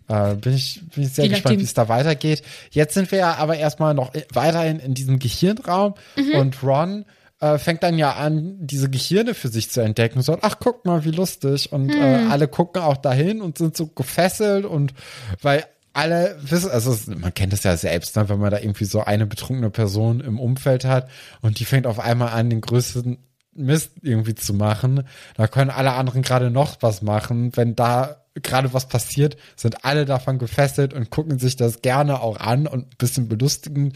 Äh, 0.08 0.36
bin, 0.36 0.54
ich, 0.54 0.82
bin 0.94 1.04
ich 1.04 1.14
sehr 1.14 1.26
Je 1.26 1.32
gespannt, 1.32 1.60
wie 1.60 1.64
es 1.64 1.74
da 1.74 1.88
weitergeht. 1.90 2.44
Jetzt 2.72 2.94
sind 2.94 3.12
wir 3.12 3.20
ja 3.20 3.36
aber 3.36 3.58
erstmal 3.58 3.94
noch 3.94 4.12
weiterhin 4.34 4.80
in 4.80 4.94
diesem 4.94 5.20
Gehirnraum 5.20 5.94
Mhm. 6.18 6.40
und 6.40 6.64
Ron 6.64 7.06
äh, 7.42 7.58
fängt 7.58 7.84
dann 7.84 7.98
ja 7.98 8.14
an, 8.14 8.56
diese 8.60 8.90
Gehirne 8.90 9.34
für 9.34 9.50
sich 9.50 9.70
zu 9.70 9.82
entdecken. 9.82 10.22
So, 10.22 10.38
ach, 10.42 10.56
guck 10.60 10.86
mal, 10.86 11.04
wie 11.04 11.12
lustig. 11.12 11.72
Und 11.74 11.88
Mhm. 11.88 12.02
äh, 12.02 12.26
alle 12.30 12.48
gucken 12.48 12.82
auch 12.82 12.96
dahin 12.98 13.42
und 13.42 13.58
sind 13.58 13.76
so 13.76 13.88
gefesselt 13.88 14.64
und 14.66 14.94
weil 15.42 15.66
alle 15.96 16.38
wissen, 16.42 16.70
also 16.72 16.96
man 17.18 17.34
kennt 17.34 17.54
es 17.54 17.64
ja 17.64 17.76
selbst, 17.78 18.16
ne, 18.16 18.28
wenn 18.30 18.40
man 18.40 18.52
da 18.52 18.60
irgendwie 18.60 18.86
so 18.86 19.02
eine 19.02 19.26
betrunkene 19.26 19.70
Person 19.70 20.20
im 20.20 20.40
Umfeld 20.40 20.86
hat 20.86 21.10
und 21.42 21.60
die 21.60 21.66
fängt 21.66 21.88
auf 21.88 22.00
einmal 22.00 22.30
an, 22.30 22.50
den 22.50 22.62
größten 22.62 23.18
Mist 23.54 23.92
irgendwie 24.02 24.36
zu 24.36 24.54
machen. 24.54 25.04
Da 25.36 25.48
können 25.48 25.70
alle 25.70 25.94
anderen 25.94 26.22
gerade 26.22 26.52
noch 26.52 26.78
was 26.82 27.02
machen. 27.02 27.56
Wenn 27.56 27.76
da 27.76 28.18
gerade 28.36 28.74
was 28.74 28.90
passiert, 28.90 29.38
sind 29.56 29.86
alle 29.86 30.04
davon 30.06 30.40
gefesselt 30.40 30.94
und 30.94 31.10
gucken 31.10 31.40
sich 31.40 31.56
das 31.56 31.82
gerne 31.82 32.20
auch 32.20 32.38
an 32.38 32.68
und 32.68 32.88
ein 32.88 32.98
bisschen 32.98 33.30
belustigen. 33.30 33.94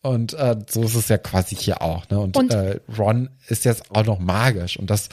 Und 0.00 0.32
äh, 0.32 0.56
so 0.68 0.82
ist 0.82 0.94
es 0.94 1.08
ja 1.08 1.18
quasi 1.18 1.54
hier 1.54 1.82
auch. 1.82 2.08
Ne? 2.08 2.18
Und, 2.18 2.36
Und- 2.38 2.54
äh, 2.54 2.80
Ron 2.98 3.28
ist 3.48 3.66
jetzt 3.66 3.90
auch 3.94 4.04
noch 4.06 4.18
magisch 4.18 4.78
und 4.78 4.88
das 4.88 5.10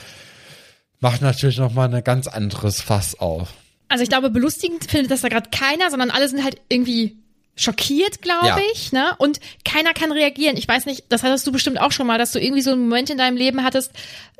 macht 1.01 1.21
natürlich 1.21 1.57
noch 1.57 1.73
mal 1.73 1.93
ein 1.93 2.03
ganz 2.03 2.27
anderes 2.27 2.81
Fass 2.81 3.19
auf. 3.19 3.53
Also 3.89 4.03
ich 4.03 4.09
glaube, 4.09 4.29
belustigend 4.29 4.89
findet 4.89 5.11
das 5.11 5.21
da 5.21 5.27
gerade 5.29 5.49
keiner, 5.49 5.89
sondern 5.89 6.11
alle 6.11 6.27
sind 6.29 6.43
halt 6.43 6.61
irgendwie 6.69 7.17
schockiert, 7.55 8.21
glaube 8.21 8.47
Ja. 8.47 8.57
ich, 8.73 8.93
ne? 8.93 9.15
Und 9.17 9.39
keiner 9.65 9.93
kann 9.93 10.13
reagieren. 10.13 10.55
Ich 10.55 10.67
weiß 10.67 10.85
nicht, 10.85 11.03
das 11.09 11.23
hattest 11.23 11.45
du 11.45 11.51
bestimmt 11.51 11.81
auch 11.81 11.91
schon 11.91 12.07
mal, 12.07 12.17
dass 12.17 12.31
du 12.31 12.39
irgendwie 12.39 12.61
so 12.61 12.71
einen 12.71 12.83
Moment 12.83 13.09
in 13.09 13.17
deinem 13.17 13.35
Leben 13.35 13.63
hattest, 13.63 13.91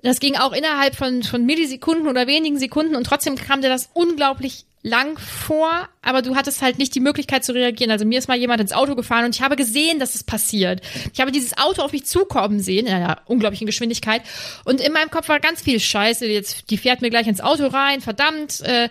das 0.04 0.22
ging 0.22 0.38
auch 0.38 0.54
innerhalb 0.54 0.96
von, 0.96 1.24
von 1.24 1.46
Millisekunden 1.46 2.08
oder 2.08 2.28
wenigen 2.28 2.58
Sekunden 2.58 2.96
und 2.96 3.04
trotzdem 3.04 3.36
kam 3.36 3.62
dir 3.62 3.68
das 3.68 3.90
unglaublich 3.94 4.66
lang 4.82 5.18
vor, 5.20 5.90
aber 6.02 6.22
du 6.22 6.36
hattest 6.36 6.62
halt 6.62 6.78
nicht 6.78 6.96
die 6.96 7.02
Möglichkeit 7.02 7.44
zu 7.44 7.54
reagieren. 7.54 7.92
Also 7.92 8.06
mir 8.06 8.18
ist 8.18 8.30
mal 8.30 8.38
jemand 8.38 8.62
ins 8.62 8.72
Auto 8.72 8.96
gefahren 8.96 9.26
und 9.26 9.36
ich 9.36 9.42
habe 9.42 9.58
gesehen, 9.58 10.00
dass 10.00 10.16
es 10.16 10.24
passiert. 10.24 10.82
Ich 11.14 11.20
habe 11.20 11.32
dieses 11.32 11.58
Auto 11.58 11.82
auf 11.82 11.92
mich 11.92 12.06
zukommen 12.06 12.62
sehen 12.62 12.88
in 12.88 12.94
einer 12.94 13.22
unglaublichen 13.26 13.68
Geschwindigkeit 13.68 14.22
und 14.64 14.80
in 14.80 14.94
meinem 14.94 15.10
Kopf 15.10 15.28
war 15.28 15.40
ganz 15.42 15.62
viel 15.62 15.80
Scheiße. 15.80 16.26
Jetzt 16.28 16.70
die 16.70 16.78
fährt 16.78 17.02
mir 17.02 17.10
gleich 17.10 17.28
ins 17.28 17.42
Auto 17.42 17.68
rein, 17.68 18.00
verdammt. 18.00 18.62
Äh, 18.62 18.90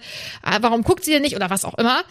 warum 0.61 0.83
guckt 0.83 1.05
sie 1.05 1.13
denn 1.13 1.23
nicht 1.23 1.37
oder 1.37 1.49
was 1.49 1.65
auch 1.65 1.79
immer? 1.79 2.03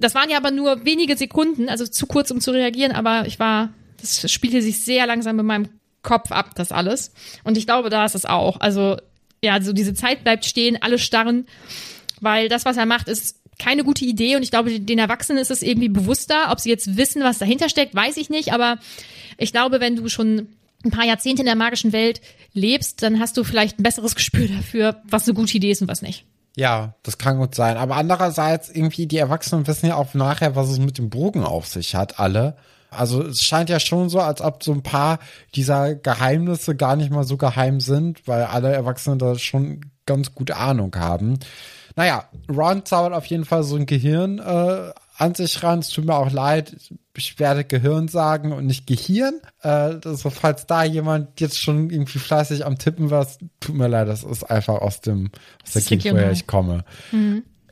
Das 0.00 0.14
waren 0.14 0.30
ja 0.30 0.36
aber 0.36 0.50
nur 0.50 0.84
wenige 0.84 1.16
Sekunden, 1.16 1.68
also 1.68 1.86
zu 1.86 2.06
kurz, 2.06 2.30
um 2.30 2.40
zu 2.40 2.50
reagieren. 2.50 2.92
Aber 2.92 3.26
ich 3.26 3.38
war, 3.38 3.68
das 4.00 4.30
spielte 4.30 4.60
sich 4.60 4.80
sehr 4.80 5.06
langsam 5.06 5.38
in 5.38 5.46
meinem 5.46 5.68
Kopf 6.02 6.32
ab, 6.32 6.54
das 6.56 6.72
alles. 6.72 7.12
Und 7.44 7.58
ich 7.58 7.66
glaube, 7.66 7.90
da 7.90 8.06
ist 8.06 8.14
es 8.14 8.24
auch. 8.24 8.58
Also 8.60 8.96
ja, 9.42 9.54
also 9.54 9.72
diese 9.72 9.94
Zeit 9.94 10.24
bleibt 10.24 10.44
stehen, 10.44 10.78
alle 10.80 10.98
starren 10.98 11.46
weil 12.20 12.48
das, 12.48 12.64
was 12.64 12.76
er 12.76 12.86
macht, 12.86 13.08
ist 13.08 13.36
keine 13.58 13.84
gute 13.84 14.04
Idee 14.04 14.36
und 14.36 14.42
ich 14.42 14.50
glaube, 14.50 14.80
den 14.80 14.98
Erwachsenen 14.98 15.38
ist 15.38 15.50
es 15.50 15.62
irgendwie 15.62 15.88
bewusster. 15.88 16.50
Ob 16.50 16.60
sie 16.60 16.70
jetzt 16.70 16.96
wissen, 16.96 17.22
was 17.22 17.38
dahinter 17.38 17.68
steckt, 17.68 17.94
weiß 17.94 18.16
ich 18.16 18.30
nicht, 18.30 18.52
aber 18.52 18.78
ich 19.36 19.52
glaube, 19.52 19.80
wenn 19.80 19.96
du 19.96 20.08
schon 20.08 20.48
ein 20.84 20.90
paar 20.90 21.04
Jahrzehnte 21.04 21.42
in 21.42 21.46
der 21.46 21.56
magischen 21.56 21.92
Welt 21.92 22.20
lebst, 22.52 23.02
dann 23.02 23.20
hast 23.20 23.36
du 23.36 23.44
vielleicht 23.44 23.78
ein 23.78 23.82
besseres 23.82 24.14
Gespür 24.16 24.48
dafür, 24.48 25.02
was 25.08 25.28
eine 25.28 25.34
gute 25.34 25.56
Idee 25.56 25.70
ist 25.70 25.82
und 25.82 25.88
was 25.88 26.02
nicht. 26.02 26.24
Ja, 26.56 26.94
das 27.04 27.18
kann 27.18 27.38
gut 27.38 27.54
sein. 27.54 27.76
Aber 27.76 27.96
andererseits, 27.96 28.70
irgendwie, 28.70 29.06
die 29.06 29.18
Erwachsenen 29.18 29.66
wissen 29.66 29.86
ja 29.86 29.94
auch 29.94 30.14
nachher, 30.14 30.56
was 30.56 30.68
es 30.68 30.78
mit 30.78 30.98
dem 30.98 31.08
Bogen 31.08 31.44
auf 31.44 31.66
sich 31.66 31.94
hat, 31.94 32.18
alle. 32.18 32.56
Also 32.90 33.22
es 33.22 33.44
scheint 33.44 33.70
ja 33.70 33.78
schon 33.78 34.08
so, 34.08 34.18
als 34.18 34.40
ob 34.40 34.64
so 34.64 34.72
ein 34.72 34.82
paar 34.82 35.20
dieser 35.54 35.94
Geheimnisse 35.94 36.74
gar 36.74 36.96
nicht 36.96 37.12
mal 37.12 37.22
so 37.22 37.36
geheim 37.36 37.80
sind, 37.80 38.26
weil 38.26 38.42
alle 38.42 38.72
Erwachsenen 38.72 39.20
da 39.20 39.38
schon 39.38 39.80
ganz 40.06 40.34
gute 40.34 40.56
Ahnung 40.56 40.94
haben. 40.96 41.38
Naja, 42.00 42.24
Ron 42.48 42.86
zaubert 42.86 43.12
auf 43.12 43.26
jeden 43.26 43.44
Fall 43.44 43.62
so 43.62 43.76
ein 43.76 43.84
Gehirn 43.84 44.38
äh, 44.38 44.90
an 45.18 45.34
sich 45.34 45.62
ran. 45.62 45.80
Es 45.80 45.90
tut 45.90 46.06
mir 46.06 46.14
auch 46.14 46.32
leid, 46.32 46.74
ich 47.14 47.38
werde 47.38 47.62
Gehirn 47.62 48.08
sagen 48.08 48.52
und 48.52 48.64
nicht 48.64 48.86
Gehirn. 48.86 49.34
Äh, 49.62 49.68
also 49.68 50.30
falls 50.30 50.64
da 50.64 50.82
jemand 50.82 51.38
jetzt 51.40 51.60
schon 51.60 51.90
irgendwie 51.90 52.18
fleißig 52.18 52.64
am 52.64 52.78
Tippen 52.78 53.10
war, 53.10 53.26
tut 53.60 53.74
mir 53.74 53.86
leid, 53.86 54.08
das 54.08 54.24
ist 54.24 54.44
einfach 54.44 54.80
aus 54.80 55.02
dem 55.02 55.30
aus 55.62 55.72
der 55.74 55.82
Gegend, 55.82 56.14
woher 56.14 56.32
ich 56.32 56.46
komme. 56.46 56.86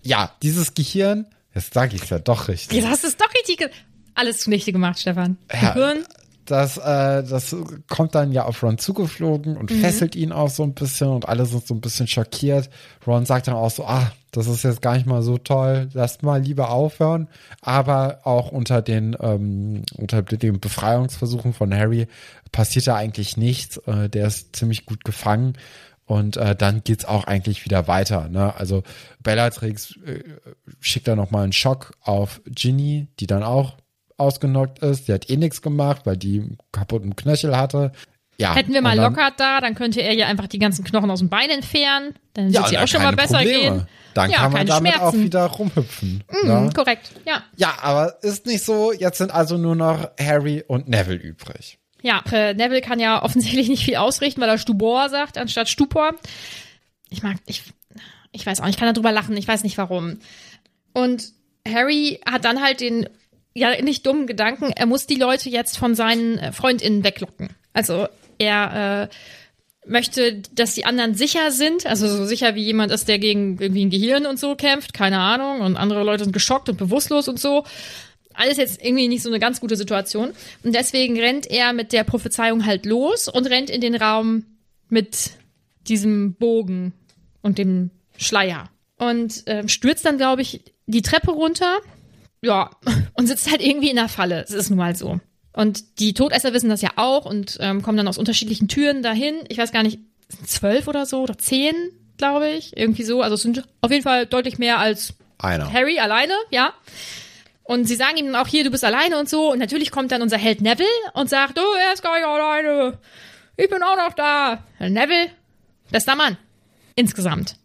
Ja, 0.03 0.31
dieses 0.43 0.75
Gehirn, 0.75 1.25
jetzt 1.55 1.73
sage 1.73 1.97
ich 1.97 2.03
es 2.03 2.11
ja 2.11 2.19
doch 2.19 2.49
richtig. 2.49 2.77
Jetzt 2.77 2.91
hast 2.91 3.05
du 3.05 3.09
es 3.09 3.17
doch 3.17 3.33
richtig 3.33 3.71
alles 4.15 4.41
zunichte 4.41 4.73
gemacht, 4.73 4.99
Stefan. 4.99 5.39
Ja. 5.51 5.73
Gehirn, 5.73 6.05
Das, 6.51 6.79
äh, 6.79 7.23
das 7.25 7.55
kommt 7.89 8.15
dann 8.15 8.33
ja 8.33 8.45
auf 8.45 8.63
Ron 8.63 8.79
zugeflogen 8.79 9.57
und 9.57 9.71
Mhm. 9.71 9.81
fesselt 9.81 10.17
ihn 10.17 10.33
auch 10.33 10.49
so 10.51 10.63
ein 10.63 10.75
bisschen 10.75 11.09
und 11.09 11.29
alle 11.29 11.45
sind 11.47 11.67
so 11.67 11.75
ein 11.75 11.81
bisschen 11.81 12.07
schockiert. 12.09 12.71
Ron 13.07 13.27
sagt 13.27 13.49
dann 13.49 13.55
auch 13.55 13.71
so, 13.71 13.85
ah, 13.85 14.11
das 14.33 14.47
ist 14.47 14.63
jetzt 14.63 14.83
gar 14.83 14.95
nicht 14.95 15.07
mal 15.07 15.23
so 15.23 15.39
toll, 15.39 15.89
lasst 15.93 16.23
mal 16.23 16.41
lieber 16.41 16.71
aufhören. 16.71 17.29
Aber 17.61 18.21
auch 18.25 18.51
unter 18.51 18.83
den, 18.83 19.17
ähm, 19.21 19.83
unter 19.97 20.23
den 20.23 20.61
Befreiungsversuchen 20.61 21.53
von 21.53 21.75
Harry 21.75 22.07
passiert 22.53 22.87
da 22.87 22.97
eigentlich 22.97 23.37
nichts. 23.37 23.77
Äh, 23.87 24.09
der 24.09 24.27
ist 24.27 24.57
ziemlich 24.57 24.87
gut 24.87 25.05
gefangen. 25.05 25.55
Und 26.07 26.39
äh, 26.39 26.57
dann 26.57 26.83
geht's 26.85 27.05
auch 27.05 27.25
eigentlich 27.25 27.67
wieder 27.67 27.87
weiter. 27.87 28.31
Ne? 28.31 28.55
Also 28.57 28.83
Bellatrix 29.23 29.95
äh, 30.07 30.23
schickt 30.81 31.07
dann 31.07 31.19
noch 31.19 31.31
mal 31.31 31.43
einen 31.43 31.53
Schock 31.53 31.93
auf 32.01 32.41
Ginny, 32.47 33.09
die 33.21 33.27
dann 33.27 33.43
auch 33.43 33.77
ausgenockt 34.19 34.81
ist. 34.81 35.09
Die 35.09 35.13
hat 35.13 35.31
eh 35.31 35.37
nichts 35.37 35.63
gemacht, 35.63 36.03
weil 36.05 36.17
die 36.17 36.41
einen 36.41 36.59
kaputten 36.73 37.17
Knöchel 37.17 37.57
hatte. 37.57 37.93
Ja, 38.41 38.55
hätten 38.55 38.73
wir 38.73 38.83
mal 38.83 38.95
dann- 38.97 39.11
Lockhart 39.13 39.41
da, 39.41 39.61
dann 39.61 39.75
könnte 39.75 40.01
er 40.01 40.13
ja 40.15 40.27
einfach 40.27 40.47
die 40.47 40.59
ganzen 40.61 40.85
Knochen 40.85 41.11
aus 41.11 41.19
dem 41.19 41.29
Bein 41.29 41.51
entfernen. 41.51 42.15
Dann 42.35 42.51
Ja, 42.51 42.61
wird 42.61 42.69
sie 42.69 42.79
auch 42.79 42.87
schon 42.87 43.03
mal 43.03 43.15
besser 43.17 43.39
Probleme. 43.39 43.61
gehen. 43.61 43.87
Dann 44.15 44.31
ja, 44.31 44.37
kann 44.39 44.53
man 44.53 44.67
damit 44.67 44.95
Schmerzen. 44.95 45.07
auch 45.19 45.25
wieder 45.25 45.45
rumhüpfen. 45.47 46.25
Mhm, 46.43 46.49
ne? 46.49 46.71
korrekt, 46.75 47.11
ja. 47.27 47.43
Ja, 47.57 47.75
aber 47.83 48.23
ist 48.23 48.47
nicht 48.47 48.65
so. 48.65 48.93
Jetzt 48.93 49.19
sind 49.19 49.33
also 49.33 49.57
nur 49.57 49.75
noch 49.77 50.11
Harry 50.21 50.63
und 50.67 50.89
Neville 50.89 51.19
übrig. 51.21 51.79
Ja, 52.03 52.23
äh, 52.33 52.55
Neville 52.55 52.81
kann 52.81 53.01
ja 53.01 53.23
offensichtlich 53.23 53.69
nicht 53.69 53.85
viel 53.85 53.97
ausrichten, 53.97 54.41
weil 54.41 54.49
er 54.49 54.59
Stubor 54.59 55.09
sagt 55.09 55.37
anstatt 55.37 55.69
Stupor. 55.69 56.13
Ich 57.11 57.23
mag, 57.25 57.39
ich, 57.47 57.63
ich 58.33 58.47
weiß 58.47 58.61
auch 58.61 58.67
nicht, 58.67 58.77
ich 58.77 58.81
kann 58.81 58.93
darüber 58.95 59.11
lachen, 59.13 59.37
ich 59.37 59.49
weiß 59.49 59.65
nicht 59.65 59.79
warum. 59.79 60.19
Und 60.93 61.33
Harry 61.67 62.21
hat 62.29 62.45
dann 62.45 62.63
halt 62.63 62.81
den 62.81 63.09
ja 63.59 63.81
nicht 63.83 64.07
dummen 64.07 64.27
Gedanken, 64.27 64.73
er 64.75 64.87
muss 64.87 65.07
die 65.07 65.17
Leute 65.17 65.51
jetzt 65.51 65.79
von 65.79 65.95
seinen 65.95 66.39
äh, 66.39 66.53
FreundInnen 66.53 67.05
weglocken. 67.05 67.51
Also 67.73 68.09
er 68.39 69.09
äh, 69.11 69.15
möchte, 69.89 70.43
dass 70.53 70.75
die 70.75 70.85
anderen 70.85 71.15
sicher 71.15 71.51
sind, 71.51 71.87
also 71.87 72.09
so 72.09 72.25
sicher 72.25 72.55
wie 72.55 72.63
jemand 72.63 72.93
ist, 72.93 73.09
der 73.09 73.19
gegen 73.19 73.59
irgendwie 73.59 73.85
ein 73.85 73.91
Gehirn 73.91 74.27
und 74.27 74.39
so 74.39 74.55
kämpft, 74.55 74.95
keine 74.95 75.19
Ahnung, 75.19 75.61
und 75.61 75.77
andere 75.77 76.05
Leute 76.05 76.25
sind 76.25 76.33
geschockt 76.33 76.69
und 76.69 76.79
bewusstlos 76.79 77.29
und 77.29 77.41
so. 77.41 77.65
Alles 78.35 78.57
jetzt 78.57 78.85
irgendwie 78.85 79.09
nicht 79.09 79.23
so 79.23 79.31
eine 79.31 79.41
ganz 79.41 79.61
gute 79.61 79.77
Situation. 79.77 80.31
Und 80.63 80.75
deswegen 80.75 81.19
rennt 81.19 81.51
er 81.51 81.73
mit 81.73 81.93
der 81.93 82.05
Prophezeiung 82.05 82.67
halt 82.67 82.87
los 82.87 83.27
und 83.27 83.47
rennt 83.47 83.69
in 83.69 83.81
den 83.81 83.97
Raum 83.97 84.45
mit 84.89 85.31
diesem 85.89 86.35
Bogen 86.35 86.93
und 87.43 87.59
dem 87.59 87.91
Schleier. 88.17 88.71
Und 88.97 89.47
äh, 89.49 89.67
stürzt 89.69 90.05
dann, 90.05 90.19
glaube 90.19 90.43
ich, 90.43 90.61
die 90.87 91.03
Treppe 91.03 91.33
runter. 91.33 91.79
Ja, 92.43 92.71
und 93.15 93.27
sitzt 93.27 93.51
halt 93.51 93.63
irgendwie 93.63 93.91
in 93.91 93.97
der 93.97 94.09
Falle. 94.09 94.43
Es 94.43 94.51
ist 94.51 94.71
nun 94.71 94.79
mal 94.79 94.95
so. 94.95 95.21
Und 95.53 95.99
die 95.99 96.15
Todesser 96.15 96.53
wissen 96.53 96.69
das 96.69 96.83
ja 96.83 96.91
auch 96.97 97.25
und 97.25 97.59
ähm, 97.61 97.83
kommen 97.83 97.97
dann 97.97 98.07
aus 98.07 98.19
unterschiedlichen 98.19 98.69
Türen 98.69 99.03
dahin. 99.03 99.35
Ich 99.49 99.59
weiß 99.59 99.73
gar 99.73 99.83
nicht, 99.83 99.99
zwölf 100.47 100.87
oder 100.87 101.07
so 101.07 101.23
oder 101.23 101.37
zehn, 101.37 101.75
glaube 102.17 102.49
ich. 102.49 102.77
Irgendwie 102.77 103.03
so. 103.03 103.23
Also 103.23 103.35
es 103.35 103.43
sind 103.43 103.65
auf 103.81 103.91
jeden 103.91 104.05
Fall 104.05 104.27
deutlich 104.27 104.59
mehr 104.59 104.79
als 104.79 105.15
Einer. 105.39 105.73
Harry 105.73 105.99
alleine, 105.99 106.35
ja. 106.51 106.75
Und 107.65 107.87
sie 107.87 107.97
sagen 107.97 108.17
ihm 108.17 108.35
auch 108.35 108.47
hier, 108.47 108.65
du 108.65 108.71
bist 108.71 108.85
alleine 108.85 109.19
und 109.19 109.29
so. 109.29 109.53
Und 109.53 109.59
natürlich 109.59 109.91
kommt 109.91 110.13
dann 110.13 110.23
unser 110.23 110.39
Held 110.39 110.61
Neville 110.61 110.87
und 111.15 111.29
sagt, 111.29 111.59
du, 111.59 111.63
er 111.63 111.93
ist 111.93 112.03
gar 112.03 112.15
nicht 112.17 112.27
alleine. 112.27 112.99
Ich 113.57 113.69
bin 113.69 113.83
auch 113.83 113.97
noch 113.97 114.15
da. 114.15 114.65
Neville, 114.79 115.31
bester 115.91 116.15
Mann. 116.15 116.37
Insgesamt. 116.95 117.57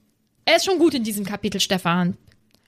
Er 0.46 0.58
ist 0.58 0.66
schon 0.66 0.80
gut 0.80 0.94
in 0.94 1.04
diesem 1.04 1.26
Kapitel, 1.26 1.62
Stefan. 1.62 2.18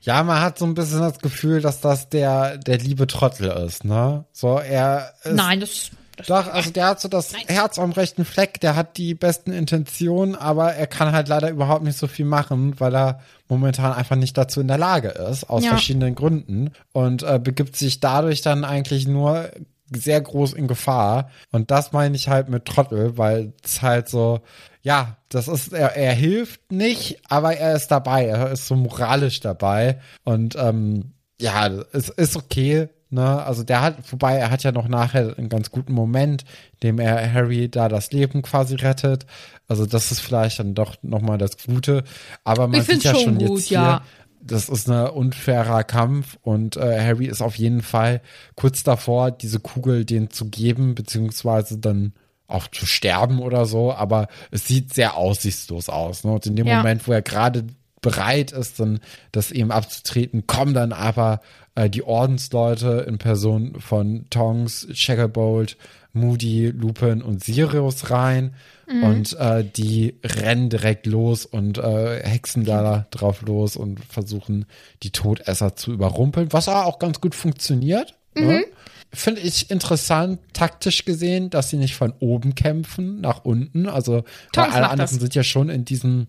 Ja, 0.06 0.24
man 0.24 0.40
hat 0.42 0.58
so 0.60 0.66
ein 0.66 0.74
bisschen 0.76 1.00
das 1.00 1.20
Gefühl, 1.20 1.62
dass 1.62 1.82
das 1.82 2.10
der, 2.10 2.58
der 2.58 2.78
liebe 2.78 3.08
Trottel 3.08 3.50
ist, 3.66 3.84
ne? 3.86 4.26
So, 4.32 4.60
er 4.60 5.14
ist. 5.24 5.34
Nein, 5.34 5.60
das, 5.60 5.90
das 6.16 6.28
Doch, 6.28 6.48
also 6.48 6.70
der 6.72 6.86
hat 6.88 7.02
so 7.02 7.08
das 7.08 7.34
Herz 7.48 7.80
am 7.80 7.92
rechten 7.92 8.24
Fleck, 8.24 8.60
der 8.62 8.76
hat 8.76 8.98
die 8.98 9.16
besten 9.16 9.52
Intentionen, 9.52 10.36
aber 10.36 10.74
er 10.74 10.88
kann 10.88 11.12
halt 11.12 11.28
leider 11.28 11.50
überhaupt 11.50 11.84
nicht 11.84 11.98
so 11.98 12.08
viel 12.08 12.26
machen, 12.26 12.80
weil 12.80 12.96
er 12.96 13.20
momentan 13.50 13.94
einfach 13.94 14.16
nicht 14.16 14.38
dazu 14.38 14.62
in 14.62 14.68
der 14.68 14.78
Lage 14.78 15.10
ist, 15.10 15.50
aus 15.50 15.64
Ja. 15.64 15.72
verschiedenen 15.72 16.16
Gründen. 16.16 16.72
Und 16.94 17.24
äh, 17.24 17.40
begibt 17.40 17.76
sich 17.76 18.00
dadurch 18.00 18.42
dann 18.42 18.64
eigentlich 18.64 19.08
nur 19.08 19.50
sehr 19.92 20.22
groß 20.22 20.54
in 20.54 20.68
Gefahr. 20.68 21.30
Und 21.52 21.70
das 21.70 21.92
meine 21.92 22.16
ich 22.16 22.30
halt 22.30 22.48
mit 22.50 22.66
Trottel, 22.66 23.18
weil 23.18 23.54
es 23.64 23.82
halt 23.82 24.08
so, 24.10 24.40
ja, 24.86 25.18
das 25.30 25.48
ist, 25.48 25.74
er, 25.74 25.96
er 25.98 26.14
hilft 26.14 26.72
nicht, 26.72 27.20
aber 27.28 27.58
er 27.58 27.76
ist 27.76 27.88
dabei, 27.88 28.28
er 28.28 28.52
ist 28.52 28.68
so 28.68 28.76
moralisch 28.76 29.40
dabei. 29.40 30.00
Und 30.24 30.56
ähm, 30.56 31.14
ja, 31.42 31.68
es 31.92 32.10
ist 32.10 32.38
okay. 32.38 32.90
Ne, 33.10 33.44
also 33.44 33.64
der 33.64 33.82
hat, 33.82 33.98
wobei 34.12 34.36
er 34.36 34.52
hat 34.52 34.64
ja 34.64 34.72
noch 34.72 34.88
nachher 34.88 35.36
einen 35.38 35.50
ganz 35.50 35.72
guten 35.72 35.94
Moment, 35.94 36.44
dem 36.84 37.00
er 37.00 37.34
Harry 37.34 37.70
da 37.70 37.90
das 37.90 38.12
Leben 38.12 38.44
quasi 38.44 38.76
rettet. 38.76 39.26
Also 39.68 39.88
das 39.88 40.12
ist 40.12 40.20
vielleicht 40.20 40.60
dann 40.60 40.76
doch 40.76 40.98
nochmal 41.02 41.40
das 41.40 41.58
Gute. 41.66 42.04
Aber 42.44 42.68
man 42.68 42.82
Ich 42.82 42.86
sieht 42.86 43.04
ja 43.04 43.14
schon 43.16 43.24
schon 43.24 43.38
gut, 43.40 43.58
jetzt 43.58 43.68
hier, 43.70 43.78
ja. 43.78 44.04
das 44.42 44.70
ist 44.70 44.88
ein 44.90 45.08
unfairer 45.10 45.84
Kampf 45.84 46.38
und 46.44 46.78
äh, 46.78 47.02
Harry 47.02 47.26
ist 47.26 47.42
auf 47.42 47.56
jeden 47.56 47.82
Fall 47.82 48.22
kurz 48.56 48.84
davor, 48.84 49.32
diese 49.32 49.60
Kugel 49.60 50.06
den 50.06 50.30
zu 50.30 50.46
geben, 50.46 50.94
beziehungsweise 50.94 51.80
dann 51.80 52.14
auch 52.48 52.68
zu 52.68 52.86
sterben 52.86 53.40
oder 53.40 53.66
so, 53.66 53.94
aber 53.94 54.28
es 54.52 54.68
sieht 54.68 54.94
sehr 54.94 55.18
aussichtslos 55.18 55.90
aus. 55.90 56.24
Ne? 56.24 56.32
Und 56.34 56.46
in 56.46 56.56
dem 56.56 56.68
Ja. 56.68 56.78
Moment, 56.78 57.08
wo 57.08 57.12
er 57.12 57.22
gerade 57.22 57.66
bereit 58.02 58.52
ist, 58.52 58.80
dann 58.80 59.00
das 59.32 59.52
eben 59.52 59.72
abzutreten, 59.72 60.46
kommen 60.46 60.74
dann 60.76 60.94
aber 60.94 61.42
äh, 61.74 61.90
die 61.90 62.04
Ordensleute 62.04 63.06
in 63.08 63.18
Person 63.18 63.80
von 63.80 64.26
Tongs, 64.30 64.88
Shacklebolt, 64.94 65.78
Moody, 66.14 66.68
Lupin 66.68 67.22
und 67.22 67.44
Sirius 67.44 68.10
rein 68.10 68.54
und 68.88 69.34
äh, 69.40 69.66
die 69.66 70.16
rennen 70.24 70.70
direkt 70.70 71.08
los 71.08 71.46
und 71.46 71.78
äh, 71.80 72.22
hexen 72.24 72.64
da 72.64 73.06
drauf 73.12 73.42
los 73.42 73.76
und 73.76 74.00
versuchen 74.06 74.66
die 75.04 75.10
Todesser 75.10 75.76
zu 75.76 75.92
überrumpeln, 75.92 76.54
was 76.54 76.70
aber 76.70 76.86
auch 76.86 77.00
ganz 77.00 77.20
gut 77.20 77.34
funktioniert. 77.36 78.16
Ne? 78.36 78.66
Finde 79.14 79.42
ich 79.42 79.72
interessant, 79.72 80.40
taktisch 80.54 81.06
gesehen, 81.06 81.50
dass 81.50 81.70
sie 81.70 81.78
nicht 81.78 81.96
von 81.96 82.14
oben 82.20 82.54
kämpfen, 82.56 83.22
nach 83.22 83.46
unten. 83.46 83.88
Also 83.88 84.24
weil 84.54 84.72
alle 84.72 84.90
anderen 84.90 84.98
das. 84.98 85.12
sind 85.12 85.36
ja 85.36 85.44
schon 85.44 85.70
in 85.70 85.86
diesem 85.86 86.28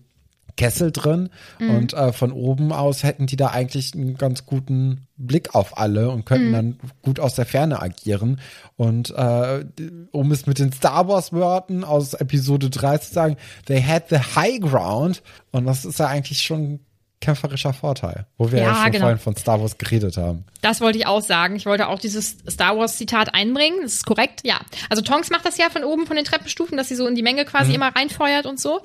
Kessel 0.57 0.91
drin 0.91 1.29
und 1.59 1.93
äh, 1.93 2.11
von 2.11 2.31
oben 2.31 2.73
aus 2.73 3.03
hätten 3.03 3.27
die 3.27 3.35
da 3.35 3.47
eigentlich 3.47 3.93
einen 3.93 4.17
ganz 4.17 4.45
guten 4.45 5.07
Blick 5.15 5.55
auf 5.55 5.77
alle 5.77 6.09
und 6.09 6.25
könnten 6.25 6.51
dann 6.51 6.79
gut 7.03 7.19
aus 7.19 7.35
der 7.35 7.45
Ferne 7.45 7.81
agieren. 7.81 8.41
Und 8.75 9.11
äh, 9.11 9.63
um 10.11 10.31
es 10.31 10.47
mit 10.47 10.59
den 10.59 10.73
Star 10.73 11.07
Wars 11.07 11.31
Wörtern 11.31 11.83
aus 11.83 12.15
Episode 12.15 12.69
3 12.69 12.97
zu 12.97 13.13
sagen, 13.13 13.37
they 13.65 13.81
had 13.81 14.09
the 14.09 14.17
high 14.17 14.59
ground 14.59 15.21
und 15.51 15.65
das 15.65 15.85
ist 15.85 15.99
ja 15.99 16.07
eigentlich 16.07 16.41
schon 16.41 16.79
kämpferischer 17.19 17.73
Vorteil, 17.73 18.27
wo 18.37 18.51
wir 18.51 18.59
ja, 18.59 18.65
Ja, 18.65 18.83
schon 18.83 18.91
genau. 18.91 19.05
vorhin 19.05 19.19
von 19.19 19.35
Star 19.35 19.59
Wars 19.59 19.77
geredet 19.77 20.17
haben. 20.17 20.45
Das 20.61 20.81
wollte 20.81 20.99
ich 20.99 21.07
auch 21.07 21.21
sagen. 21.21 21.55
Ich 21.55 21.65
wollte 21.65 21.87
auch 21.87 21.99
dieses 21.99 22.37
Star 22.49 22.77
Wars 22.77 22.97
Zitat 22.97 23.33
einbringen. 23.33 23.79
Das 23.81 23.93
ist 23.93 24.05
korrekt. 24.05 24.41
Ja. 24.43 24.59
Also 24.89 25.01
Tonks 25.01 25.29
macht 25.29 25.45
das 25.45 25.57
ja 25.57 25.69
von 25.69 25.83
oben 25.83 26.05
von 26.05 26.15
den 26.15 26.25
Treppenstufen, 26.25 26.77
dass 26.77 26.89
sie 26.89 26.95
so 26.95 27.07
in 27.07 27.15
die 27.15 27.23
Menge 27.23 27.45
quasi 27.45 27.73
immer 27.73 27.95
reinfeuert 27.95 28.45
und 28.45 28.59
so. 28.59 28.81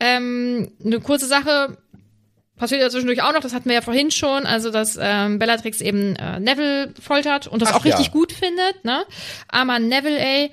Ähm, 0.00 0.72
eine 0.84 1.00
kurze 1.00 1.26
Sache 1.26 1.76
passiert 2.56 2.80
ja 2.80 2.88
zwischendurch 2.88 3.22
auch 3.22 3.32
noch. 3.32 3.40
Das 3.40 3.52
hatten 3.52 3.68
wir 3.68 3.74
ja 3.74 3.82
vorhin 3.82 4.10
schon. 4.10 4.46
Also, 4.46 4.70
dass 4.70 4.98
ähm, 5.00 5.38
Bellatrix 5.38 5.80
eben 5.80 6.16
äh, 6.16 6.40
Neville 6.40 6.94
foltert 7.00 7.46
und 7.48 7.60
das 7.60 7.70
Ach 7.70 7.76
auch 7.76 7.84
richtig 7.84 8.06
ja. 8.06 8.12
gut 8.12 8.32
findet, 8.32 8.84
ne? 8.84 9.04
Armer 9.48 9.78
Neville, 9.78 10.18
ey. 10.18 10.50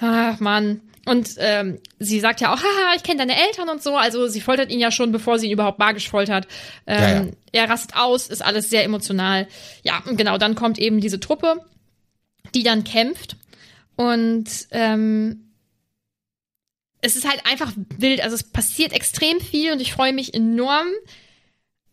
Ach, 0.00 0.40
Mann. 0.40 0.80
Und 1.06 1.36
ähm, 1.38 1.78
sie 2.00 2.18
sagt 2.18 2.40
ja 2.40 2.52
auch, 2.52 2.58
haha, 2.58 2.94
ich 2.96 3.04
kenne 3.04 3.18
deine 3.18 3.40
Eltern 3.46 3.68
und 3.68 3.80
so. 3.80 3.96
Also 3.96 4.26
sie 4.26 4.40
foltert 4.40 4.70
ihn 4.72 4.80
ja 4.80 4.90
schon, 4.90 5.12
bevor 5.12 5.38
sie 5.38 5.46
ihn 5.46 5.52
überhaupt 5.52 5.78
magisch 5.78 6.10
foltert. 6.10 6.48
Ähm, 6.86 7.00
Ja, 7.00 7.22
ja. 7.22 7.26
Er 7.52 7.70
rastet 7.70 7.96
aus, 7.96 8.26
ist 8.26 8.44
alles 8.44 8.68
sehr 8.68 8.82
emotional. 8.82 9.46
Ja, 9.84 10.02
und 10.04 10.16
genau, 10.16 10.36
dann 10.36 10.56
kommt 10.56 10.78
eben 10.78 11.00
diese 11.00 11.20
Truppe, 11.20 11.64
die 12.54 12.64
dann 12.64 12.82
kämpft. 12.82 13.36
Und 13.94 14.48
ähm, 14.72 15.52
es 17.02 17.14
ist 17.14 17.28
halt 17.28 17.46
einfach 17.46 17.72
wild. 17.96 18.20
Also 18.20 18.34
es 18.34 18.42
passiert 18.42 18.92
extrem 18.92 19.40
viel 19.40 19.72
und 19.72 19.80
ich 19.80 19.92
freue 19.92 20.12
mich 20.12 20.34
enorm 20.34 20.88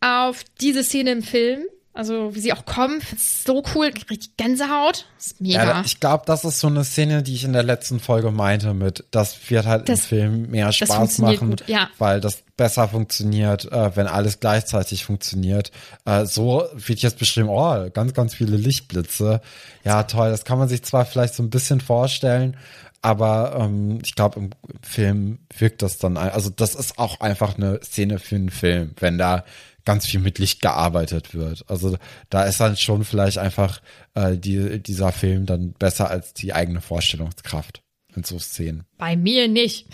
auf 0.02 0.43
diese 0.60 0.84
Szene 0.84 1.12
im 1.12 1.21
Film. 1.23 1.63
Also 1.95 2.34
wie 2.34 2.39
sie 2.39 2.51
auch 2.53 2.65
kommen, 2.65 3.01
ist 3.15 3.45
so 3.45 3.62
cool, 3.75 3.91
richtig 4.10 4.36
Gänsehaut. 4.36 5.06
ist 5.19 5.39
mega. 5.39 5.63
Ja, 5.63 5.82
ich 5.86 5.99
glaube, 5.99 6.23
das 6.25 6.43
ist 6.43 6.60
so 6.60 6.65
eine 6.67 6.84
Szene, 6.84 7.21
die 7.21 7.36
ich 7.36 7.43
in 7.43 7.53
der 7.53 7.62
letzten 7.62 7.99
Folge 7.99 8.32
meinte 8.32 8.73
mit, 8.73 9.06
das 9.12 9.38
wird 9.49 9.67
halt 9.67 9.88
Das- 9.88 9.99
im 9.99 10.06
Film 10.08 10.49
mehr 10.49 10.71
Spaß 10.71 11.19
machen, 11.19 11.51
gut, 11.51 11.63
ja. 11.67 11.89
weil 11.99 12.19
das 12.19 12.41
besser 12.58 12.88
funktioniert, 12.88 13.71
äh, 13.71 13.95
wenn 13.95 14.08
alles 14.08 14.39
gleichzeitig 14.39 15.06
funktioniert. 15.06 15.71
Äh, 16.06 16.25
so 16.25 16.63
wird 16.73 16.99
jetzt 17.03 17.19
beschrieben, 17.19 17.49
oh, 17.49 17.88
ganz, 17.93 18.13
ganz 18.15 18.34
viele 18.34 18.58
Lichtblitze. 18.58 19.41
Ja, 19.84 20.01
toll, 20.03 20.32
das 20.32 20.45
kann 20.45 20.58
man 20.58 20.69
sich 20.69 20.82
zwar 20.84 21.06
vielleicht 21.06 21.36
so 21.36 21.43
ein 21.43 21.51
bisschen 21.51 21.79
vorstellen, 21.79 22.58
aber 23.03 23.56
ähm, 23.60 23.99
ich 24.03 24.15
glaube, 24.15 24.39
im 24.39 24.49
Film 24.82 25.39
wirkt 25.58 25.82
das 25.84 25.97
dann, 25.99 26.17
ein- 26.17 26.32
also 26.32 26.49
das 26.49 26.73
ist 26.73 26.97
auch 26.97 27.19
einfach 27.19 27.56
eine 27.58 27.79
Szene 27.84 28.17
für 28.17 28.36
einen 28.36 28.49
Film, 28.49 28.91
wenn 28.99 29.17
da 29.19 29.43
ganz 29.85 30.05
viel 30.05 30.19
mit 30.19 30.39
Licht 30.39 30.61
gearbeitet 30.61 31.33
wird. 31.33 31.65
Also 31.69 31.97
da 32.29 32.43
ist 32.43 32.59
dann 32.59 32.77
schon 32.77 33.03
vielleicht 33.03 33.37
einfach 33.37 33.81
äh, 34.13 34.37
die, 34.37 34.79
dieser 34.81 35.11
Film 35.11 35.45
dann 35.45 35.73
besser 35.73 36.09
als 36.09 36.33
die 36.33 36.53
eigene 36.53 36.81
Vorstellungskraft 36.81 37.81
in 38.15 38.23
so 38.23 38.39
Szenen. 38.39 38.85
Bei 38.97 39.15
mir 39.15 39.47
nicht. 39.47 39.87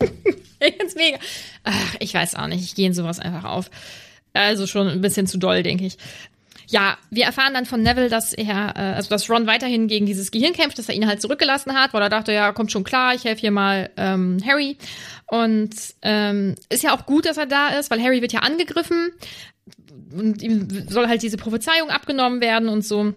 ich 0.60 0.74
find's 0.76 0.94
mega. 0.94 1.18
Ach, 1.64 1.96
ich 2.00 2.14
weiß 2.14 2.34
auch 2.34 2.46
nicht. 2.46 2.62
Ich 2.62 2.74
gehe 2.74 2.86
in 2.86 2.94
sowas 2.94 3.18
einfach 3.18 3.44
auf. 3.44 3.70
Also 4.32 4.66
schon 4.66 4.88
ein 4.88 5.00
bisschen 5.00 5.26
zu 5.26 5.38
doll, 5.38 5.62
denke 5.62 5.86
ich. 5.86 5.96
Ja, 6.70 6.98
wir 7.10 7.24
erfahren 7.24 7.52
dann 7.52 7.66
von 7.66 7.82
Neville, 7.82 8.08
dass 8.08 8.32
er, 8.32 8.74
äh, 8.76 8.94
also 8.94 9.08
dass 9.08 9.28
Ron 9.28 9.48
weiterhin 9.48 9.88
gegen 9.88 10.06
dieses 10.06 10.30
Gehirn 10.30 10.52
kämpft, 10.52 10.78
dass 10.78 10.88
er 10.88 10.94
ihn 10.94 11.08
halt 11.08 11.20
zurückgelassen 11.20 11.74
hat, 11.74 11.92
weil 11.92 12.02
er 12.02 12.08
dachte, 12.08 12.32
ja, 12.32 12.52
kommt 12.52 12.70
schon 12.70 12.84
klar, 12.84 13.12
ich 13.12 13.24
helfe 13.24 13.40
hier 13.40 13.50
mal 13.50 13.90
ähm, 13.96 14.38
Harry. 14.46 14.76
Und 15.26 15.74
ähm, 16.02 16.54
ist 16.68 16.84
ja 16.84 16.94
auch 16.94 17.06
gut, 17.06 17.26
dass 17.26 17.38
er 17.38 17.46
da 17.46 17.70
ist, 17.70 17.90
weil 17.90 18.00
Harry 18.00 18.22
wird 18.22 18.32
ja 18.32 18.40
angegriffen 18.40 19.10
und 20.12 20.42
ihm 20.42 20.68
soll 20.88 21.08
halt 21.08 21.22
diese 21.22 21.36
Prophezeiung 21.36 21.90
abgenommen 21.90 22.40
werden 22.40 22.68
und 22.68 22.84
so. 22.84 23.14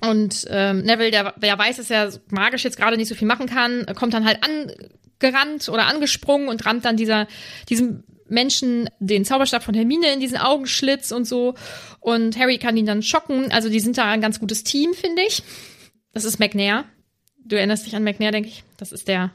Und 0.00 0.46
ähm, 0.50 0.82
Neville, 0.82 1.12
der, 1.12 1.34
der 1.36 1.56
weiß, 1.56 1.76
dass 1.76 1.88
er 1.88 2.12
magisch 2.30 2.64
jetzt 2.64 2.76
gerade 2.76 2.96
nicht 2.96 3.08
so 3.08 3.14
viel 3.14 3.28
machen 3.28 3.46
kann, 3.46 3.86
kommt 3.94 4.14
dann 4.14 4.24
halt 4.24 4.40
angerannt 4.42 5.68
oder 5.68 5.86
angesprungen 5.86 6.48
und 6.48 6.66
rammt 6.66 6.84
dann 6.84 6.96
dieser, 6.96 7.28
diesem 7.68 8.02
Menschen 8.32 8.88
den 8.98 9.24
Zauberstab 9.24 9.62
von 9.62 9.74
Hermine 9.74 10.12
in 10.12 10.20
diesen 10.20 10.38
Augenschlitz 10.38 11.12
und 11.12 11.26
so. 11.26 11.54
Und 12.00 12.36
Harry 12.38 12.58
kann 12.58 12.76
ihn 12.76 12.86
dann 12.86 13.02
schocken. 13.02 13.52
Also 13.52 13.68
die 13.68 13.80
sind 13.80 13.98
da 13.98 14.10
ein 14.10 14.20
ganz 14.20 14.40
gutes 14.40 14.64
Team, 14.64 14.94
finde 14.94 15.22
ich. 15.22 15.42
Das 16.12 16.24
ist 16.24 16.38
McNair. 16.40 16.84
Du 17.44 17.56
erinnerst 17.56 17.86
dich 17.86 17.94
an 17.94 18.04
McNair, 18.04 18.32
denke 18.32 18.48
ich. 18.48 18.64
Das 18.76 18.92
ist 18.92 19.08
der, 19.08 19.30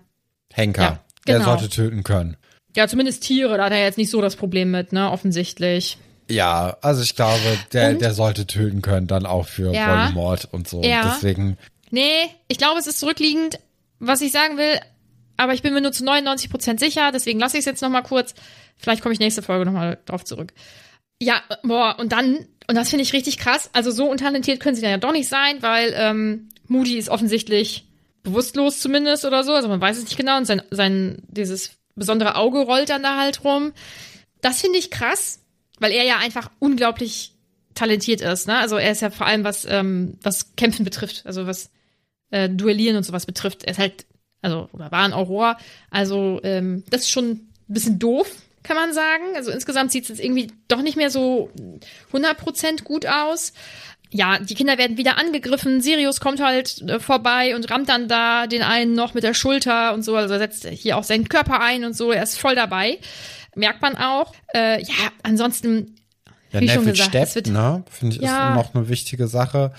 Henker, 0.53 0.81
Ja, 0.81 0.99
der 1.27 1.39
genau. 1.39 1.49
sollte 1.57 1.69
töten 1.69 2.03
können. 2.03 2.37
ja, 2.75 2.87
zumindest 2.87 3.23
Tiere, 3.23 3.57
da 3.57 3.65
hat 3.65 3.71
er 3.71 3.83
jetzt 3.83 3.97
nicht 3.97 4.09
so 4.09 4.21
das 4.21 4.35
Problem 4.35 4.71
mit, 4.71 4.91
ne, 4.93 5.11
offensichtlich. 5.11 5.97
Ja, 6.29 6.77
also 6.81 7.01
ich 7.03 7.15
glaube, 7.15 7.39
der, 7.73 7.93
der 7.93 8.13
sollte 8.13 8.45
töten 8.47 8.81
können, 8.81 9.07
dann 9.07 9.25
auch 9.25 9.47
für 9.47 9.73
ja. 9.73 10.03
Voldemort 10.03 10.49
und 10.51 10.67
so. 10.67 10.83
Ja. 10.83 11.13
Deswegen. 11.15 11.57
Nee, 11.89 12.29
ich 12.49 12.57
glaube, 12.57 12.79
es 12.79 12.87
ist 12.87 12.99
zurückliegend. 12.99 13.59
Was 13.99 14.21
ich 14.21 14.31
sagen 14.31 14.57
will, 14.57 14.79
aber 15.37 15.53
ich 15.53 15.61
bin 15.61 15.73
mir 15.73 15.81
nur 15.81 15.91
zu 15.91 16.03
99 16.03 16.49
Prozent 16.49 16.79
sicher, 16.79 17.11
deswegen 17.11 17.39
lasse 17.39 17.57
ich 17.57 17.61
es 17.61 17.65
jetzt 17.65 17.81
nochmal 17.81 18.03
kurz. 18.03 18.33
Vielleicht 18.77 19.01
komme 19.01 19.13
ich 19.13 19.19
nächste 19.19 19.41
Folge 19.41 19.65
nochmal 19.65 19.99
drauf 20.05 20.25
zurück. 20.25 20.53
Ja, 21.19 21.41
boah, 21.63 21.97
und 21.99 22.11
dann, 22.11 22.47
und 22.67 22.75
das 22.75 22.89
finde 22.89 23.03
ich 23.03 23.13
richtig 23.13 23.37
krass, 23.37 23.69
also 23.73 23.91
so 23.91 24.09
untalentiert 24.09 24.59
können 24.59 24.75
sie 24.75 24.81
dann 24.81 24.91
ja 24.91 24.97
doch 24.97 25.11
nicht 25.13 25.29
sein, 25.29 25.61
weil 25.61 25.93
ähm, 25.95 26.49
Moody 26.67 26.97
ist 26.97 27.09
offensichtlich 27.09 27.87
bewusstlos 28.23 28.79
zumindest 28.79 29.25
oder 29.25 29.43
so, 29.43 29.53
also 29.53 29.67
man 29.67 29.81
weiß 29.81 29.97
es 29.97 30.03
nicht 30.03 30.17
genau 30.17 30.37
und 30.37 30.45
sein, 30.45 30.61
sein 30.69 31.23
dieses 31.27 31.71
besondere 31.95 32.35
Auge 32.35 32.59
rollt 32.59 32.89
dann 32.89 33.03
da 33.03 33.17
halt 33.17 33.43
rum. 33.43 33.73
Das 34.41 34.61
finde 34.61 34.77
ich 34.77 34.91
krass, 34.91 35.39
weil 35.79 35.91
er 35.91 36.03
ja 36.03 36.17
einfach 36.19 36.51
unglaublich 36.59 37.33
talentiert 37.73 38.21
ist, 38.21 38.47
ne? 38.47 38.57
Also 38.57 38.77
er 38.77 38.91
ist 38.91 39.01
ja 39.01 39.09
vor 39.09 39.27
allem 39.27 39.43
was 39.43 39.65
ähm, 39.65 40.17
was 40.21 40.55
Kämpfen 40.55 40.83
betrifft, 40.83 41.23
also 41.25 41.47
was 41.47 41.71
äh, 42.31 42.49
Duellieren 42.49 42.97
und 42.97 43.03
sowas 43.03 43.25
betrifft. 43.25 43.63
Er 43.63 43.71
ist 43.71 43.79
halt 43.79 44.05
also 44.41 44.69
oder 44.71 44.91
war 44.91 45.03
ein 45.03 45.13
Aurora, 45.13 45.57
also 45.89 46.39
ähm, 46.43 46.83
das 46.89 47.01
ist 47.01 47.11
schon 47.11 47.31
ein 47.31 47.49
bisschen 47.67 47.99
doof, 47.99 48.29
kann 48.63 48.75
man 48.75 48.93
sagen. 48.93 49.35
Also 49.35 49.51
insgesamt 49.51 49.91
sieht 49.91 50.03
es 50.03 50.09
jetzt 50.09 50.23
irgendwie 50.23 50.51
doch 50.67 50.81
nicht 50.81 50.97
mehr 50.97 51.09
so 51.09 51.49
100% 52.11 52.83
gut 52.83 53.05
aus. 53.05 53.53
Ja, 54.09 54.39
die 54.39 54.55
Kinder 54.55 54.77
werden 54.77 54.97
wieder 54.97 55.17
angegriffen. 55.17 55.81
Sirius 55.81 56.21
kommt 56.21 56.39
halt 56.39 56.81
äh, 56.83 56.99
vorbei 56.99 57.55
und 57.55 57.69
rammt 57.69 57.89
dann 57.89 58.07
da 58.07 58.47
den 58.47 58.61
einen 58.61 58.93
noch 58.93 59.13
mit 59.13 59.23
der 59.23 59.33
Schulter 59.33 59.93
und 59.93 60.03
so. 60.03 60.15
Also 60.15 60.35
er 60.35 60.39
setzt 60.39 60.65
hier 60.65 60.97
auch 60.97 61.03
seinen 61.03 61.27
Körper 61.27 61.59
ein 61.61 61.83
und 61.83 61.93
so. 61.93 62.11
Er 62.11 62.23
ist 62.23 62.37
voll 62.37 62.55
dabei. 62.55 62.99
Merkt 63.55 63.81
man 63.81 63.97
auch. 63.97 64.33
Äh, 64.53 64.81
ja, 64.81 65.11
ansonsten 65.23 65.96
ja, 66.51 66.61
Neville 66.61 66.95
steppt, 66.95 67.47
ne? 67.47 67.83
Finde 67.89 68.15
ich, 68.15 68.21
ja. 68.21 68.49
ist 68.49 68.55
noch 68.55 68.73
eine 68.73 68.89
wichtige 68.89 69.27
Sache. 69.27 69.71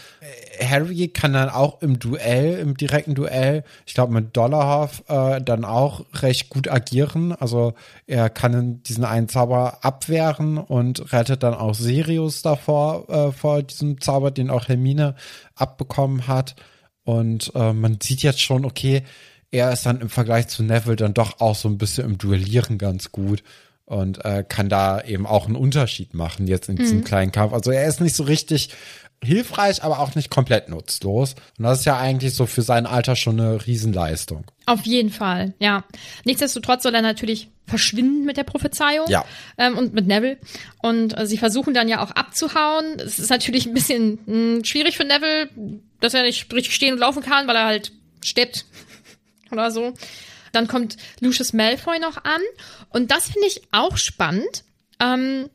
Harry 0.60 1.08
kann 1.08 1.32
dann 1.32 1.48
auch 1.48 1.80
im 1.82 1.98
Duell, 1.98 2.58
im 2.58 2.76
direkten 2.76 3.14
Duell, 3.14 3.64
ich 3.86 3.94
glaube 3.94 4.12
mit 4.12 4.36
Dollarhoff, 4.36 5.04
äh, 5.08 5.40
dann 5.40 5.64
auch 5.64 6.04
recht 6.14 6.50
gut 6.50 6.68
agieren. 6.68 7.32
Also 7.32 7.74
er 8.06 8.28
kann 8.28 8.82
diesen 8.82 9.04
einen 9.04 9.28
Zauber 9.28 9.78
abwehren 9.82 10.58
und 10.58 11.12
rettet 11.12 11.42
dann 11.42 11.54
auch 11.54 11.74
Sirius 11.74 12.42
davor, 12.42 13.08
äh, 13.08 13.32
vor 13.32 13.62
diesem 13.62 14.00
Zauber, 14.00 14.30
den 14.30 14.50
auch 14.50 14.68
Hermine 14.68 15.14
abbekommen 15.54 16.26
hat. 16.26 16.56
Und 17.04 17.52
äh, 17.54 17.72
man 17.72 17.98
sieht 18.02 18.22
jetzt 18.22 18.40
schon, 18.40 18.64
okay, 18.64 19.02
er 19.50 19.72
ist 19.72 19.86
dann 19.86 20.02
im 20.02 20.10
Vergleich 20.10 20.48
zu 20.48 20.62
Neville 20.62 20.96
dann 20.96 21.14
doch 21.14 21.40
auch 21.40 21.54
so 21.54 21.68
ein 21.68 21.78
bisschen 21.78 22.04
im 22.04 22.18
Duellieren 22.18 22.76
ganz 22.76 23.12
gut 23.12 23.42
und 23.88 24.22
äh, 24.24 24.44
kann 24.46 24.68
da 24.68 25.00
eben 25.00 25.26
auch 25.26 25.46
einen 25.46 25.56
Unterschied 25.56 26.12
machen 26.12 26.46
jetzt 26.46 26.68
in 26.68 26.76
diesem 26.76 26.98
mhm. 26.98 27.04
kleinen 27.04 27.32
Kampf. 27.32 27.54
Also 27.54 27.70
er 27.70 27.86
ist 27.86 28.00
nicht 28.02 28.14
so 28.14 28.22
richtig 28.22 28.68
hilfreich, 29.24 29.82
aber 29.82 29.98
auch 30.00 30.14
nicht 30.14 30.30
komplett 30.30 30.68
nutzlos. 30.68 31.34
Und 31.58 31.64
das 31.64 31.80
ist 31.80 31.84
ja 31.86 31.96
eigentlich 31.96 32.34
so 32.34 32.44
für 32.44 32.62
sein 32.62 32.86
Alter 32.86 33.16
schon 33.16 33.40
eine 33.40 33.66
Riesenleistung. 33.66 34.44
Auf 34.66 34.82
jeden 34.82 35.10
Fall, 35.10 35.54
ja. 35.58 35.84
Nichtsdestotrotz 36.24 36.82
soll 36.82 36.94
er 36.94 37.02
natürlich 37.02 37.48
verschwinden 37.66 38.24
mit 38.24 38.36
der 38.36 38.44
Prophezeiung 38.44 39.08
ja. 39.08 39.24
ähm, 39.56 39.76
und 39.78 39.94
mit 39.94 40.06
Neville. 40.06 40.36
Und 40.82 41.18
äh, 41.18 41.26
sie 41.26 41.38
versuchen 41.38 41.72
dann 41.72 41.88
ja 41.88 42.02
auch 42.02 42.10
abzuhauen. 42.10 42.98
Es 42.98 43.18
ist 43.18 43.30
natürlich 43.30 43.66
ein 43.66 43.74
bisschen 43.74 44.18
mh, 44.26 44.34
hm, 44.34 44.64
schwierig 44.64 44.98
für 44.98 45.04
Neville, 45.04 45.48
dass 46.00 46.12
er 46.12 46.22
nicht 46.22 46.52
richtig 46.52 46.74
stehen 46.74 46.92
und 46.92 47.00
laufen 47.00 47.22
kann, 47.22 47.48
weil 47.48 47.56
er 47.56 47.64
halt 47.64 47.92
steppt 48.22 48.66
oder 49.50 49.70
so. 49.70 49.94
Dann 50.58 50.66
kommt 50.66 50.96
Lucius 51.20 51.52
Malfoy 51.52 52.00
noch 52.00 52.24
an. 52.24 52.40
Und 52.90 53.12
das 53.12 53.30
finde 53.30 53.46
ich 53.46 53.62
auch 53.70 53.96
spannend, 53.96 54.64
ähm, 55.00 55.48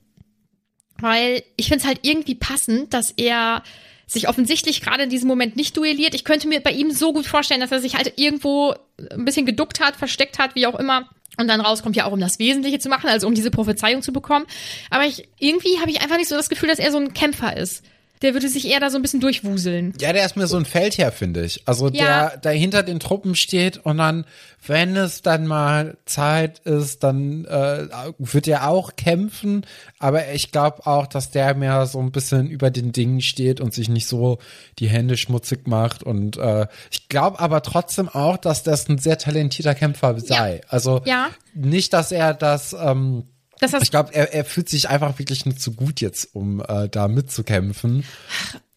weil 0.97 1.43
ich 1.57 1.67
finde 1.67 1.81
es 1.81 1.85
halt 1.85 1.99
irgendwie 2.03 2.35
passend, 2.35 2.93
dass 2.93 3.11
er 3.11 3.63
sich 4.07 4.29
offensichtlich 4.29 4.79
gerade 4.81 5.03
in 5.03 5.09
diesem 5.09 5.27
Moment 5.27 5.57
nicht 5.57 5.75
duelliert. 5.75 6.15
Ich 6.15 6.23
könnte 6.23 6.47
mir 6.47 6.61
bei 6.61 6.71
ihm 6.71 6.91
so 6.91 7.11
gut 7.11 7.25
vorstellen, 7.25 7.59
dass 7.59 7.71
er 7.71 7.81
sich 7.81 7.95
halt 7.95 8.13
irgendwo 8.15 8.75
ein 9.11 9.25
bisschen 9.25 9.45
geduckt 9.45 9.81
hat, 9.81 9.97
versteckt 9.97 10.39
hat, 10.39 10.55
wie 10.55 10.67
auch 10.67 10.79
immer. 10.79 11.09
Und 11.37 11.49
dann 11.49 11.59
rauskommt 11.59 11.97
ja 11.97 12.05
auch, 12.05 12.11
um 12.13 12.19
das 12.21 12.39
Wesentliche 12.39 12.79
zu 12.79 12.87
machen, 12.87 13.09
also 13.09 13.27
um 13.27 13.33
diese 13.33 13.51
Prophezeiung 13.51 14.03
zu 14.03 14.13
bekommen. 14.13 14.45
Aber 14.89 15.05
ich, 15.05 15.27
irgendwie 15.37 15.79
habe 15.79 15.91
ich 15.91 16.01
einfach 16.01 16.17
nicht 16.17 16.29
so 16.29 16.35
das 16.35 16.47
Gefühl, 16.47 16.69
dass 16.69 16.79
er 16.79 16.91
so 16.91 16.99
ein 16.99 17.13
Kämpfer 17.13 17.57
ist 17.57 17.83
der 18.23 18.33
würde 18.33 18.47
sich 18.47 18.69
eher 18.69 18.79
da 18.79 18.89
so 18.89 18.97
ein 18.97 19.01
bisschen 19.01 19.19
durchwuseln. 19.19 19.93
Ja, 19.99 20.13
der 20.13 20.25
ist 20.25 20.37
mir 20.37 20.47
so 20.47 20.55
ein 20.57 20.65
Feldherr, 20.65 21.11
finde 21.11 21.43
ich. 21.43 21.61
Also 21.67 21.89
ja. 21.89 22.29
der, 22.29 22.37
der 22.37 22.51
hinter 22.53 22.81
den 22.81 22.99
Truppen 22.99 23.35
steht 23.35 23.77
und 23.77 23.97
dann, 23.97 24.25
wenn 24.65 24.95
es 24.95 25.21
dann 25.21 25.45
mal 25.45 25.97
Zeit 26.05 26.59
ist, 26.59 27.03
dann 27.03 27.43
äh, 27.45 27.87
wird 28.17 28.47
er 28.47 28.69
auch 28.69 28.95
kämpfen. 28.95 29.65
Aber 29.99 30.31
ich 30.31 30.51
glaube 30.53 30.87
auch, 30.87 31.05
dass 31.05 31.31
der 31.31 31.53
mehr 31.53 31.85
so 31.85 31.99
ein 31.99 32.13
bisschen 32.13 32.49
über 32.49 32.71
den 32.71 32.93
Dingen 32.93 33.19
steht 33.19 33.59
und 33.59 33.73
sich 33.73 33.89
nicht 33.89 34.07
so 34.07 34.39
die 34.79 34.87
Hände 34.87 35.17
schmutzig 35.17 35.67
macht. 35.67 36.01
Und 36.01 36.37
äh, 36.37 36.67
ich 36.91 37.09
glaube 37.09 37.41
aber 37.41 37.61
trotzdem 37.61 38.07
auch, 38.07 38.37
dass 38.37 38.63
das 38.63 38.87
ein 38.87 38.99
sehr 38.99 39.17
talentierter 39.17 39.75
Kämpfer 39.75 40.17
sei. 40.21 40.55
Ja. 40.55 40.61
Also 40.69 41.01
ja. 41.03 41.29
nicht, 41.53 41.91
dass 41.91 42.13
er 42.13 42.33
das 42.33 42.73
ähm, 42.73 43.25
das 43.71 43.83
ich 43.83 43.91
glaube, 43.91 44.13
er, 44.13 44.33
er 44.33 44.45
fühlt 44.45 44.69
sich 44.69 44.89
einfach 44.89 45.19
wirklich 45.19 45.45
nicht 45.45 45.61
so 45.61 45.71
gut 45.71 46.01
jetzt, 46.01 46.35
um 46.35 46.61
äh, 46.67 46.89
da 46.89 47.07
mitzukämpfen. 47.07 48.03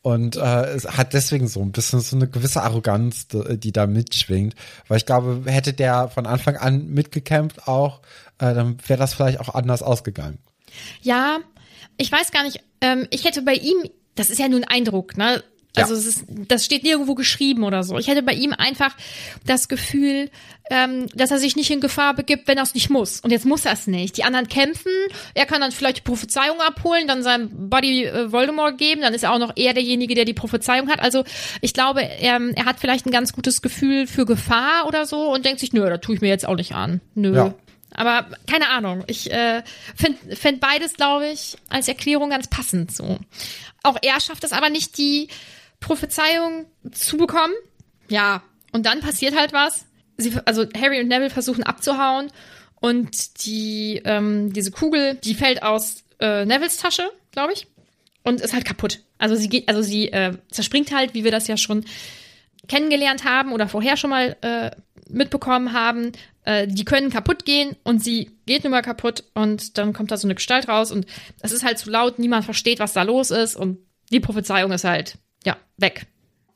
Und 0.03 0.37
äh, 0.37 0.66
es 0.66 0.84
hat 0.84 1.14
deswegen 1.14 1.49
so 1.49 1.61
ein 1.61 1.72
bisschen 1.72 1.99
so 1.99 2.14
eine 2.14 2.28
gewisse 2.28 2.62
Arroganz, 2.62 3.26
die 3.26 3.72
da 3.72 3.89
mitschwingt. 3.89 4.55
Weil 4.87 4.99
ich 4.99 5.07
glaube, 5.07 5.43
hätte 5.47 5.72
der 5.72 6.09
von 6.09 6.26
Anfang 6.26 6.57
an 6.57 6.87
mitgekämpft 6.87 7.66
auch, 7.66 8.03
äh, 8.39 8.55
dann 8.55 8.78
wäre 8.87 9.01
das 9.01 9.14
vielleicht 9.14 9.41
auch 9.41 9.53
anders 9.55 9.82
ausgegangen. 9.82 10.39
Ja, 11.03 11.39
ich 11.97 12.12
weiß 12.12 12.30
gar 12.30 12.45
nicht. 12.45 12.62
Ähm, 12.80 13.09
ich 13.11 13.24
hätte 13.24 13.43
bei 13.43 13.55
ihm, 13.55 13.91
das 14.14 14.30
ist 14.30 14.39
ja 14.39 14.49
nur 14.49 14.61
ein 14.61 14.68
Eindruck, 14.68 15.16
ne? 15.16 15.43
Also 15.76 15.94
ja. 15.94 16.00
es 16.00 16.06
ist, 16.06 16.24
das 16.28 16.64
steht 16.64 16.82
nirgendwo 16.82 17.14
geschrieben 17.14 17.62
oder 17.64 17.82
so. 17.82 17.98
Ich 17.98 18.08
hätte 18.08 18.22
bei 18.22 18.32
ihm 18.32 18.52
einfach 18.52 18.96
das 19.44 19.68
Gefühl, 19.68 20.30
ähm, 20.70 21.06
dass 21.14 21.30
er 21.30 21.38
sich 21.38 21.54
nicht 21.54 21.70
in 21.70 21.80
Gefahr 21.80 22.14
begibt, 22.14 22.48
wenn 22.48 22.56
er 22.56 22.64
es 22.64 22.74
nicht 22.74 22.90
muss. 22.90 23.20
Und 23.20 23.30
jetzt 23.30 23.44
muss 23.44 23.64
er 23.64 23.72
es 23.72 23.86
nicht. 23.86 24.16
Die 24.16 24.24
anderen 24.24 24.48
kämpfen, 24.48 24.92
er 25.34 25.46
kann 25.46 25.60
dann 25.60 25.72
vielleicht 25.72 25.98
die 25.98 26.02
Prophezeiung 26.02 26.60
abholen, 26.60 27.06
dann 27.06 27.22
seinem 27.22 27.70
Buddy 27.70 28.04
äh, 28.04 28.32
Voldemort 28.32 28.78
geben, 28.78 29.02
dann 29.02 29.14
ist 29.14 29.22
er 29.22 29.32
auch 29.32 29.38
noch 29.38 29.52
eher 29.56 29.74
derjenige, 29.74 30.14
der 30.14 30.24
die 30.24 30.34
Prophezeiung 30.34 30.88
hat. 30.88 31.00
Also 31.00 31.24
ich 31.60 31.72
glaube, 31.72 32.02
er, 32.02 32.40
er 32.54 32.64
hat 32.64 32.80
vielleicht 32.80 33.06
ein 33.06 33.12
ganz 33.12 33.32
gutes 33.32 33.62
Gefühl 33.62 34.06
für 34.06 34.26
Gefahr 34.26 34.86
oder 34.86 35.06
so 35.06 35.32
und 35.32 35.44
denkt 35.44 35.60
sich, 35.60 35.72
nö, 35.72 35.88
da 35.88 35.98
tue 35.98 36.16
ich 36.16 36.20
mir 36.20 36.28
jetzt 36.28 36.48
auch 36.48 36.56
nicht 36.56 36.72
an. 36.72 37.00
Nö. 37.14 37.34
Ja. 37.34 37.54
Aber 37.94 38.26
keine 38.46 38.68
Ahnung. 38.68 39.04
Ich 39.06 39.30
äh, 39.32 39.62
finde 39.94 40.36
find 40.36 40.60
beides, 40.60 40.94
glaube 40.94 41.28
ich, 41.28 41.56
als 41.70 41.88
Erklärung 41.88 42.30
ganz 42.30 42.48
passend 42.48 42.94
so. 42.94 43.18
Auch 43.82 43.96
er 44.02 44.20
schafft 44.20 44.44
es 44.44 44.52
aber 44.52 44.68
nicht, 44.68 44.98
die 44.98 45.28
Prophezeiung 45.80 46.66
zu 46.92 47.16
bekommen. 47.16 47.54
Ja, 48.08 48.42
und 48.72 48.86
dann 48.86 49.00
passiert 49.00 49.36
halt 49.36 49.52
was. 49.52 49.86
Sie, 50.16 50.32
also 50.44 50.66
Harry 50.76 51.00
und 51.00 51.08
Neville 51.08 51.30
versuchen 51.30 51.62
abzuhauen 51.62 52.30
und 52.80 53.44
die 53.46 54.00
ähm, 54.04 54.52
diese 54.52 54.70
Kugel, 54.70 55.16
die 55.16 55.34
fällt 55.34 55.62
aus 55.62 56.04
äh, 56.20 56.44
Nevilles 56.44 56.78
Tasche, 56.78 57.10
glaube 57.32 57.52
ich, 57.52 57.66
und 58.22 58.40
ist 58.40 58.54
halt 58.54 58.64
kaputt. 58.64 59.00
Also 59.18 59.34
sie 59.34 59.48
geht, 59.48 59.68
also 59.68 59.82
sie 59.82 60.12
äh, 60.12 60.36
zerspringt 60.50 60.94
halt, 60.94 61.14
wie 61.14 61.24
wir 61.24 61.30
das 61.30 61.48
ja 61.48 61.56
schon 61.56 61.84
kennengelernt 62.68 63.24
haben 63.24 63.52
oder 63.52 63.68
vorher 63.68 63.96
schon 63.96 64.10
mal 64.10 64.36
äh, 64.40 64.70
mitbekommen 65.08 65.72
haben. 65.72 66.12
Äh, 66.44 66.66
die 66.66 66.84
können 66.84 67.10
kaputt 67.10 67.44
gehen 67.44 67.76
und 67.84 68.02
sie 68.02 68.30
geht 68.46 68.64
nun 68.64 68.70
mal 68.70 68.82
kaputt 68.82 69.24
und 69.34 69.78
dann 69.78 69.92
kommt 69.92 70.10
da 70.10 70.16
so 70.16 70.26
eine 70.26 70.34
Gestalt 70.34 70.68
raus 70.68 70.90
und 70.90 71.06
es 71.40 71.52
ist 71.52 71.64
halt 71.64 71.78
zu 71.78 71.90
laut, 71.90 72.18
niemand 72.18 72.44
versteht, 72.44 72.78
was 72.78 72.92
da 72.92 73.02
los 73.02 73.30
ist 73.30 73.56
und 73.56 73.78
die 74.12 74.20
Prophezeiung 74.20 74.72
ist 74.72 74.84
halt 74.84 75.18
weg. 75.78 76.06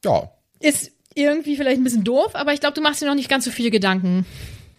Ja. 0.05 0.31
Ist 0.61 0.93
irgendwie 1.15 1.57
vielleicht 1.57 1.81
ein 1.81 1.85
bisschen 1.85 2.05
doof, 2.05 2.35
aber 2.35 2.53
ich 2.53 2.61
glaube, 2.61 2.75
du 2.75 2.81
machst 2.81 3.03
dir 3.03 3.07
noch 3.07 3.15
nicht 3.15 3.29
ganz 3.29 3.45
so 3.45 3.51
viele 3.51 3.71
Gedanken. 3.71 4.27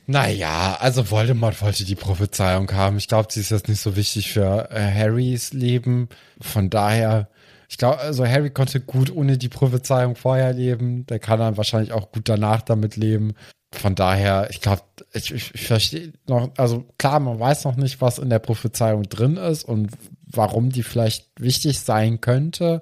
Naja, 0.07 0.77
also 0.79 1.09
Voldemort 1.09 1.61
wollte 1.61 1.85
die 1.85 1.95
Prophezeiung 1.95 2.71
haben. 2.73 2.97
Ich 2.97 3.07
glaube, 3.07 3.31
sie 3.31 3.39
ist 3.39 3.51
jetzt 3.51 3.69
nicht 3.69 3.81
so 3.81 3.95
wichtig 3.95 4.33
für 4.33 4.69
äh, 4.71 4.91
Harrys 4.93 5.53
Leben. 5.53 6.09
Von 6.39 6.69
daher, 6.69 7.29
ich 7.69 7.77
glaube, 7.77 7.99
also 7.99 8.25
Harry 8.25 8.49
konnte 8.49 8.81
gut 8.81 9.15
ohne 9.15 9.37
die 9.37 9.47
Prophezeiung 9.47 10.15
vorher 10.15 10.53
leben. 10.53 11.05
Der 11.05 11.19
kann 11.19 11.39
dann 11.39 11.57
wahrscheinlich 11.57 11.93
auch 11.93 12.11
gut 12.11 12.27
danach 12.27 12.61
damit 12.61 12.97
leben. 12.97 13.35
Von 13.73 13.95
daher, 13.95 14.49
ich 14.49 14.59
glaube, 14.59 14.81
ich, 15.13 15.31
ich, 15.31 15.55
ich 15.55 15.67
verstehe 15.67 16.11
noch, 16.27 16.51
also 16.57 16.85
klar, 16.97 17.19
man 17.21 17.39
weiß 17.39 17.63
noch 17.63 17.77
nicht, 17.77 18.01
was 18.01 18.19
in 18.19 18.29
der 18.29 18.39
Prophezeiung 18.39 19.03
drin 19.03 19.37
ist 19.37 19.63
und 19.63 19.91
warum 20.25 20.71
die 20.71 20.83
vielleicht 20.83 21.29
wichtig 21.39 21.79
sein 21.79 22.19
könnte. 22.19 22.81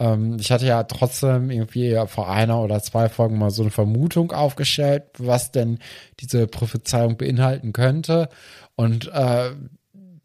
Ähm, 0.00 0.38
ich 0.40 0.50
hatte 0.50 0.66
ja 0.66 0.82
trotzdem 0.82 1.50
irgendwie 1.50 1.96
vor 2.06 2.28
einer 2.28 2.60
oder 2.60 2.82
zwei 2.82 3.08
Folgen 3.08 3.38
mal 3.38 3.50
so 3.50 3.62
eine 3.62 3.70
Vermutung 3.70 4.32
aufgestellt, 4.32 5.04
was 5.18 5.52
denn 5.52 5.78
diese 6.18 6.48
Prophezeiung 6.48 7.16
beinhalten 7.16 7.72
könnte. 7.72 8.28
Und 8.74 9.10
äh, 9.12 9.50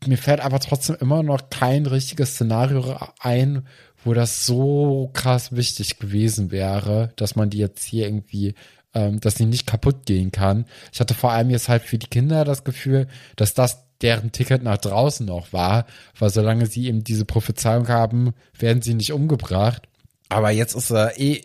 mir 0.07 0.17
fällt 0.17 0.39
aber 0.39 0.59
trotzdem 0.59 0.95
immer 0.99 1.21
noch 1.21 1.49
kein 1.49 1.85
richtiges 1.85 2.33
Szenario 2.35 2.97
ein, 3.19 3.67
wo 4.03 4.13
das 4.13 4.45
so 4.45 5.09
krass 5.13 5.55
wichtig 5.55 5.99
gewesen 5.99 6.51
wäre, 6.51 7.11
dass 7.15 7.35
man 7.35 7.49
die 7.49 7.57
jetzt 7.57 7.83
hier 7.83 8.05
irgendwie, 8.05 8.53
ähm, 8.93 9.19
dass 9.19 9.35
die 9.35 9.45
nicht 9.45 9.65
kaputt 9.65 10.05
gehen 10.05 10.31
kann. 10.31 10.65
Ich 10.93 10.99
hatte 10.99 11.15
vor 11.15 11.31
allem 11.31 11.49
jetzt 11.49 11.69
halt 11.69 11.83
für 11.83 11.97
die 11.97 12.07
Kinder 12.07 12.45
das 12.45 12.63
Gefühl, 12.63 13.07
dass 13.35 13.55
das 13.55 13.84
deren 14.01 14.31
Ticket 14.31 14.63
nach 14.63 14.77
draußen 14.77 15.25
noch 15.25 15.53
war, 15.53 15.85
weil 16.19 16.29
solange 16.29 16.65
sie 16.65 16.87
eben 16.87 17.03
diese 17.03 17.25
Prophezeiung 17.25 17.87
haben, 17.87 18.33
werden 18.57 18.81
sie 18.81 18.93
nicht 18.93 19.13
umgebracht. 19.13 19.83
Aber 20.29 20.51
jetzt 20.51 20.75
ist 20.75 20.91
er 20.91 21.19
eh 21.19 21.41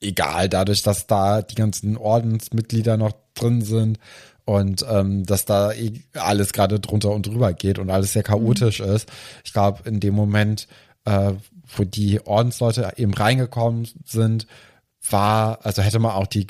egal, 0.00 0.48
dadurch, 0.48 0.82
dass 0.82 1.06
da 1.06 1.42
die 1.42 1.54
ganzen 1.54 1.96
Ordensmitglieder 1.96 2.96
noch 2.96 3.12
drin 3.34 3.62
sind 3.62 3.98
und 4.44 4.84
ähm, 4.88 5.24
dass 5.26 5.44
da 5.44 5.72
eh 5.72 6.00
alles 6.14 6.52
gerade 6.52 6.80
drunter 6.80 7.10
und 7.10 7.26
drüber 7.26 7.52
geht 7.52 7.78
und 7.78 7.90
alles 7.90 8.12
sehr 8.12 8.22
chaotisch 8.22 8.80
mhm. 8.80 8.92
ist. 8.94 9.10
Ich 9.44 9.52
glaube, 9.52 9.88
in 9.88 10.00
dem 10.00 10.14
Moment, 10.14 10.68
äh, 11.04 11.32
wo 11.76 11.84
die 11.84 12.24
Ordensleute 12.26 12.92
eben 12.96 13.14
reingekommen 13.14 13.88
sind, 14.04 14.46
war, 15.08 15.64
also 15.64 15.82
hätte 15.82 15.98
man 15.98 16.12
auch 16.12 16.26
die 16.26 16.46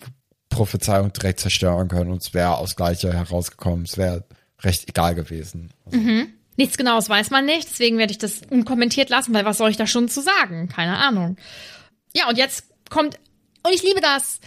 Prophezeiung 0.49 1.13
direkt 1.13 1.41
zerstören 1.41 1.89
können 1.89 2.11
und 2.11 2.23
es 2.23 2.35
wäre 2.35 2.59
aus 2.59 2.77
Gleiche 2.77 3.13
herausgekommen. 3.13 3.85
Es 3.85 3.97
wäre 3.97 4.25
recht 4.61 4.89
egal 4.89 5.15
gewesen. 5.15 5.73
Also. 5.87 5.99
Mhm. 5.99 6.33
Nichts 6.57 6.77
Genaues 6.77 7.09
weiß 7.09 7.31
man 7.31 7.47
nicht, 7.47 7.71
deswegen 7.71 7.99
werde 7.99 8.13
ich 8.13 8.19
das 8.19 8.43
unkommentiert 8.51 9.09
lassen, 9.09 9.33
weil 9.33 9.45
was 9.45 9.59
soll 9.59 9.71
ich 9.71 9.77
da 9.77 9.87
schon 9.87 10.09
zu 10.09 10.21
sagen? 10.21 10.69
Keine 10.69 10.97
Ahnung. 10.99 11.37
Ja, 12.15 12.29
und 12.29 12.37
jetzt 12.37 12.65
kommt, 12.91 13.19
und 13.63 13.75
ich 13.75 13.83
liebe 13.83 14.01
das, 14.01 14.41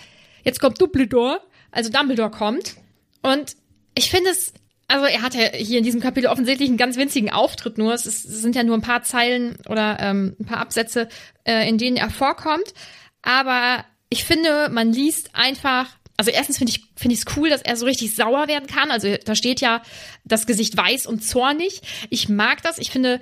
jetzt 0.43 0.59
kommt 0.59 0.79
Dumbledore, 0.79 1.41
also 1.71 1.89
Dumbledore 1.89 2.29
kommt 2.29 2.75
und 3.23 3.55
ich 3.95 4.09
finde 4.09 4.29
es, 4.29 4.53
also 4.87 5.05
er 5.05 5.21
hat 5.21 5.33
ja 5.33 5.47
hier 5.53 5.79
in 5.79 5.83
diesem 5.83 6.01
Kapitel 6.01 6.27
offensichtlich 6.27 6.69
einen 6.69 6.77
ganz 6.77 6.97
winzigen 6.97 7.31
Auftritt 7.31 7.77
nur. 7.77 7.93
Es, 7.93 8.05
ist, 8.05 8.25
es 8.25 8.41
sind 8.41 8.55
ja 8.55 8.63
nur 8.63 8.77
ein 8.77 8.81
paar 8.81 9.03
Zeilen 9.03 9.57
oder 9.67 9.97
ähm, 9.99 10.35
ein 10.39 10.45
paar 10.45 10.59
Absätze, 10.59 11.07
äh, 11.45 11.67
in 11.67 11.77
denen 11.77 11.97
er 11.97 12.09
vorkommt. 12.09 12.73
Aber 13.21 13.85
ich 14.09 14.25
finde, 14.25 14.69
man 14.69 14.91
liest 14.91 15.31
einfach 15.33 15.87
also 16.17 16.31
erstens 16.31 16.57
finde 16.57 16.71
ich 16.71 16.85
finde 16.95 17.15
ich 17.15 17.21
es 17.21 17.37
cool, 17.37 17.49
dass 17.49 17.61
er 17.61 17.75
so 17.75 17.85
richtig 17.85 18.15
sauer 18.15 18.47
werden 18.47 18.67
kann. 18.67 18.91
Also 18.91 19.15
da 19.25 19.35
steht 19.35 19.61
ja 19.61 19.81
das 20.23 20.45
Gesicht 20.45 20.77
weiß 20.77 21.07
und 21.07 21.23
zornig. 21.23 21.81
Ich 22.09 22.29
mag 22.29 22.61
das. 22.61 22.77
Ich 22.77 22.91
finde, 22.91 23.19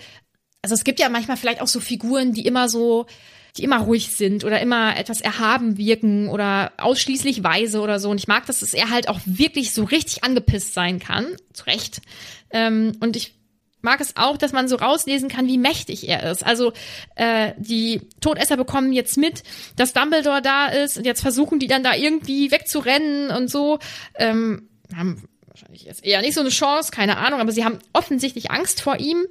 also 0.62 0.76
es 0.76 0.84
gibt 0.84 1.00
ja 1.00 1.10
manchmal 1.10 1.38
vielleicht 1.38 1.62
auch 1.62 1.68
so 1.68 1.80
Figuren, 1.80 2.34
die 2.34 2.46
immer 2.46 2.70
so 2.70 3.08
die 3.58 3.64
immer 3.64 3.80
ruhig 3.80 4.16
sind 4.16 4.46
oder 4.46 4.62
immer 4.62 4.96
etwas 4.98 5.20
erhaben 5.20 5.78
wirken 5.78 6.30
oder 6.30 6.72
ausschließlich 6.78 7.44
weise 7.44 7.82
oder 7.82 8.00
so. 8.00 8.10
Und 8.10 8.18
ich 8.18 8.28
mag, 8.28 8.46
dass 8.46 8.62
er 8.74 8.89
halt 8.89 9.10
auch 9.10 9.20
wirklich 9.26 9.74
so 9.74 9.84
richtig 9.84 10.24
angepisst 10.24 10.74
sein 10.74 11.00
kann. 11.00 11.36
Zu 11.52 11.66
Recht. 11.66 12.02
Ähm, 12.52 12.94
und 13.02 13.16
ich 13.16 13.34
mag 13.82 14.00
es 14.02 14.16
auch, 14.18 14.38
dass 14.38 14.52
man 14.52 14.68
so 14.68 14.76
rauslesen 14.76 15.30
kann, 15.30 15.48
wie 15.48 15.58
mächtig 15.58 16.08
er 16.08 16.30
ist. 16.30 16.46
Also 16.46 16.74
äh, 17.16 17.54
die 17.58 18.02
Todesser 18.20 18.58
bekommen 18.58 18.94
jetzt 18.94 19.18
mit, 19.18 19.44
dass 19.76 19.94
Dumbledore 19.94 20.42
da 20.42 20.68
ist 20.68 20.98
und 20.98 21.06
jetzt 21.06 21.22
versuchen 21.22 21.60
die 21.60 21.68
dann 21.68 21.84
da 21.84 21.96
irgendwie 21.96 22.52
wegzurennen 22.52 23.32
und 23.32 23.50
so. 23.50 23.80
Ähm, 24.16 24.70
haben 24.96 25.24
wahrscheinlich 25.48 25.84
jetzt 25.84 26.06
eher 26.06 26.22
nicht 26.22 26.34
so 26.34 26.42
eine 26.42 26.50
Chance, 26.50 26.92
keine 26.92 27.18
Ahnung, 27.18 27.40
aber 27.40 27.52
sie 27.52 27.66
haben 27.66 27.80
offensichtlich 27.94 28.52
Angst 28.52 28.82
vor 28.82 29.00
ihm. 29.00 29.26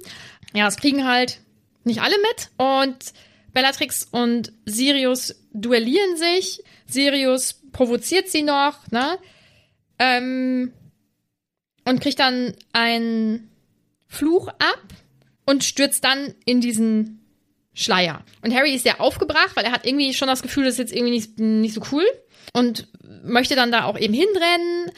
Ja, 0.53 0.67
es 0.67 0.77
kriegen 0.77 1.07
halt 1.07 1.39
nicht 1.83 2.01
alle 2.01 2.15
mit 2.17 2.49
und 2.57 3.13
Bellatrix 3.53 4.07
und 4.09 4.53
Sirius 4.65 5.35
duellieren 5.53 6.15
sich. 6.15 6.63
Sirius 6.85 7.61
provoziert 7.71 8.29
sie 8.29 8.43
noch, 8.43 8.89
ne? 8.91 9.17
Ähm, 9.99 10.73
und 11.85 12.01
kriegt 12.01 12.19
dann 12.19 12.53
ein 12.73 13.50
Fluch 14.11 14.49
ab 14.49 14.83
und 15.45 15.63
stürzt 15.63 16.03
dann 16.03 16.35
in 16.45 16.59
diesen 16.59 17.25
Schleier. 17.73 18.23
Und 18.41 18.53
Harry 18.53 18.73
ist 18.73 18.83
sehr 18.83 18.99
aufgebracht, 18.99 19.55
weil 19.55 19.63
er 19.63 19.71
hat 19.71 19.85
irgendwie 19.85 20.13
schon 20.13 20.27
das 20.27 20.41
Gefühl, 20.41 20.65
das 20.65 20.73
ist 20.73 20.79
jetzt 20.79 20.93
irgendwie 20.93 21.13
nicht, 21.13 21.39
nicht 21.39 21.73
so 21.73 21.81
cool 21.93 22.03
und 22.53 22.89
möchte 23.23 23.55
dann 23.55 23.71
da 23.71 23.85
auch 23.85 23.97
eben 23.97 24.13
hinrennen 24.13 24.91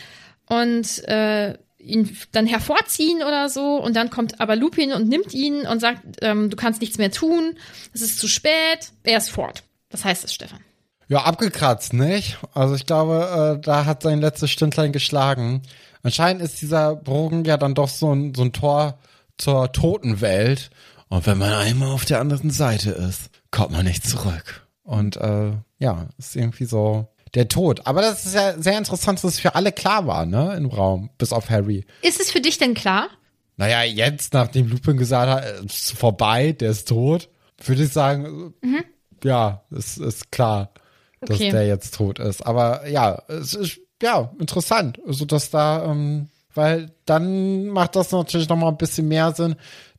und 0.47 1.07
äh, 1.07 1.57
ihn 1.77 2.17
dann 2.31 2.47
hervorziehen 2.47 3.21
oder 3.21 3.49
so. 3.49 3.75
Und 3.75 3.95
dann 3.95 4.09
kommt 4.09 4.41
aber 4.41 4.55
Lupin 4.55 4.93
und 4.93 5.07
nimmt 5.07 5.33
ihn 5.33 5.67
und 5.67 5.79
sagt, 5.79 6.01
ähm, 6.21 6.49
du 6.49 6.57
kannst 6.57 6.81
nichts 6.81 6.97
mehr 6.97 7.11
tun, 7.11 7.55
es 7.93 8.01
ist 8.01 8.17
zu 8.17 8.27
spät, 8.27 8.91
er 9.03 9.19
ist 9.19 9.29
fort. 9.29 9.63
Was 9.91 10.03
heißt 10.03 10.23
das, 10.23 10.33
Stefan? 10.33 10.59
Ja, 11.07 11.19
abgekratzt, 11.19 11.93
nicht? 11.93 12.39
Also 12.55 12.73
ich 12.73 12.87
glaube, 12.87 13.59
äh, 13.59 13.63
da 13.63 13.85
hat 13.85 14.01
sein 14.01 14.21
letztes 14.21 14.49
Stündlein 14.49 14.91
geschlagen. 14.91 15.61
Anscheinend 16.03 16.41
ist 16.41 16.61
dieser 16.61 16.95
Bogen 16.95 17.45
ja 17.45 17.57
dann 17.57 17.75
doch 17.75 17.89
so 17.89 18.13
ein, 18.13 18.35
so 18.35 18.43
ein 18.43 18.53
Tor 18.53 18.99
zur 19.37 19.71
Totenwelt. 19.71 20.69
Und 21.09 21.25
wenn 21.25 21.37
man 21.37 21.53
einmal 21.53 21.91
auf 21.91 22.05
der 22.05 22.19
anderen 22.19 22.51
Seite 22.51 22.91
ist, 22.91 23.29
kommt 23.51 23.71
man 23.71 23.85
nicht 23.85 24.07
zurück. 24.07 24.67
Und 24.83 25.15
äh, 25.17 25.53
ja, 25.79 26.09
ist 26.17 26.35
irgendwie 26.35 26.65
so 26.65 27.07
der 27.33 27.47
Tod. 27.47 27.87
Aber 27.87 28.01
das 28.01 28.25
ist 28.25 28.35
ja 28.35 28.61
sehr 28.61 28.77
interessant, 28.77 29.23
dass 29.23 29.33
es 29.33 29.39
für 29.39 29.55
alle 29.55 29.71
klar 29.71 30.05
war, 30.05 30.25
ne, 30.25 30.55
im 30.55 30.65
Raum, 30.65 31.09
bis 31.17 31.33
auf 31.33 31.49
Harry. 31.49 31.85
Ist 32.01 32.19
es 32.19 32.31
für 32.31 32.41
dich 32.41 32.57
denn 32.57 32.73
klar? 32.73 33.07
Naja, 33.55 33.83
jetzt, 33.83 34.33
nachdem 34.33 34.67
Lupin 34.67 34.97
gesagt 34.97 35.29
hat, 35.29 35.65
es 35.65 35.75
ist 35.75 35.97
vorbei, 35.97 36.51
der 36.51 36.71
ist 36.71 36.87
tot, 36.87 37.29
würde 37.63 37.83
ich 37.83 37.93
sagen, 37.93 38.53
mhm. 38.61 38.83
ja, 39.23 39.63
es 39.71 39.97
ist 39.97 40.31
klar, 40.31 40.73
dass 41.21 41.37
okay. 41.37 41.51
der 41.51 41.67
jetzt 41.67 41.95
tot 41.95 42.19
ist. 42.19 42.41
Aber 42.41 42.87
ja, 42.89 43.21
es 43.27 43.53
ist 43.53 43.79
ja, 44.03 44.29
interessant. 44.37 44.99
Also, 45.07 45.25
dass 45.25 45.49
da, 45.49 45.85
ähm, 45.85 46.27
weil 46.53 46.91
dann 47.05 47.67
macht 47.67 47.95
das 47.95 48.11
natürlich 48.11 48.49
nochmal 48.49 48.69
ein 48.69 48.77
bisschen 48.77 49.07
mehr 49.07 49.31
Sinn, 49.31 49.55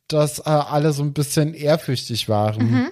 dass 0.07 0.39
äh, 0.39 0.43
alle 0.43 0.93
so 0.93 1.03
ein 1.03 1.13
bisschen 1.13 1.55
ehrfürchtig 1.55 2.29
waren, 2.29 2.71
mhm. 2.71 2.91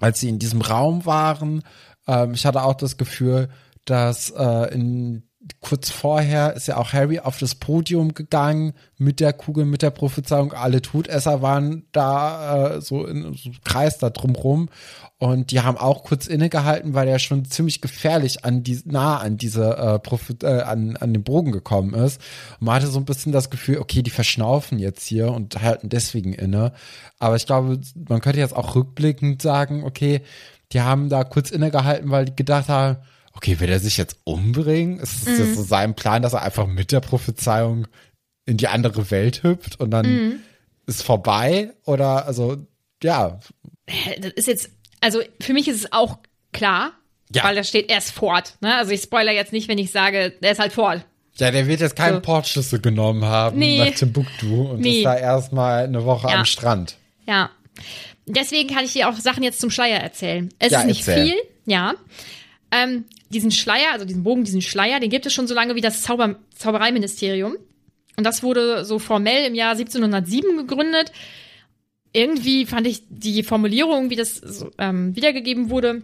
als 0.00 0.20
sie 0.20 0.28
in 0.28 0.38
diesem 0.38 0.60
Raum 0.60 1.06
waren. 1.06 1.62
Ähm, 2.06 2.34
ich 2.34 2.44
hatte 2.44 2.62
auch 2.62 2.74
das 2.74 2.98
Gefühl, 2.98 3.48
dass 3.86 4.30
äh, 4.30 4.74
in 4.74 5.22
kurz 5.60 5.90
vorher 5.90 6.54
ist 6.54 6.68
ja 6.68 6.76
auch 6.76 6.92
Harry 6.92 7.18
auf 7.18 7.38
das 7.38 7.54
Podium 7.54 8.14
gegangen 8.14 8.74
mit 8.98 9.20
der 9.20 9.32
Kugel, 9.32 9.64
mit 9.64 9.82
der 9.82 9.90
Prophezeiung. 9.90 10.52
Alle 10.52 10.82
Todesser 10.82 11.42
waren 11.42 11.84
da 11.92 12.76
äh, 12.76 12.80
so 12.80 13.04
in 13.06 13.34
so 13.34 13.50
Kreis 13.64 13.98
da 13.98 14.10
drumrum 14.10 14.68
und 15.18 15.52
die 15.52 15.60
haben 15.60 15.76
auch 15.76 16.02
kurz 16.02 16.26
innegehalten, 16.26 16.94
weil 16.94 17.06
er 17.06 17.20
schon 17.20 17.44
ziemlich 17.44 17.80
gefährlich 17.80 18.44
an 18.44 18.64
die, 18.64 18.80
nah 18.84 19.18
an 19.18 19.36
diese 19.36 19.76
äh, 19.76 19.98
Prophet, 19.98 20.42
äh, 20.42 20.62
an, 20.62 20.96
an 20.96 21.12
den 21.12 21.22
Bogen 21.22 21.52
gekommen 21.52 21.94
ist. 21.94 22.20
Und 22.58 22.66
man 22.66 22.74
hatte 22.74 22.88
so 22.88 22.98
ein 22.98 23.04
bisschen 23.04 23.30
das 23.30 23.48
Gefühl, 23.48 23.78
okay, 23.78 24.02
die 24.02 24.10
verschnaufen 24.10 24.80
jetzt 24.80 25.06
hier 25.06 25.30
und 25.30 25.62
halten 25.62 25.88
deswegen 25.88 26.32
inne. 26.32 26.72
Aber 27.20 27.36
ich 27.36 27.46
glaube, 27.46 27.80
man 28.08 28.20
könnte 28.20 28.40
jetzt 28.40 28.56
auch 28.56 28.74
rückblickend 28.74 29.42
sagen, 29.42 29.84
okay, 29.84 30.22
die 30.72 30.80
haben 30.80 31.08
da 31.08 31.22
kurz 31.22 31.50
innegehalten, 31.50 32.10
weil 32.10 32.24
die 32.24 32.36
gedacht 32.36 32.68
haben, 32.68 32.96
okay, 33.34 33.60
will 33.60 33.70
er 33.70 33.80
sich 33.80 33.96
jetzt 33.96 34.16
umbringen? 34.24 34.98
Ist 34.98 35.26
es 35.26 35.38
mhm. 35.38 35.54
so 35.54 35.62
sein 35.62 35.94
Plan, 35.94 36.22
dass 36.22 36.32
er 36.32 36.42
einfach 36.42 36.66
mit 36.66 36.92
der 36.92 37.00
Prophezeiung 37.00 37.86
in 38.44 38.56
die 38.56 38.68
andere 38.68 39.10
Welt 39.10 39.42
hüpft 39.42 39.80
und 39.80 39.90
dann 39.90 40.06
mhm. 40.06 40.40
ist 40.86 41.02
vorbei? 41.02 41.72
Oder 41.84 42.26
also, 42.26 42.56
ja. 43.02 43.40
Das 44.20 44.32
ist 44.32 44.48
jetzt 44.48 44.70
also 45.02 45.20
für 45.40 45.52
mich 45.52 45.68
ist 45.68 45.76
es 45.76 45.92
auch 45.92 46.18
klar, 46.52 46.92
ja. 47.34 47.44
weil 47.44 47.56
da 47.56 47.64
steht, 47.64 47.90
er 47.90 47.98
ist 47.98 48.12
fort. 48.12 48.54
Ne? 48.60 48.74
Also 48.74 48.92
ich 48.92 49.02
spoiler 49.02 49.32
jetzt 49.32 49.52
nicht, 49.52 49.68
wenn 49.68 49.78
ich 49.78 49.90
sage, 49.90 50.32
er 50.40 50.52
ist 50.52 50.60
halt 50.60 50.72
fort. 50.72 51.04
Ja, 51.36 51.50
der 51.50 51.66
wird 51.66 51.80
jetzt 51.80 51.96
keinen 51.96 52.16
so. 52.16 52.20
Portschlüssel 52.20 52.80
genommen 52.80 53.24
haben 53.24 53.58
nee. 53.58 53.78
nach 53.78 53.94
Timbuktu 53.94 54.70
und 54.70 54.80
nee. 54.80 54.98
ist 54.98 55.04
da 55.04 55.16
erstmal 55.16 55.84
eine 55.84 56.04
Woche 56.04 56.28
ja. 56.28 56.38
am 56.38 56.44
Strand. 56.44 56.96
Ja. 57.26 57.50
Deswegen 58.26 58.72
kann 58.72 58.84
ich 58.84 58.92
dir 58.92 59.08
auch 59.08 59.16
Sachen 59.16 59.42
jetzt 59.42 59.60
zum 59.60 59.70
Schleier 59.70 59.98
erzählen. 59.98 60.50
Es 60.58 60.72
ja, 60.72 60.80
ist 60.80 60.86
nicht 60.86 61.08
erzähl. 61.08 61.24
viel, 61.24 61.36
ja. 61.66 61.94
Ähm, 62.70 63.06
diesen 63.32 63.50
Schleier, 63.50 63.92
also 63.92 64.04
diesen 64.04 64.22
Bogen, 64.22 64.44
diesen 64.44 64.62
Schleier, 64.62 65.00
den 65.00 65.10
gibt 65.10 65.26
es 65.26 65.32
schon 65.32 65.48
so 65.48 65.54
lange 65.54 65.74
wie 65.74 65.80
das 65.80 66.02
Zauber 66.02 66.36
Zaubereiministerium. 66.54 67.56
Und 68.16 68.24
das 68.24 68.42
wurde 68.42 68.84
so 68.84 68.98
formell 68.98 69.46
im 69.46 69.54
Jahr 69.54 69.72
1707 69.72 70.56
gegründet 70.56 71.12
irgendwie 72.12 72.66
fand 72.66 72.86
ich 72.86 73.02
die 73.08 73.42
Formulierung, 73.42 74.10
wie 74.10 74.16
das 74.16 74.36
so, 74.36 74.70
ähm, 74.78 75.16
wiedergegeben 75.16 75.70
wurde, 75.70 76.02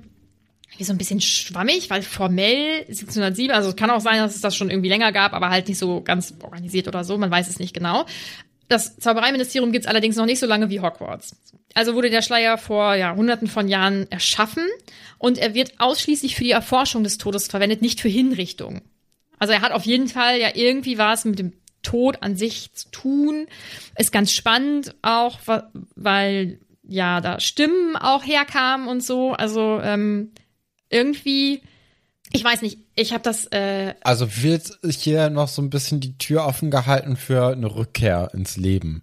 wie 0.76 0.84
so 0.84 0.92
ein 0.92 0.98
bisschen 0.98 1.20
schwammig, 1.20 1.90
weil 1.90 2.02
formell 2.02 2.84
1707, 2.88 3.54
also 3.54 3.70
es 3.70 3.76
kann 3.76 3.90
auch 3.90 4.00
sein, 4.00 4.18
dass 4.18 4.34
es 4.34 4.40
das 4.40 4.56
schon 4.56 4.70
irgendwie 4.70 4.88
länger 4.88 5.12
gab, 5.12 5.32
aber 5.32 5.50
halt 5.50 5.68
nicht 5.68 5.78
so 5.78 6.00
ganz 6.02 6.34
organisiert 6.42 6.88
oder 6.88 7.04
so, 7.04 7.18
man 7.18 7.30
weiß 7.30 7.48
es 7.48 7.58
nicht 7.58 7.74
genau. 7.74 8.06
Das 8.68 8.96
Zaubereiministerium 8.98 9.72
gibt 9.72 9.86
es 9.86 9.90
allerdings 9.90 10.16
noch 10.16 10.26
nicht 10.26 10.40
so 10.40 10.46
lange 10.46 10.68
wie 10.68 10.80
Hogwarts. 10.80 11.36
Also 11.74 11.94
wurde 11.94 12.10
der 12.10 12.22
Schleier 12.22 12.58
vor 12.58 12.94
ja, 12.94 13.14
hunderten 13.14 13.48
von 13.48 13.68
Jahren 13.68 14.10
erschaffen 14.10 14.66
und 15.18 15.38
er 15.38 15.54
wird 15.54 15.80
ausschließlich 15.80 16.36
für 16.36 16.44
die 16.44 16.50
Erforschung 16.50 17.02
des 17.02 17.18
Todes 17.18 17.48
verwendet, 17.48 17.82
nicht 17.82 18.00
für 18.00 18.08
Hinrichtung. 18.08 18.82
Also 19.38 19.52
er 19.52 19.62
hat 19.62 19.72
auf 19.72 19.84
jeden 19.84 20.08
Fall 20.08 20.38
ja 20.38 20.50
irgendwie 20.54 20.98
was 20.98 21.24
mit 21.24 21.38
dem 21.38 21.52
Tod 21.82 22.22
an 22.22 22.36
sich 22.36 22.72
zu 22.74 22.90
tun. 22.90 23.46
Ist 23.96 24.12
ganz 24.12 24.32
spannend 24.32 24.94
auch, 25.02 25.38
weil 25.94 26.58
ja 26.82 27.20
da 27.20 27.38
Stimmen 27.40 27.96
auch 27.96 28.26
herkamen 28.26 28.88
und 28.88 29.02
so. 29.02 29.32
Also 29.32 29.80
ähm, 29.82 30.32
irgendwie, 30.90 31.62
ich 32.32 32.42
weiß 32.42 32.62
nicht, 32.62 32.78
ich 32.98 33.12
habe 33.12 33.22
das. 33.22 33.46
Äh, 33.46 33.94
also 34.02 34.26
wird 34.42 34.78
hier 34.82 35.30
noch 35.30 35.48
so 35.48 35.62
ein 35.62 35.70
bisschen 35.70 36.00
die 36.00 36.18
Tür 36.18 36.44
offen 36.44 36.70
gehalten 36.70 37.16
für 37.16 37.48
eine 37.48 37.74
Rückkehr 37.74 38.30
ins 38.34 38.56
Leben? 38.56 39.02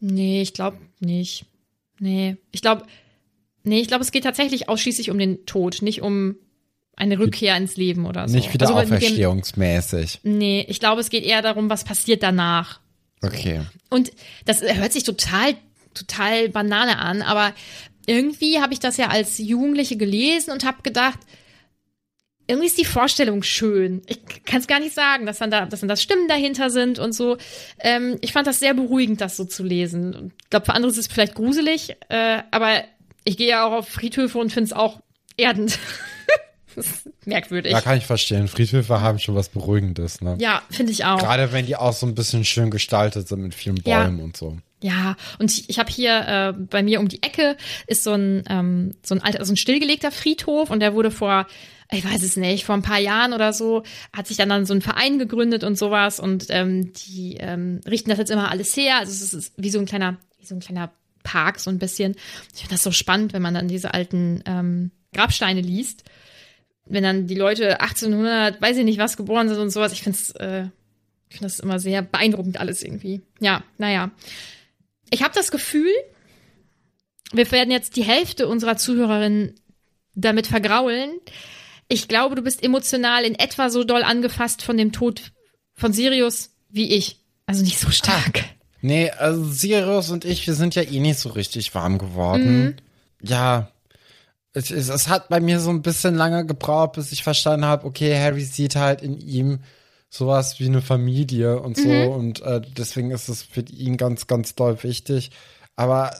Nee, 0.00 0.42
ich 0.42 0.54
glaube 0.54 0.78
nicht. 0.98 1.46
Nee, 1.98 2.36
ich 2.50 2.62
glaube, 2.62 2.84
nee, 3.62 3.80
ich 3.80 3.88
glaube, 3.88 4.02
es 4.02 4.10
geht 4.10 4.24
tatsächlich 4.24 4.68
ausschließlich 4.68 5.10
um 5.10 5.18
den 5.18 5.44
Tod, 5.46 5.82
nicht 5.82 6.02
um 6.02 6.36
eine 6.96 7.18
Rückkehr 7.18 7.56
ins 7.56 7.76
Leben 7.76 8.06
oder 8.06 8.28
so. 8.28 8.36
Nicht 8.36 8.52
wieder 8.52 8.68
also 8.68 8.80
auferstehungsmäßig. 8.80 10.20
Nee, 10.22 10.66
ich 10.68 10.80
glaube, 10.80 11.00
es 11.00 11.10
geht 11.10 11.24
eher 11.24 11.42
darum, 11.42 11.70
was 11.70 11.84
passiert 11.84 12.22
danach. 12.22 12.80
Okay. 13.22 13.62
Und 13.88 14.12
das 14.44 14.62
hört 14.62 14.92
sich 14.92 15.04
total, 15.04 15.54
total 15.94 16.48
Banane 16.48 16.98
an, 16.98 17.22
aber 17.22 17.52
irgendwie 18.06 18.60
habe 18.60 18.72
ich 18.72 18.80
das 18.80 18.96
ja 18.96 19.08
als 19.08 19.38
Jugendliche 19.38 19.96
gelesen 19.96 20.52
und 20.52 20.64
habe 20.64 20.82
gedacht, 20.82 21.18
irgendwie 22.50 22.66
ist 22.66 22.78
die 22.78 22.84
Vorstellung 22.84 23.42
schön. 23.42 24.02
Ich 24.06 24.20
kann 24.44 24.60
es 24.60 24.66
gar 24.66 24.80
nicht 24.80 24.94
sagen, 24.94 25.24
dass 25.26 25.38
dann 25.38 25.50
da, 25.50 25.66
dass 25.66 25.80
dann 25.80 25.88
das 25.88 26.02
Stimmen 26.02 26.28
dahinter 26.28 26.68
sind 26.70 26.98
und 26.98 27.12
so. 27.12 27.38
Ähm, 27.78 28.18
ich 28.20 28.32
fand 28.32 28.46
das 28.46 28.58
sehr 28.60 28.74
beruhigend, 28.74 29.20
das 29.20 29.36
so 29.36 29.44
zu 29.44 29.62
lesen. 29.62 30.32
Ich 30.42 30.50
glaube, 30.50 30.66
für 30.66 30.74
andere 30.74 30.90
ist 30.90 30.98
es 30.98 31.06
vielleicht 31.06 31.34
gruselig, 31.34 31.96
äh, 32.08 32.42
aber 32.50 32.82
ich 33.24 33.36
gehe 33.36 33.48
ja 33.48 33.64
auch 33.66 33.72
auf 33.72 33.88
Friedhöfe 33.88 34.38
und 34.38 34.52
finde 34.52 34.66
es 34.66 34.72
auch 34.72 35.00
erdend. 35.36 35.78
merkwürdig. 37.24 37.72
Ja, 37.72 37.80
kann 37.80 37.98
ich 37.98 38.06
verstehen. 38.06 38.48
Friedhöfe 38.48 39.00
haben 39.00 39.18
schon 39.18 39.34
was 39.34 39.48
Beruhigendes, 39.48 40.20
ne? 40.20 40.36
Ja, 40.40 40.62
finde 40.70 40.92
ich 40.92 41.04
auch. 41.04 41.18
Gerade 41.18 41.52
wenn 41.52 41.66
die 41.66 41.76
auch 41.76 41.92
so 41.92 42.06
ein 42.06 42.14
bisschen 42.14 42.44
schön 42.44 42.70
gestaltet 42.70 43.28
sind 43.28 43.40
mit 43.42 43.54
vielen 43.54 43.76
Bäumen 43.76 44.18
Ja. 44.18 44.24
und 44.24 44.36
so. 44.36 44.56
Ja, 44.82 45.16
und 45.38 45.50
ich, 45.50 45.68
ich 45.68 45.78
habe 45.78 45.90
hier 45.90 46.26
äh, 46.26 46.52
bei 46.58 46.82
mir 46.82 47.00
um 47.00 47.08
die 47.08 47.22
Ecke 47.22 47.56
ist 47.86 48.02
so 48.04 48.12
ein 48.12 48.44
ähm, 48.48 48.92
so 49.02 49.14
ein 49.14 49.22
alter, 49.22 49.44
so 49.44 49.52
ein 49.52 49.56
stillgelegter 49.58 50.10
Friedhof 50.10 50.70
und 50.70 50.80
der 50.80 50.94
wurde 50.94 51.10
vor 51.10 51.46
ich 51.92 52.04
weiß 52.04 52.22
es 52.22 52.36
nicht, 52.36 52.64
vor 52.64 52.74
ein 52.74 52.82
paar 52.82 52.98
Jahren 52.98 53.32
oder 53.32 53.52
so, 53.52 53.82
hat 54.12 54.26
sich 54.26 54.36
dann, 54.36 54.48
dann 54.48 54.66
so 54.66 54.74
ein 54.74 54.82
Verein 54.82 55.18
gegründet 55.18 55.64
und 55.64 55.76
sowas 55.76 56.20
und 56.20 56.46
ähm, 56.50 56.92
die 56.92 57.36
ähm, 57.38 57.80
richten 57.86 58.10
das 58.10 58.18
jetzt 58.18 58.30
immer 58.30 58.50
alles 58.50 58.76
her. 58.76 58.98
Also 58.98 59.12
es 59.12 59.34
ist 59.34 59.52
wie 59.56 59.70
so 59.70 59.78
ein 59.78 59.86
kleiner, 59.86 60.16
wie 60.38 60.46
so 60.46 60.54
ein 60.54 60.60
kleiner 60.60 60.92
Park, 61.22 61.58
so 61.60 61.70
ein 61.70 61.78
bisschen. 61.78 62.14
Ich 62.54 62.60
finde 62.60 62.74
das 62.74 62.82
so 62.82 62.92
spannend, 62.92 63.32
wenn 63.32 63.42
man 63.42 63.54
dann 63.54 63.68
diese 63.68 63.92
alten 63.92 64.42
ähm, 64.46 64.90
Grabsteine 65.12 65.60
liest. 65.60 66.04
Wenn 66.86 67.02
dann 67.02 67.26
die 67.26 67.34
Leute 67.34 67.80
1800, 67.80 68.60
weiß 68.60 68.76
ich 68.78 68.84
nicht 68.84 68.98
was, 68.98 69.16
geboren 69.16 69.48
sind 69.48 69.58
und 69.58 69.70
sowas. 69.70 69.92
Ich 69.92 70.02
finde 70.02 70.18
es 70.18 70.30
äh, 70.32 70.68
ich 71.30 71.38
finde 71.38 71.46
das 71.46 71.60
immer 71.60 71.78
sehr 71.78 72.02
beeindruckend 72.02 72.58
alles 72.58 72.82
irgendwie. 72.82 73.22
Ja, 73.38 73.62
naja. 73.78 74.10
Ich 75.10 75.22
habe 75.22 75.32
das 75.32 75.52
Gefühl, 75.52 75.92
wir 77.32 77.50
werden 77.52 77.70
jetzt 77.70 77.94
die 77.94 78.02
Hälfte 78.02 78.48
unserer 78.48 78.76
Zuhörerinnen 78.76 79.54
damit 80.14 80.48
vergraulen. 80.48 81.12
Ich 81.90 82.06
glaube, 82.06 82.36
du 82.36 82.42
bist 82.42 82.62
emotional 82.62 83.24
in 83.24 83.34
etwa 83.34 83.68
so 83.68 83.82
doll 83.82 84.04
angefasst 84.04 84.62
von 84.62 84.76
dem 84.76 84.92
Tod 84.92 85.32
von 85.74 85.92
Sirius 85.92 86.50
wie 86.68 86.94
ich. 86.94 87.16
Also 87.46 87.64
nicht 87.64 87.80
so 87.80 87.90
stark. 87.90 88.44
Nee, 88.80 89.10
also 89.10 89.44
Sirius 89.44 90.10
und 90.10 90.24
ich, 90.24 90.46
wir 90.46 90.54
sind 90.54 90.76
ja 90.76 90.82
eh 90.82 91.00
nicht 91.00 91.18
so 91.18 91.30
richtig 91.30 91.74
warm 91.74 91.98
geworden. 91.98 92.80
Ja, 93.22 93.72
es, 94.52 94.70
es, 94.70 94.88
es 94.88 95.08
hat 95.08 95.28
bei 95.28 95.40
mir 95.40 95.58
so 95.58 95.70
ein 95.70 95.82
bisschen 95.82 96.14
lange 96.14 96.46
gebraucht, 96.46 96.92
bis 96.92 97.10
ich 97.10 97.24
verstanden 97.24 97.66
habe, 97.66 97.84
okay, 97.86 98.16
Harry 98.16 98.44
sieht 98.44 98.76
halt 98.76 99.02
in 99.02 99.18
ihm 99.18 99.58
sowas 100.08 100.60
wie 100.60 100.66
eine 100.66 100.82
Familie 100.82 101.60
und 101.60 101.76
so 101.76 101.88
und 101.88 102.40
äh, 102.42 102.60
deswegen 102.60 103.10
ist 103.10 103.28
es 103.28 103.42
für 103.42 103.62
ihn 103.62 103.96
ganz, 103.96 104.28
ganz 104.28 104.54
doll 104.54 104.80
wichtig. 104.82 105.30
Aber 105.74 106.12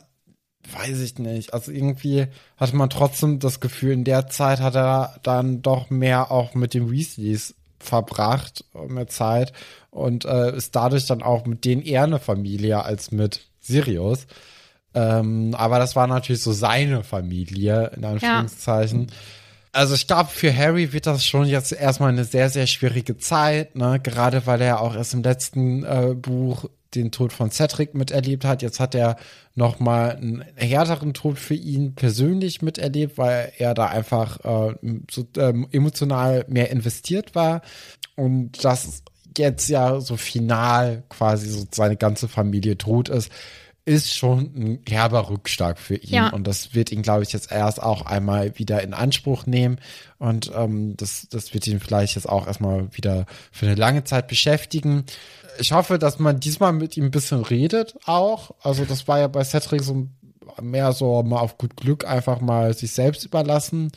weiß 0.69 0.99
ich 0.99 1.17
nicht. 1.19 1.53
Also 1.53 1.71
irgendwie 1.71 2.27
hatte 2.57 2.75
man 2.75 2.89
trotzdem 2.89 3.39
das 3.39 3.59
Gefühl, 3.59 3.93
in 3.93 4.03
der 4.03 4.27
Zeit 4.27 4.59
hat 4.59 4.75
er 4.75 5.19
dann 5.23 5.61
doch 5.61 5.89
mehr 5.89 6.31
auch 6.31 6.53
mit 6.53 6.73
den 6.73 6.91
Weasleys 6.91 7.55
verbracht, 7.79 8.65
mehr 8.87 9.07
Zeit 9.07 9.53
und 9.89 10.25
äh, 10.25 10.55
ist 10.55 10.75
dadurch 10.75 11.07
dann 11.07 11.23
auch 11.23 11.45
mit 11.45 11.65
denen 11.65 11.81
eher 11.81 12.03
eine 12.03 12.19
Familie 12.19 12.83
als 12.83 13.11
mit 13.11 13.41
Sirius. 13.59 14.27
Ähm, 14.93 15.55
aber 15.55 15.79
das 15.79 15.95
war 15.95 16.07
natürlich 16.07 16.41
so 16.41 16.51
seine 16.51 17.03
Familie, 17.03 17.91
in 17.95 18.05
Anführungszeichen. 18.05 19.07
Also 19.73 19.95
ich 19.95 20.05
glaube, 20.05 20.29
für 20.29 20.55
Harry 20.55 20.91
wird 20.91 21.07
das 21.07 21.25
schon 21.25 21.45
jetzt 21.45 21.71
erstmal 21.71 22.09
eine 22.09 22.25
sehr, 22.25 22.49
sehr 22.49 22.67
schwierige 22.67 23.17
Zeit, 23.17 23.75
ne? 23.75 24.01
Gerade 24.03 24.45
weil 24.45 24.61
er 24.61 24.81
auch 24.81 24.95
erst 24.95 25.13
im 25.13 25.23
letzten 25.23 25.83
äh, 25.85 26.13
Buch 26.13 26.65
den 26.95 27.11
Tod 27.11 27.33
von 27.33 27.51
Cedric 27.51 27.93
miterlebt 27.95 28.45
hat. 28.45 28.61
Jetzt 28.61 28.79
hat 28.79 28.95
er 28.95 29.17
noch 29.55 29.79
mal 29.79 30.15
einen 30.15 30.43
härteren 30.55 31.13
Tod 31.13 31.39
für 31.39 31.53
ihn 31.53 31.95
persönlich 31.95 32.61
miterlebt, 32.61 33.17
weil 33.17 33.51
er 33.57 33.73
da 33.73 33.87
einfach 33.87 34.39
äh, 34.71 34.75
so, 35.09 35.25
ähm, 35.37 35.67
emotional 35.71 36.45
mehr 36.47 36.69
investiert 36.69 37.35
war. 37.35 37.61
Und 38.15 38.63
das 38.63 39.03
jetzt 39.37 39.69
ja 39.69 39.99
so 40.01 40.17
final 40.17 41.03
quasi 41.09 41.47
so 41.47 41.65
seine 41.71 41.95
ganze 41.95 42.27
Familie 42.27 42.77
tot 42.77 43.09
ist, 43.09 43.31
ist 43.83 44.15
schon 44.15 44.39
ein 44.55 44.79
herber 44.87 45.29
Rückschlag 45.29 45.79
für 45.79 45.95
ihn. 45.95 46.13
Ja. 46.13 46.29
Und 46.29 46.45
das 46.45 46.75
wird 46.75 46.91
ihn, 46.91 47.01
glaube 47.01 47.23
ich, 47.23 47.33
jetzt 47.33 47.51
erst 47.51 47.81
auch 47.81 48.05
einmal 48.05 48.57
wieder 48.59 48.81
in 48.83 48.93
Anspruch 48.93 49.47
nehmen. 49.47 49.79
Und 50.19 50.51
ähm, 50.55 50.95
das, 50.97 51.27
das 51.29 51.53
wird 51.53 51.65
ihn 51.65 51.79
vielleicht 51.79 52.15
jetzt 52.15 52.29
auch 52.29 52.45
erstmal 52.45 52.95
wieder 52.95 53.25
für 53.51 53.65
eine 53.65 53.75
lange 53.75 54.03
Zeit 54.03 54.27
beschäftigen. 54.27 55.05
Ich 55.59 55.71
hoffe, 55.73 55.99
dass 55.99 56.19
man 56.19 56.39
diesmal 56.39 56.73
mit 56.73 56.97
ihm 56.97 57.05
ein 57.05 57.11
bisschen 57.11 57.43
redet 57.43 57.95
auch. 58.05 58.51
Also 58.61 58.85
das 58.85 59.07
war 59.07 59.19
ja 59.19 59.27
bei 59.27 59.43
Cedric 59.43 59.83
so 59.83 60.07
mehr 60.61 60.91
so 60.93 61.23
mal 61.23 61.39
auf 61.39 61.57
gut 61.57 61.77
Glück 61.77 62.05
einfach 62.05 62.41
mal 62.41 62.73
sich 62.73 62.91
selbst 62.91 63.25
überlassen. 63.25 63.91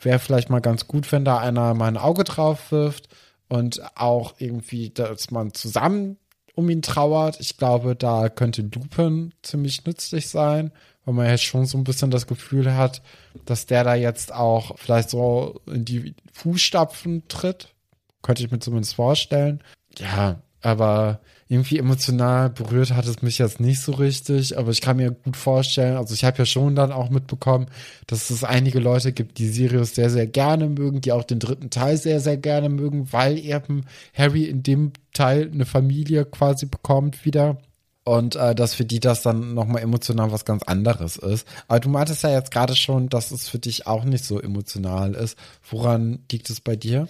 Wäre 0.00 0.18
vielleicht 0.18 0.50
mal 0.50 0.60
ganz 0.60 0.86
gut, 0.86 1.10
wenn 1.12 1.24
da 1.24 1.38
einer 1.38 1.74
mal 1.74 1.88
ein 1.88 1.96
Auge 1.96 2.24
drauf 2.24 2.70
wirft 2.70 3.08
und 3.48 3.80
auch 3.96 4.34
irgendwie, 4.38 4.90
dass 4.90 5.30
man 5.30 5.54
zusammen 5.54 6.18
um 6.54 6.68
ihn 6.70 6.82
trauert. 6.82 7.38
Ich 7.40 7.56
glaube, 7.56 7.96
da 7.96 8.28
könnte 8.28 8.62
Lupin 8.62 9.32
ziemlich 9.42 9.84
nützlich 9.84 10.28
sein, 10.28 10.72
weil 11.04 11.14
man 11.14 11.26
jetzt 11.26 11.44
schon 11.44 11.66
so 11.66 11.78
ein 11.78 11.84
bisschen 11.84 12.10
das 12.10 12.26
Gefühl 12.26 12.74
hat, 12.74 13.02
dass 13.44 13.66
der 13.66 13.84
da 13.84 13.94
jetzt 13.94 14.32
auch 14.34 14.78
vielleicht 14.78 15.10
so 15.10 15.60
in 15.66 15.84
die 15.84 16.14
Fußstapfen 16.32 17.28
tritt. 17.28 17.74
Könnte 18.22 18.42
ich 18.42 18.50
mir 18.50 18.58
zumindest 18.58 18.96
vorstellen. 18.96 19.62
Ja, 19.98 20.40
aber 20.66 21.20
irgendwie 21.48 21.78
emotional 21.78 22.50
berührt 22.50 22.92
hat 22.92 23.06
es 23.06 23.22
mich 23.22 23.38
jetzt 23.38 23.60
nicht 23.60 23.80
so 23.80 23.92
richtig, 23.92 24.58
aber 24.58 24.72
ich 24.72 24.80
kann 24.80 24.96
mir 24.96 25.12
gut 25.12 25.36
vorstellen, 25.36 25.96
also 25.96 26.12
ich 26.12 26.24
habe 26.24 26.38
ja 26.38 26.44
schon 26.44 26.74
dann 26.74 26.90
auch 26.90 27.08
mitbekommen, 27.08 27.66
dass 28.08 28.30
es 28.30 28.42
einige 28.42 28.80
Leute 28.80 29.12
gibt, 29.12 29.38
die 29.38 29.46
Sirius 29.46 29.94
sehr, 29.94 30.10
sehr 30.10 30.26
gerne 30.26 30.68
mögen, 30.68 31.00
die 31.00 31.12
auch 31.12 31.22
den 31.22 31.38
dritten 31.38 31.70
Teil 31.70 31.96
sehr, 31.98 32.18
sehr 32.18 32.36
gerne 32.36 32.68
mögen, 32.68 33.12
weil 33.12 33.38
eben 33.38 33.84
Harry 34.12 34.42
in 34.46 34.64
dem 34.64 34.92
Teil 35.12 35.48
eine 35.52 35.66
Familie 35.66 36.24
quasi 36.24 36.66
bekommt 36.66 37.24
wieder. 37.24 37.58
Und 38.02 38.36
äh, 38.36 38.54
dass 38.54 38.74
für 38.74 38.84
die 38.84 39.00
das 39.00 39.22
dann 39.22 39.54
nochmal 39.54 39.82
emotional 39.82 40.30
was 40.30 40.44
ganz 40.44 40.62
anderes 40.62 41.16
ist. 41.16 41.46
Aber 41.66 41.80
du 41.80 41.88
meintest 41.88 42.22
ja 42.22 42.30
jetzt 42.30 42.52
gerade 42.52 42.76
schon, 42.76 43.08
dass 43.08 43.32
es 43.32 43.48
für 43.48 43.58
dich 43.58 43.88
auch 43.88 44.04
nicht 44.04 44.24
so 44.24 44.40
emotional 44.40 45.14
ist. 45.14 45.36
Woran 45.68 46.20
liegt 46.30 46.48
es 46.48 46.60
bei 46.60 46.76
dir? 46.76 47.08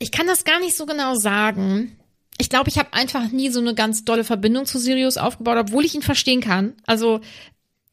Ich 0.00 0.10
kann 0.10 0.26
das 0.26 0.42
gar 0.42 0.58
nicht 0.58 0.76
so 0.76 0.84
genau 0.84 1.14
sagen. 1.14 1.96
Ich 2.38 2.48
glaube, 2.48 2.68
ich 2.68 2.78
habe 2.78 2.92
einfach 2.92 3.30
nie 3.30 3.50
so 3.50 3.60
eine 3.60 3.74
ganz 3.74 4.04
dolle 4.04 4.24
Verbindung 4.24 4.66
zu 4.66 4.78
Sirius 4.78 5.16
aufgebaut, 5.16 5.56
obwohl 5.58 5.84
ich 5.84 5.94
ihn 5.94 6.02
verstehen 6.02 6.40
kann. 6.40 6.74
Also 6.86 7.20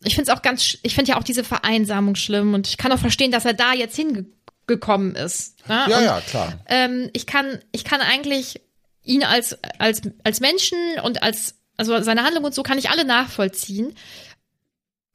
ich 0.03 0.15
finde 0.15 0.31
es 0.31 0.37
auch 0.37 0.41
ganz, 0.41 0.77
ich 0.81 0.95
finde 0.95 1.11
ja 1.11 1.17
auch 1.17 1.23
diese 1.23 1.43
Vereinsamung 1.43 2.15
schlimm 2.15 2.53
und 2.53 2.67
ich 2.67 2.77
kann 2.77 2.91
auch 2.91 2.99
verstehen, 2.99 3.31
dass 3.31 3.45
er 3.45 3.53
da 3.53 3.73
jetzt 3.73 3.95
hingekommen 3.95 5.15
ist. 5.15 5.67
Ne? 5.67 5.85
und, 6.17 6.27
klar. 6.27 6.59
ähm, 6.67 7.09
ich 7.13 7.27
kann, 7.27 7.59
ich 7.71 7.83
kann 7.83 8.01
eigentlich 8.01 8.61
ihn 9.03 9.23
als, 9.23 9.57
als, 9.77 10.01
als 10.23 10.39
Menschen 10.39 10.77
und 11.03 11.21
als, 11.21 11.55
also 11.77 12.01
seine 12.01 12.23
Handlung 12.23 12.43
und 12.45 12.55
so 12.55 12.63
kann 12.63 12.79
ich 12.79 12.89
alle 12.89 13.05
nachvollziehen. 13.05 13.95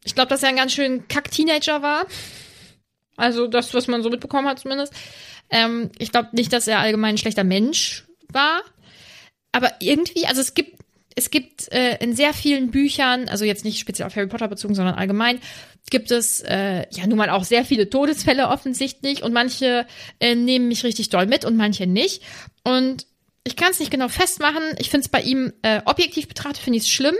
Ich 0.05 0.15
glaube, 0.15 0.29
dass 0.29 0.43
er 0.43 0.51
ein 0.51 0.57
ganz 0.57 0.73
schön 0.73 1.09
Kack-Teenager 1.09 1.83
war. 1.83 2.07
Also 3.17 3.49
das, 3.49 3.75
was 3.75 3.89
man 3.89 4.03
so 4.03 4.11
mitbekommen 4.11 4.47
hat 4.47 4.61
zumindest. 4.61 4.93
Ähm, 5.51 5.91
ich 5.99 6.13
glaube 6.13 6.29
nicht, 6.33 6.53
dass 6.53 6.69
er 6.69 6.79
allgemein 6.79 7.15
ein 7.15 7.19
schlechter 7.19 7.45
Mensch 7.45 8.05
war. 8.29 8.63
Aber 9.57 9.73
irgendwie, 9.81 10.27
also 10.27 10.43
es 10.43 10.53
gibt, 10.53 10.83
es 11.15 11.31
gibt 11.31 11.73
äh, 11.73 11.97
in 11.97 12.15
sehr 12.15 12.35
vielen 12.35 12.71
Büchern, 12.71 13.27
also 13.31 13.47
jetzt 13.47 13.65
nicht 13.65 13.79
speziell 13.79 14.07
auf 14.07 14.15
Harry 14.17 14.27
Potter 14.27 14.49
bezogen, 14.49 14.75
sondern 14.75 14.97
allgemein, 14.97 15.41
gibt 15.89 16.11
es 16.11 16.43
äh, 16.43 16.85
ja 16.91 17.07
nun 17.07 17.17
mal 17.17 17.31
auch 17.31 17.43
sehr 17.43 17.65
viele 17.65 17.89
Todesfälle 17.89 18.49
offensichtlich 18.49 19.23
und 19.23 19.33
manche 19.33 19.87
äh, 20.21 20.35
nehmen 20.35 20.69
mich 20.69 20.85
richtig 20.85 21.09
doll 21.09 21.25
mit 21.25 21.47
und 21.47 21.57
manche 21.57 21.87
nicht. 21.87 22.23
Und 22.65 23.07
ich 23.45 23.57
kann 23.57 23.71
es 23.71 23.81
nicht 23.81 23.91
genau 23.91 24.09
festmachen. 24.09 24.63
Ich 24.79 24.91
finde 24.91 25.07
es 25.07 25.09
bei 25.09 25.23
ihm 25.23 25.55
äh, 25.63 25.81
objektiv 25.87 26.29
betrachtet, 26.29 26.59
finde 26.59 26.77
ich 26.77 26.83
es 26.83 26.91
schlimm. 26.91 27.17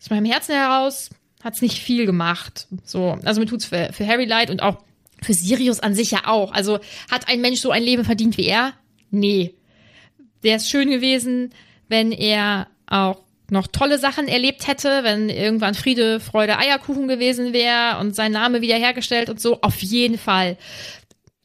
Aus 0.00 0.10
meinem 0.10 0.24
Herzen 0.24 0.56
heraus 0.56 1.10
hat 1.40 1.54
es 1.54 1.62
nicht 1.62 1.78
viel 1.78 2.04
gemacht. 2.04 2.66
So, 2.84 3.16
also 3.22 3.40
mir 3.40 3.46
tut's 3.46 3.66
für, 3.66 3.92
für 3.92 4.08
Harry 4.08 4.24
leid 4.24 4.50
und 4.50 4.60
auch 4.60 4.82
für 5.22 5.34
Sirius 5.34 5.78
an 5.78 5.94
sich 5.94 6.10
ja 6.10 6.26
auch. 6.26 6.50
Also 6.50 6.80
hat 7.12 7.28
ein 7.28 7.40
Mensch 7.40 7.60
so 7.60 7.70
ein 7.70 7.84
Leben 7.84 8.04
verdient 8.04 8.36
wie 8.38 8.46
er? 8.46 8.72
Nee. 9.12 9.54
Wäre 10.42 10.56
es 10.56 10.68
schön 10.68 10.90
gewesen, 10.90 11.52
wenn 11.88 12.12
er 12.12 12.68
auch 12.86 13.18
noch 13.50 13.66
tolle 13.68 13.98
Sachen 13.98 14.28
erlebt 14.28 14.66
hätte, 14.66 15.04
wenn 15.04 15.28
irgendwann 15.28 15.74
Friede, 15.74 16.20
Freude, 16.20 16.58
Eierkuchen 16.58 17.08
gewesen 17.08 17.52
wäre 17.52 17.98
und 18.00 18.14
sein 18.14 18.32
Name 18.32 18.60
wiederhergestellt 18.60 19.30
und 19.30 19.40
so. 19.40 19.60
Auf 19.60 19.80
jeden 19.82 20.18
Fall. 20.18 20.56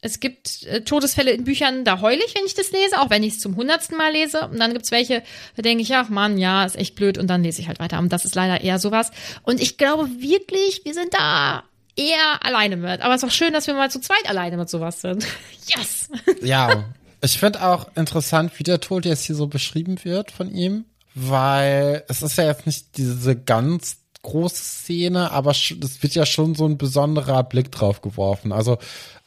Es 0.04 0.20
gibt 0.20 0.64
äh, 0.64 0.82
Todesfälle 0.82 1.30
in 1.32 1.44
Büchern, 1.44 1.86
da 1.86 2.02
heule 2.02 2.22
ich, 2.26 2.34
wenn 2.34 2.46
ich 2.46 2.56
das 2.56 2.72
lese, 2.72 3.00
auch 3.00 3.12
wenn 3.12 3.22
ich 3.22 3.34
es 3.34 3.40
zum 3.40 3.56
hundertsten 3.56 3.98
Mal 3.98 4.12
lese. 4.12 4.48
Und 4.48 4.60
dann 4.60 4.74
gibt's 4.74 4.90
welche, 4.90 5.22
da 5.56 5.62
denke 5.62 5.84
ich, 5.84 5.94
ach 5.94 6.10
Mann, 6.10 6.40
ja, 6.40 6.66
ist 6.66 6.76
echt 6.76 6.96
blöd 6.96 7.20
und 7.20 7.28
dann 7.28 7.44
lese 7.44 7.62
ich 7.62 7.68
halt 7.68 7.80
weiter. 7.80 8.00
Und 8.00 8.12
das 8.12 8.26
ist 8.26 8.34
leider 8.34 8.62
eher 8.62 8.80
sowas. 8.80 9.12
Und 9.44 9.62
ich 9.62 9.78
glaube 9.78 10.10
wirklich, 10.20 10.82
wir 10.86 10.96
sind 10.96 11.14
da 11.14 11.64
eher 11.96 12.44
alleine 12.44 12.78
mit. 12.78 13.02
Aber 13.02 13.14
es 13.14 13.22
ist 13.22 13.30
auch 13.30 13.34
schön, 13.34 13.54
dass 13.54 13.68
wir 13.68 13.76
mal 13.76 13.92
zu 13.92 14.00
zweit 14.00 14.28
alleine 14.28 14.58
mit 14.58 14.70
sowas 14.70 15.02
sind. 15.02 15.26
Yes! 15.68 16.10
Ja, 16.42 16.86
ich 17.22 17.40
finde 17.40 17.66
auch 17.66 17.88
interessant, 17.96 18.58
wie 18.58 18.64
der 18.64 18.80
Tod 18.80 19.06
jetzt 19.06 19.26
hier 19.26 19.36
so 19.36 19.48
beschrieben 19.48 20.04
wird 20.04 20.32
von 20.32 20.54
ihm, 20.54 20.86
weil 21.14 22.04
es 22.08 22.22
ist 22.22 22.38
ja 22.38 22.46
jetzt 22.46 22.66
nicht 22.66 22.98
diese 22.98 23.36
ganz 23.36 23.98
große 24.24 24.64
Szene, 24.64 25.32
aber 25.32 25.52
es 25.52 25.72
wird 26.02 26.16
ja 26.16 26.26
schon 26.26 26.56
so 26.56 26.66
ein 26.66 26.78
besonderer 26.78 27.44
Blick 27.44 27.72
drauf 27.72 28.02
geworfen. 28.02 28.52
Also 28.52 28.78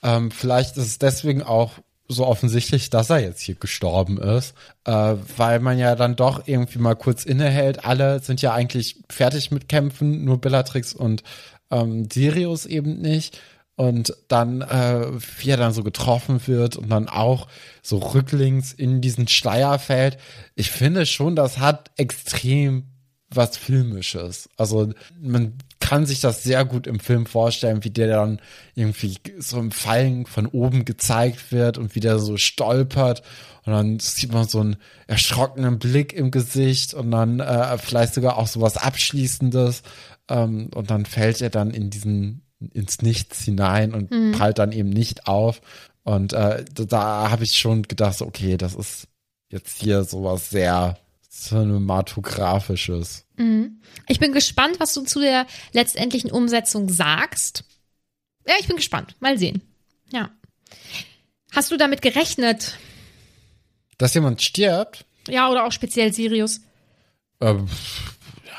ähm, 0.03 0.31
vielleicht 0.31 0.77
ist 0.77 0.87
es 0.87 0.99
deswegen 0.99 1.43
auch 1.43 1.73
so 2.07 2.27
offensichtlich, 2.27 2.91
dass 2.91 3.11
er 3.11 3.21
jetzt 3.21 3.41
hier 3.41 3.55
gestorben 3.55 4.19
ist, 4.19 4.55
äh, 4.85 5.15
weil 5.37 5.59
man 5.61 5.79
ja 5.79 5.97
dann 5.97 6.17
doch 6.17 6.47
irgendwie 6.47 6.79
mal 6.79 6.97
kurz 6.97 7.25
innehält. 7.25 7.85
Alle 7.85 8.21
sind 8.21 8.43
ja 8.43 8.53
eigentlich 8.53 9.03
fertig 9.09 9.51
mit 9.51 9.69
Kämpfen, 9.69 10.25
nur 10.25 10.41
Bellatrix 10.41 10.95
und 10.95 11.23
ähm, 11.71 12.09
Sirius 12.13 12.67
eben 12.67 13.01
nicht. 13.01 13.41
Und 13.77 14.15
dann, 14.29 14.63
äh, 14.63 15.07
wie 15.39 15.51
er 15.51 15.57
dann 15.57 15.73
so 15.73 15.83
getroffen 15.83 16.47
wird 16.47 16.77
und 16.77 16.89
dann 16.91 17.09
auch 17.09 17.49
so 17.83 17.99
rücklings 17.99 18.73
in 18.73 19.01
diesen 19.01 19.27
Schleier 19.27 19.79
fällt. 19.79 20.17
Ich 20.55 20.71
finde 20.71 21.07
schon, 21.07 21.35
das 21.35 21.59
hat 21.59 21.91
extrem 21.97 22.85
was 23.31 23.57
Filmisches. 23.57 24.49
Also 24.57 24.93
man 25.21 25.55
kann 25.81 26.07
sich 26.07 26.21
das 26.21 26.43
sehr 26.43 26.65
gut 26.65 26.87
im 26.87 27.01
Film 27.01 27.27
vorstellen, 27.27 27.85
wie 27.85 27.91
der 27.91 28.07
dann 28.07 28.41
irgendwie 28.75 29.17
so 29.39 29.59
im 29.59 29.73
Fallen 29.73 30.25
von 30.25 30.47
oben 30.47 30.85
gezeigt 30.85 31.51
wird 31.51 31.77
und 31.77 31.95
wie 31.95 32.01
der 32.01 32.19
so 32.21 32.37
stolpert 32.37 33.23
und 33.65 33.73
dann 33.73 33.99
sieht 33.99 34.33
man 34.33 34.47
so 34.47 34.61
einen 34.61 34.77
erschrockenen 35.07 35.79
Blick 35.79 36.13
im 36.13 36.31
Gesicht 36.31 36.95
und 36.95 37.11
dann 37.11 37.41
äh, 37.41 37.79
vielleicht 37.79 38.15
sogar 38.15 38.37
auch 38.37 38.47
so 38.47 38.61
was 38.61 38.77
Abschließendes 38.77 39.83
ähm, 40.29 40.71
und 40.75 40.91
dann 40.91 41.07
fällt 41.07 41.41
er 41.41 41.51
dann 41.51 41.71
in 41.71 41.91
diesen 41.91 42.44
ins 42.73 43.03
Nichts 43.03 43.43
hinein 43.43 43.93
und 43.95 44.11
mhm. 44.11 44.33
prallt 44.33 44.59
dann 44.59 44.73
eben 44.73 44.91
nicht 44.91 45.27
auf 45.27 45.61
und 46.05 46.35
äh, 46.35 46.65
da 46.73 47.31
habe 47.31 47.45
ich 47.45 47.57
schon 47.57 47.83
gedacht, 47.83 48.21
okay, 48.21 48.57
das 48.57 48.75
ist 48.75 49.09
jetzt 49.49 49.81
hier 49.81 50.05
sowas 50.05 50.51
sehr 50.51 50.99
cinematografisches. 51.31 53.25
Mhm. 53.37 53.81
Ich 54.07 54.21
bin 54.21 54.33
gespannt, 54.33 54.79
was 54.79 54.93
du 54.95 55.03
zu 55.03 55.21
der 55.21 55.47
letztendlichen 55.73 56.31
Umsetzung 56.31 56.91
sagst. 56.91 57.65
Ja, 58.47 58.55
ich 58.61 58.67
bin 58.67 58.77
gespannt. 58.77 59.17
Mal 59.21 59.39
sehen. 59.39 59.63
Ja. 60.13 60.31
Hast 61.53 61.71
du 61.71 61.79
damit 61.79 62.03
gerechnet? 62.03 62.79
Dass 63.97 64.13
jemand 64.13 64.43
stirbt? 64.43 65.07
Ja, 65.29 65.51
oder 65.51 65.65
auch 65.65 65.73
speziell 65.73 66.13
Sirius? 66.13 66.61
Ähm, 67.41 67.67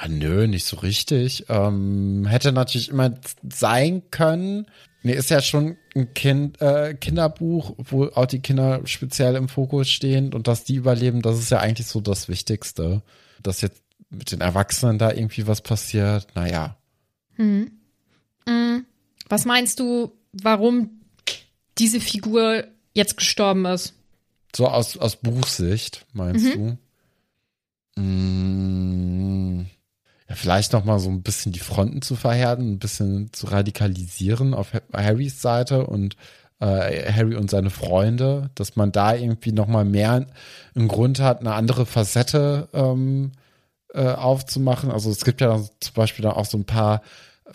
ja, 0.02 0.08
nö, 0.08 0.48
nicht 0.48 0.66
so 0.66 0.78
richtig. 0.78 1.46
Ähm, 1.50 2.26
hätte 2.28 2.52
natürlich 2.52 2.90
immer 2.90 3.14
sein 3.50 4.04
können. 4.12 4.68
Nee, 5.04 5.14
ist 5.14 5.30
ja 5.30 5.42
schon 5.42 5.78
ein 5.96 6.14
kind, 6.14 6.62
äh, 6.62 6.96
Kinderbuch, 6.96 7.76
wo 7.78 8.06
auch 8.08 8.26
die 8.26 8.40
Kinder 8.40 8.82
speziell 8.86 9.36
im 9.36 9.48
Fokus 9.48 9.90
stehen 9.90 10.34
und 10.34 10.48
dass 10.48 10.64
die 10.64 10.76
überleben, 10.76 11.22
das 11.22 11.38
ist 11.38 11.52
ja 11.52 11.60
eigentlich 11.60 11.88
so 11.88 12.02
das 12.02 12.28
Wichtigste. 12.28 13.04
Dass 13.44 13.62
jetzt 13.62 13.84
mit 14.10 14.32
den 14.32 14.42
Erwachsenen 14.42 14.98
da 14.98 15.12
irgendwie 15.12 15.48
was 15.48 15.62
passiert, 15.62 16.28
naja. 16.36 16.78
Hm. 17.36 17.72
Mhm. 18.48 18.86
Was 19.30 19.46
meinst 19.46 19.80
du, 19.80 20.12
warum 20.34 21.02
diese 21.78 22.00
Figur 22.00 22.66
jetzt 22.94 23.18
gestorben 23.18 23.66
ist? 23.66 23.94
So 24.56 24.68
aus, 24.68 24.98
aus 24.98 25.18
Buchsicht, 25.18 26.06
meinst 26.14 26.46
mhm. 26.46 26.78
du? 27.96 28.02
Mmh. 28.02 29.66
Ja, 30.28 30.36
vielleicht 30.36 30.74
noch 30.74 30.86
mal 30.86 31.00
so 31.00 31.10
ein 31.10 31.22
bisschen 31.22 31.52
die 31.52 31.60
Fronten 31.60 32.02
zu 32.02 32.16
verhärten, 32.16 32.74
ein 32.74 32.80
bisschen 32.80 33.32
zu 33.32 33.48
radikalisieren 33.48 34.54
auf 34.54 34.74
Harrys 34.94 35.42
Seite 35.42 35.86
und 35.86 36.16
äh, 36.60 37.12
Harry 37.12 37.36
und 37.36 37.50
seine 37.50 37.70
Freunde, 37.70 38.50
dass 38.56 38.76
man 38.76 38.92
da 38.92 39.14
irgendwie 39.14 39.52
noch 39.52 39.68
mal 39.68 39.86
mehr 39.86 40.26
einen 40.76 40.88
Grund 40.88 41.20
hat, 41.20 41.42
eine 41.42 41.54
andere 41.54 41.86
Facette 41.86 42.70
ähm, 42.74 43.34
äh, 43.94 44.08
aufzumachen. 44.08 44.92
Also 44.92 45.12
es 45.12 45.26
gibt 45.26 45.42
ja 45.42 45.62
zum 45.80 45.94
Beispiel 45.94 46.24
dann 46.24 46.34
auch 46.34 46.46
so 46.46 46.58
ein 46.58 46.66
paar, 46.66 47.02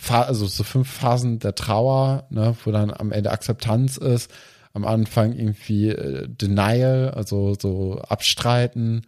also 0.09 0.47
so 0.47 0.65
fünf 0.65 0.89
Phasen 0.91 1.39
der 1.41 1.55
Trauer, 1.55 2.27
ne, 2.31 2.57
wo 2.65 2.71
dann 2.71 2.93
am 2.93 3.13
Ende 3.13 3.31
Akzeptanz 3.33 3.97
ist, 3.97 4.31
am 4.73 4.85
Anfang 4.85 5.33
irgendwie 5.35 5.89
äh, 5.89 6.29
Denial, 6.29 7.11
also 7.17 7.57
so 7.61 7.99
Abstreiten, 8.01 9.03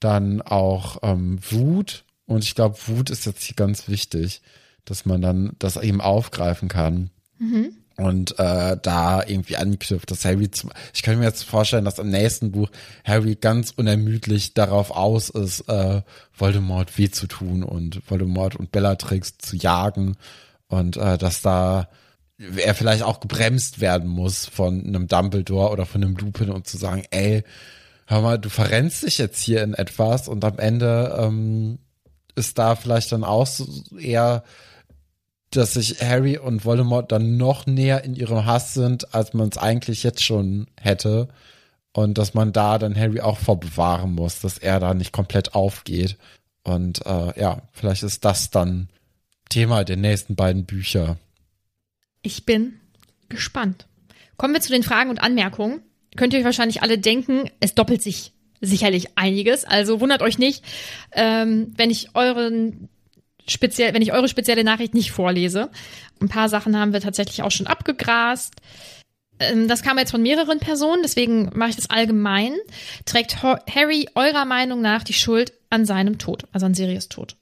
dann 0.00 0.42
auch 0.42 0.98
ähm, 1.02 1.38
Wut 1.50 2.04
und 2.26 2.44
ich 2.44 2.54
glaube, 2.54 2.76
Wut 2.86 3.10
ist 3.10 3.26
jetzt 3.26 3.42
hier 3.42 3.56
ganz 3.56 3.88
wichtig, 3.88 4.42
dass 4.84 5.06
man 5.06 5.20
dann 5.20 5.52
das 5.58 5.76
eben 5.76 6.00
aufgreifen 6.00 6.68
kann. 6.68 7.10
Mhm 7.38 7.76
und 7.96 8.38
äh, 8.38 8.76
da 8.80 9.22
irgendwie 9.24 9.56
anknüpft, 9.56 10.10
dass 10.10 10.24
Harry 10.24 10.50
zum, 10.50 10.70
ich 10.92 11.02
könnte 11.02 11.20
mir 11.20 11.26
jetzt 11.26 11.44
vorstellen, 11.44 11.84
dass 11.84 11.98
im 11.98 12.10
nächsten 12.10 12.50
Buch 12.50 12.68
Harry 13.04 13.36
ganz 13.36 13.70
unermüdlich 13.70 14.54
darauf 14.54 14.90
aus 14.90 15.30
ist, 15.30 15.68
äh, 15.68 16.02
Voldemort 16.36 16.96
weh 16.98 17.10
zu 17.10 17.26
tun 17.26 17.62
und 17.62 18.02
Voldemort 18.10 18.56
und 18.56 18.72
Bellatrix 18.72 19.38
zu 19.38 19.56
jagen 19.56 20.16
und 20.68 20.96
äh, 20.96 21.18
dass 21.18 21.42
da 21.42 21.88
er 22.56 22.74
vielleicht 22.74 23.04
auch 23.04 23.20
gebremst 23.20 23.80
werden 23.80 24.08
muss 24.08 24.46
von 24.46 24.84
einem 24.84 25.06
Dumbledore 25.06 25.70
oder 25.70 25.86
von 25.86 26.02
einem 26.02 26.16
Lupin 26.16 26.50
und 26.50 26.66
zu 26.66 26.76
sagen, 26.76 27.04
ey, 27.10 27.44
hör 28.06 28.22
mal, 28.22 28.38
du 28.38 28.48
verrennst 28.48 29.04
dich 29.04 29.18
jetzt 29.18 29.40
hier 29.40 29.62
in 29.62 29.72
etwas 29.72 30.26
und 30.26 30.44
am 30.44 30.58
Ende 30.58 31.16
ähm, 31.16 31.78
ist 32.34 32.58
da 32.58 32.76
vielleicht 32.76 33.12
dann 33.12 33.24
auch 33.24 33.46
so 33.46 33.66
eher 33.96 34.44
dass 35.56 35.74
sich 35.74 36.00
Harry 36.00 36.38
und 36.38 36.64
Voldemort 36.64 37.12
dann 37.12 37.36
noch 37.36 37.66
näher 37.66 38.04
in 38.04 38.14
ihrem 38.14 38.44
Hass 38.44 38.74
sind, 38.74 39.14
als 39.14 39.34
man 39.34 39.48
es 39.48 39.58
eigentlich 39.58 40.02
jetzt 40.02 40.22
schon 40.22 40.66
hätte. 40.80 41.28
Und 41.92 42.18
dass 42.18 42.34
man 42.34 42.52
da 42.52 42.78
dann 42.78 42.96
Harry 42.96 43.20
auch 43.20 43.38
vorbewahren 43.38 44.12
muss, 44.12 44.40
dass 44.40 44.58
er 44.58 44.80
da 44.80 44.94
nicht 44.94 45.12
komplett 45.12 45.54
aufgeht. 45.54 46.16
Und 46.64 47.06
äh, 47.06 47.40
ja, 47.40 47.62
vielleicht 47.72 48.02
ist 48.02 48.24
das 48.24 48.50
dann 48.50 48.88
Thema 49.48 49.84
der 49.84 49.96
nächsten 49.96 50.34
beiden 50.34 50.64
Bücher. 50.64 51.18
Ich 52.22 52.44
bin 52.44 52.80
gespannt. 53.28 53.86
Kommen 54.36 54.54
wir 54.54 54.60
zu 54.60 54.72
den 54.72 54.82
Fragen 54.82 55.10
und 55.10 55.22
Anmerkungen. 55.22 55.82
Könnt 56.16 56.32
ihr 56.32 56.40
euch 56.40 56.44
wahrscheinlich 56.44 56.82
alle 56.82 56.98
denken, 56.98 57.50
es 57.60 57.74
doppelt 57.74 58.02
sich 58.02 58.32
sicherlich 58.60 59.16
einiges. 59.16 59.64
Also 59.64 60.00
wundert 60.00 60.22
euch 60.22 60.38
nicht, 60.38 60.64
ähm, 61.12 61.72
wenn 61.76 61.90
ich 61.90 62.14
euren 62.14 62.88
speziell, 63.46 63.94
wenn 63.94 64.02
ich 64.02 64.12
eure 64.12 64.28
spezielle 64.28 64.64
Nachricht 64.64 64.94
nicht 64.94 65.12
vorlese. 65.12 65.70
Ein 66.20 66.28
paar 66.28 66.48
Sachen 66.48 66.78
haben 66.78 66.92
wir 66.92 67.00
tatsächlich 67.00 67.42
auch 67.42 67.50
schon 67.50 67.66
abgegrast. 67.66 68.54
Ähm, 69.38 69.68
das 69.68 69.82
kam 69.82 69.98
jetzt 69.98 70.12
von 70.12 70.22
mehreren 70.22 70.60
Personen, 70.60 71.02
deswegen 71.02 71.50
mache 71.54 71.70
ich 71.70 71.76
das 71.76 71.90
allgemein. 71.90 72.54
Trägt 73.04 73.42
Harry 73.42 74.08
eurer 74.14 74.44
Meinung 74.44 74.80
nach 74.80 75.02
die 75.02 75.12
Schuld 75.12 75.52
an 75.70 75.84
seinem 75.84 76.18
Tod, 76.18 76.44
also 76.52 76.66
an 76.66 76.74
Sirius 76.74 77.08
Tod? 77.08 77.36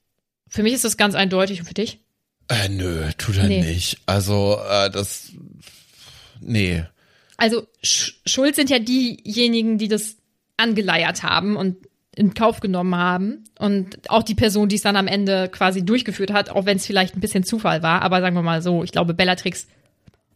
Für 0.49 0.63
mich 0.63 0.75
ist 0.75 0.85
das 0.85 0.97
ganz 0.97 1.15
eindeutig 1.15 1.61
und 1.61 1.67
für 1.67 1.75
dich? 1.75 2.01
Äh, 2.49 2.69
nö, 2.69 3.11
tut 3.19 3.37
er 3.37 3.47
nee. 3.47 3.63
nicht. 3.63 3.99
Also, 4.07 4.59
äh, 4.69 4.91
das. 4.91 5.33
Nee. 6.41 6.85
Also, 7.37 7.67
Sch 7.83 8.15
Schuld 8.27 8.57
sind 8.57 8.69
ja 8.69 8.79
diejenigen, 8.79 9.79
die 9.79 9.89
das 9.89 10.17
angeleiert 10.63 11.23
haben 11.23 11.57
und 11.57 11.77
in 12.15 12.35
Kauf 12.35 12.61
genommen 12.61 12.95
haben 12.95 13.45
und 13.59 14.11
auch 14.11 14.23
die 14.23 14.35
Person, 14.35 14.69
die 14.69 14.77
es 14.77 14.83
dann 14.83 14.97
am 14.97 15.07
Ende 15.07 15.49
quasi 15.49 15.85
durchgeführt 15.85 16.33
hat, 16.33 16.51
auch 16.51 16.67
wenn 16.67 16.77
es 16.77 16.87
vielleicht 16.87 17.17
ein 17.17 17.21
bisschen 17.21 17.43
Zufall 17.43 17.83
war, 17.83 18.03
aber 18.03 18.21
sagen 18.21 18.37
wir 18.37 18.43
mal 18.43 18.61
so, 18.61 18.85
ich 18.85 18.93
glaube, 18.93 19.15
Bellatrix 19.15 19.67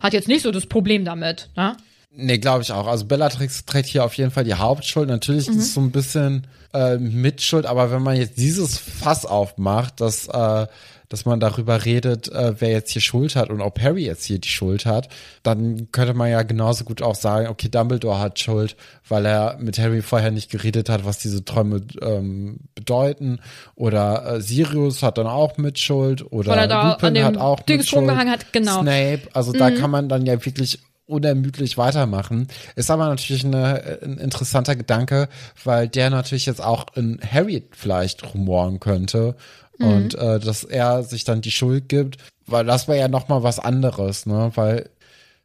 hat 0.01 0.14
jetzt 0.14 0.29
nicht 0.29 0.43
so 0.43 0.51
das 0.51 0.66
Problem 0.66 1.05
damit, 1.05 1.51
ne? 1.57 1.77
Nee, 2.18 2.39
glaube 2.39 2.62
ich 2.62 2.72
auch. 2.72 2.87
Also 2.87 3.05
Bellatrix 3.05 3.66
trägt 3.66 3.89
hier 3.89 4.03
auf 4.03 4.14
jeden 4.14 4.31
Fall 4.31 4.45
die 4.45 4.55
Hauptschuld. 4.55 5.07
Natürlich 5.07 5.49
mhm. 5.49 5.59
ist 5.59 5.64
es 5.64 5.74
so 5.74 5.83
ein 5.83 5.91
bisschen 5.91 6.47
äh, 6.72 6.97
Mitschuld, 6.97 7.66
aber 7.66 7.91
wenn 7.91 8.03
man 8.03 8.16
jetzt 8.16 8.39
dieses 8.39 8.79
Fass 8.79 9.27
aufmacht, 9.27 10.01
dass 10.01 10.27
äh, 10.29 10.66
dass 11.09 11.25
man 11.25 11.41
darüber 11.41 11.85
redet, 11.85 12.29
äh, 12.29 12.55
wer 12.59 12.71
jetzt 12.71 12.91
hier 12.91 13.03
Schuld 13.03 13.37
hat 13.37 13.51
und 13.51 13.61
ob 13.61 13.81
Harry 13.81 14.05
jetzt 14.05 14.25
hier 14.25 14.39
die 14.39 14.49
Schuld 14.49 14.87
hat, 14.87 15.09
dann 15.43 15.91
könnte 15.93 16.15
man 16.15 16.31
ja 16.31 16.43
genauso 16.43 16.85
gut 16.85 17.03
auch 17.03 17.15
sagen, 17.15 17.49
okay, 17.49 17.69
Dumbledore 17.69 18.19
hat 18.19 18.39
Schuld, 18.39 18.77
weil 19.09 19.27
er 19.27 19.57
mit 19.59 19.79
Harry 19.79 20.03
vorher 20.03 20.31
nicht 20.31 20.51
geredet 20.51 20.89
hat, 20.89 21.05
was 21.05 21.19
diese 21.19 21.45
Träume 21.45 21.83
ähm, 22.03 22.59
bedeuten. 22.75 23.41
Oder 23.75 24.37
äh, 24.37 24.41
Sirius 24.41 25.03
hat 25.03 25.19
dann 25.19 25.27
auch 25.27 25.57
mit 25.57 25.79
Schuld. 25.79 26.31
Oder 26.33 26.55
Lupin 26.67 27.25
hat 27.25 27.37
auch 27.37 27.61
mit 27.67 27.87
Schuld. 27.87 28.11
Hat, 28.11 28.53
genau. 28.53 28.83
Snape, 28.83 29.23
also 29.33 29.53
mhm. 29.53 29.59
da 29.59 29.71
kann 29.71 29.91
man 29.91 30.09
dann 30.09 30.27
ja 30.27 30.45
wirklich 30.45 30.81
unermüdlich 31.07 31.79
weitermachen. 31.79 32.49
Ist 32.75 32.91
aber 32.91 33.09
natürlich 33.09 33.45
eine, 33.45 33.99
ein 34.03 34.19
interessanter 34.19 34.75
Gedanke, 34.75 35.29
weil 35.65 35.89
der 35.89 36.11
natürlich 36.11 36.47
jetzt 36.47 36.63
auch 36.63 36.87
in 36.97 37.21
Harry 37.23 37.69
vielleicht 37.71 38.35
rumoren 38.35 38.81
könnte 38.81 39.37
mhm. 39.79 39.87
und 39.87 40.14
äh, 40.14 40.39
dass 40.41 40.64
er 40.64 41.03
sich 41.03 41.24
dann 41.24 41.41
die 41.41 41.51
Schuld 41.51 41.89
gibt, 41.89 42.18
weil 42.47 42.64
das 42.64 42.89
wäre 42.89 42.99
ja 42.99 43.09
noch 43.09 43.29
mal 43.29 43.43
was 43.43 43.59
anderes, 43.59 44.27
ne, 44.27 44.53
weil 44.55 44.91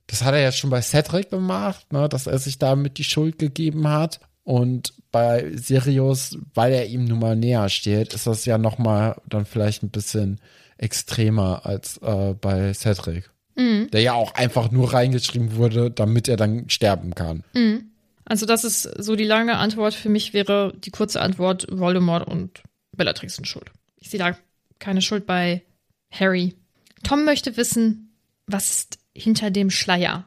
das 0.07 0.23
hat 0.23 0.33
er 0.33 0.41
ja 0.41 0.51
schon 0.51 0.69
bei 0.69 0.81
Cedric 0.81 1.29
gemacht, 1.29 1.91
ne, 1.93 2.09
dass 2.09 2.27
er 2.27 2.39
sich 2.39 2.57
damit 2.57 2.97
die 2.97 3.03
Schuld 3.03 3.39
gegeben 3.39 3.87
hat 3.87 4.19
und 4.43 4.93
bei 5.11 5.51
Sirius, 5.55 6.37
weil 6.53 6.73
er 6.73 6.87
ihm 6.87 7.05
nun 7.05 7.19
mal 7.19 7.35
näher 7.35 7.69
steht, 7.69 8.13
ist 8.13 8.27
das 8.27 8.45
ja 8.45 8.57
noch 8.57 8.77
mal 8.77 9.15
dann 9.27 9.45
vielleicht 9.45 9.83
ein 9.83 9.89
bisschen 9.89 10.39
extremer 10.77 11.65
als 11.65 11.97
äh, 11.97 12.33
bei 12.33 12.73
Cedric. 12.73 13.29
Mhm. 13.55 13.89
Der 13.91 14.01
ja 14.01 14.13
auch 14.13 14.33
einfach 14.33 14.71
nur 14.71 14.93
reingeschrieben 14.93 15.55
wurde, 15.55 15.91
damit 15.91 16.27
er 16.27 16.37
dann 16.37 16.69
sterben 16.69 17.13
kann. 17.13 17.43
Mhm. 17.53 17.91
Also 18.25 18.45
das 18.45 18.63
ist 18.63 18.83
so 18.83 19.15
die 19.15 19.25
lange 19.25 19.57
Antwort. 19.57 19.93
Für 19.93 20.09
mich 20.09 20.33
wäre 20.33 20.73
die 20.77 20.91
kurze 20.91 21.21
Antwort 21.21 21.67
Voldemort 21.69 22.27
und 22.27 22.63
Bellatrix 22.95 23.37
ist 23.37 23.47
schuld. 23.47 23.71
Ich 24.01 24.09
sehe 24.09 24.19
da 24.19 24.35
keine 24.79 25.01
Schuld 25.01 25.25
bei 25.25 25.63
Harry. 26.11 26.55
Tom 27.03 27.23
möchte 27.23 27.55
wissen, 27.55 28.13
was 28.47 28.69
ist 28.69 28.99
hinter 29.15 29.49
dem 29.51 29.69
Schleier? 29.69 30.25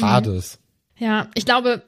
Hades. 0.00 0.58
Ja, 0.96 1.28
ich 1.34 1.44
glaube, 1.44 1.82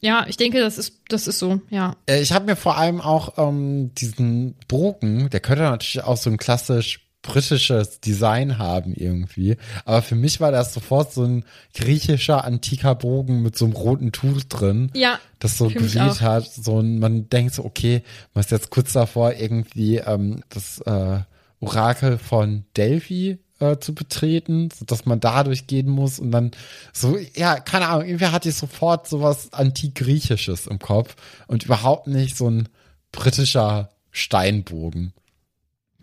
ja, 0.00 0.26
ich 0.28 0.36
denke, 0.36 0.60
das 0.60 0.78
ist, 0.78 1.00
das 1.08 1.26
ist 1.26 1.38
so, 1.38 1.60
ja. 1.70 1.96
Äh, 2.06 2.20
Ich 2.22 2.32
habe 2.32 2.46
mir 2.46 2.56
vor 2.56 2.78
allem 2.78 3.00
auch 3.00 3.36
ähm, 3.38 3.92
diesen 3.94 4.54
Bogen, 4.68 5.28
der 5.30 5.40
könnte 5.40 5.62
natürlich 5.64 6.04
auch 6.04 6.16
so 6.16 6.30
ein 6.30 6.36
klassisch 6.38 7.07
britisches 7.22 8.00
Design 8.00 8.58
haben 8.58 8.94
irgendwie. 8.94 9.56
Aber 9.84 10.02
für 10.02 10.14
mich 10.14 10.40
war 10.40 10.52
das 10.52 10.72
sofort 10.72 11.12
so 11.12 11.24
ein 11.24 11.44
griechischer 11.74 12.44
antiker 12.44 12.94
Bogen 12.94 13.42
mit 13.42 13.56
so 13.56 13.64
einem 13.64 13.74
roten 13.74 14.12
Tuch 14.12 14.44
drin. 14.44 14.90
Ja, 14.94 15.18
Das 15.38 15.58
so 15.58 15.68
geweht 15.68 16.20
hat. 16.20 16.48
So 16.50 16.80
ein, 16.80 16.98
man 16.98 17.28
denkt 17.28 17.54
so, 17.54 17.64
okay, 17.64 18.02
man 18.34 18.44
ist 18.44 18.50
jetzt 18.50 18.70
kurz 18.70 18.92
davor, 18.92 19.34
irgendwie 19.34 19.96
ähm, 19.96 20.42
das 20.48 20.80
äh, 20.80 21.20
Orakel 21.60 22.18
von 22.18 22.64
Delphi 22.76 23.38
äh, 23.58 23.78
zu 23.78 23.94
betreten, 23.94 24.70
sodass 24.70 25.04
man 25.04 25.20
dadurch 25.20 25.66
gehen 25.66 25.88
muss 25.88 26.20
und 26.20 26.30
dann 26.30 26.52
so, 26.92 27.18
ja, 27.34 27.58
keine 27.58 27.88
Ahnung, 27.88 28.06
irgendwie 28.06 28.26
hatte 28.26 28.48
ich 28.48 28.54
sofort 28.54 29.08
sowas 29.08 29.52
antik-griechisches 29.52 30.66
im 30.68 30.78
Kopf 30.78 31.16
und 31.48 31.64
überhaupt 31.64 32.06
nicht 32.06 32.36
so 32.36 32.48
ein 32.48 32.68
britischer 33.10 33.90
Steinbogen. 34.12 35.12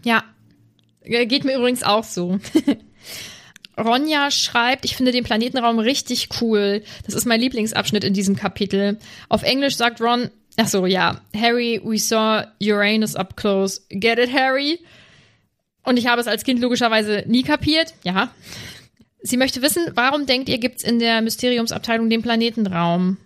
Ja, 0.04 0.24
geht 1.06 1.44
mir 1.44 1.56
übrigens 1.58 1.84
auch 1.84 2.04
so. 2.04 2.40
Ronja 3.78 4.32
schreibt, 4.32 4.86
ich 4.86 4.96
finde 4.96 5.12
den 5.12 5.24
Planetenraum 5.24 5.80
richtig 5.80 6.30
cool. 6.42 6.84
Das 7.06 7.14
ist 7.14 7.26
mein 7.26 7.42
Lieblingsabschnitt 7.42 8.04
in 8.04 8.14
diesem 8.14 8.36
Kapitel. 8.36 8.98
Auf 9.28 9.44
Englisch 9.44 9.76
sagt 9.76 10.00
Ron, 10.02 10.30
ach 10.58 10.68
so, 10.68 10.86
ja, 10.86 11.22
Harry, 11.36 11.82
we 11.84 12.00
saw 12.00 12.44
Uranus 12.62 13.16
up 13.16 13.36
close. 13.36 13.82
Get 13.90 14.20
it, 14.20 14.34
Harry? 14.34 14.80
Und 15.84 15.98
ich 15.98 16.08
habe 16.08 16.22
es 16.22 16.28
als 16.28 16.44
Kind 16.44 16.62
logischerweise 16.62 17.24
nie 17.28 17.44
kapiert. 17.44 17.94
Ja. 18.04 18.32
Sie 19.22 19.38
möchte 19.38 19.62
wissen, 19.62 19.86
warum 19.96 20.26
denkt 20.26 20.50
ihr, 20.50 20.58
gibt's 20.58 20.84
in 20.84 21.00
der 21.00 21.22
Mysteriumsabteilung 21.22 22.10
den 22.10 22.22
Planetenraum? 22.22 23.18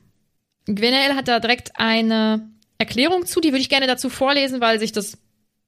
Gwenael 0.66 1.16
hat 1.16 1.28
da 1.28 1.40
direkt 1.40 1.72
eine 1.76 2.50
Erklärung 2.78 3.26
zu, 3.26 3.42
die 3.42 3.50
würde 3.50 3.62
ich 3.62 3.70
gerne 3.70 3.88
dazu 3.88 4.10
vorlesen, 4.10 4.62
weil 4.62 4.80
sich 4.80 4.92
das 4.92 5.18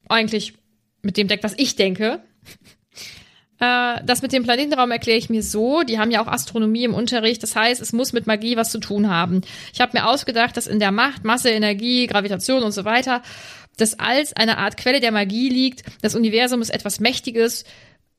eigentlich 0.07 0.53
mit 1.01 1.17
dem 1.17 1.27
deckt, 1.27 1.43
was 1.43 1.55
ich 1.57 1.75
denke. 1.75 2.21
Äh, 3.63 4.03
das 4.03 4.23
mit 4.23 4.33
dem 4.33 4.41
Planetenraum 4.41 4.89
erkläre 4.89 5.19
ich 5.19 5.29
mir 5.29 5.43
so. 5.43 5.83
Die 5.83 5.99
haben 5.99 6.09
ja 6.09 6.23
auch 6.23 6.27
Astronomie 6.27 6.83
im 6.83 6.95
Unterricht. 6.95 7.43
Das 7.43 7.55
heißt, 7.55 7.79
es 7.79 7.93
muss 7.93 8.11
mit 8.11 8.25
Magie 8.25 8.57
was 8.57 8.71
zu 8.71 8.79
tun 8.79 9.07
haben. 9.07 9.41
Ich 9.71 9.81
habe 9.81 9.95
mir 9.95 10.07
ausgedacht, 10.07 10.57
dass 10.57 10.65
in 10.65 10.79
der 10.79 10.91
Macht, 10.91 11.25
Masse, 11.25 11.51
Energie, 11.51 12.07
Gravitation 12.07 12.63
und 12.63 12.71
so 12.71 12.85
weiter 12.85 13.21
das 13.77 13.99
als 13.99 14.33
eine 14.33 14.57
Art 14.57 14.77
Quelle 14.77 14.99
der 14.99 15.11
Magie 15.11 15.49
liegt. 15.49 15.83
Das 16.01 16.15
Universum 16.15 16.61
ist 16.61 16.69
etwas 16.69 16.99
Mächtiges, 16.99 17.65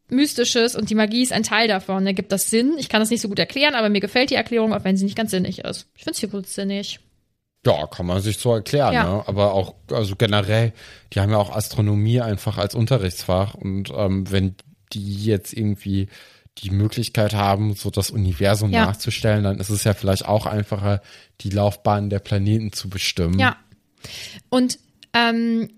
Mystisches 0.09 0.76
und 0.76 0.91
die 0.91 0.95
Magie 0.95 1.22
ist 1.22 1.33
ein 1.33 1.43
Teil 1.43 1.68
davon. 1.68 2.05
Da 2.05 2.12
gibt 2.12 2.33
das 2.33 2.51
Sinn. 2.51 2.74
Ich 2.78 2.89
kann 2.89 3.01
das 3.01 3.11
nicht 3.11 3.20
so 3.20 3.28
gut 3.28 3.39
erklären, 3.39 3.74
aber 3.74 3.89
mir 3.89 4.01
gefällt 4.01 4.30
die 4.30 4.35
Erklärung, 4.35 4.72
auch 4.72 4.85
wenn 4.85 4.97
sie 4.97 5.05
nicht 5.05 5.16
ganz 5.16 5.30
sinnig 5.30 5.61
ist. 5.61 5.89
Ich 5.97 6.05
finde 6.05 6.18
sie 6.18 6.28
gut 6.28 6.47
sinnig. 6.49 7.01
Ja, 7.64 7.86
kann 7.86 8.06
man 8.06 8.20
sich 8.20 8.38
so 8.38 8.52
erklären, 8.52 8.92
Ja. 8.92 9.04
ne? 9.04 9.24
Aber 9.26 9.52
auch, 9.54 9.74
also 9.90 10.16
generell, 10.16 10.72
die 11.12 11.20
haben 11.20 11.30
ja 11.30 11.38
auch 11.38 11.54
Astronomie 11.54 12.20
einfach 12.20 12.58
als 12.58 12.74
Unterrichtsfach 12.74 13.54
und 13.54 13.90
ähm, 13.94 14.30
wenn 14.30 14.56
die 14.92 15.24
jetzt 15.24 15.52
irgendwie 15.52 16.08
die 16.58 16.70
Möglichkeit 16.70 17.34
haben, 17.34 17.74
so 17.74 17.90
das 17.90 18.10
Universum 18.10 18.72
Ja. 18.72 18.86
nachzustellen, 18.86 19.44
dann 19.44 19.58
ist 19.58 19.70
es 19.70 19.84
ja 19.84 19.94
vielleicht 19.94 20.26
auch 20.26 20.46
einfacher, 20.46 21.00
die 21.40 21.50
Laufbahn 21.50 22.10
der 22.10 22.18
Planeten 22.18 22.72
zu 22.72 22.90
bestimmen. 22.90 23.38
Ja. 23.38 23.56
Und 24.50 24.78
ähm, 25.14 25.70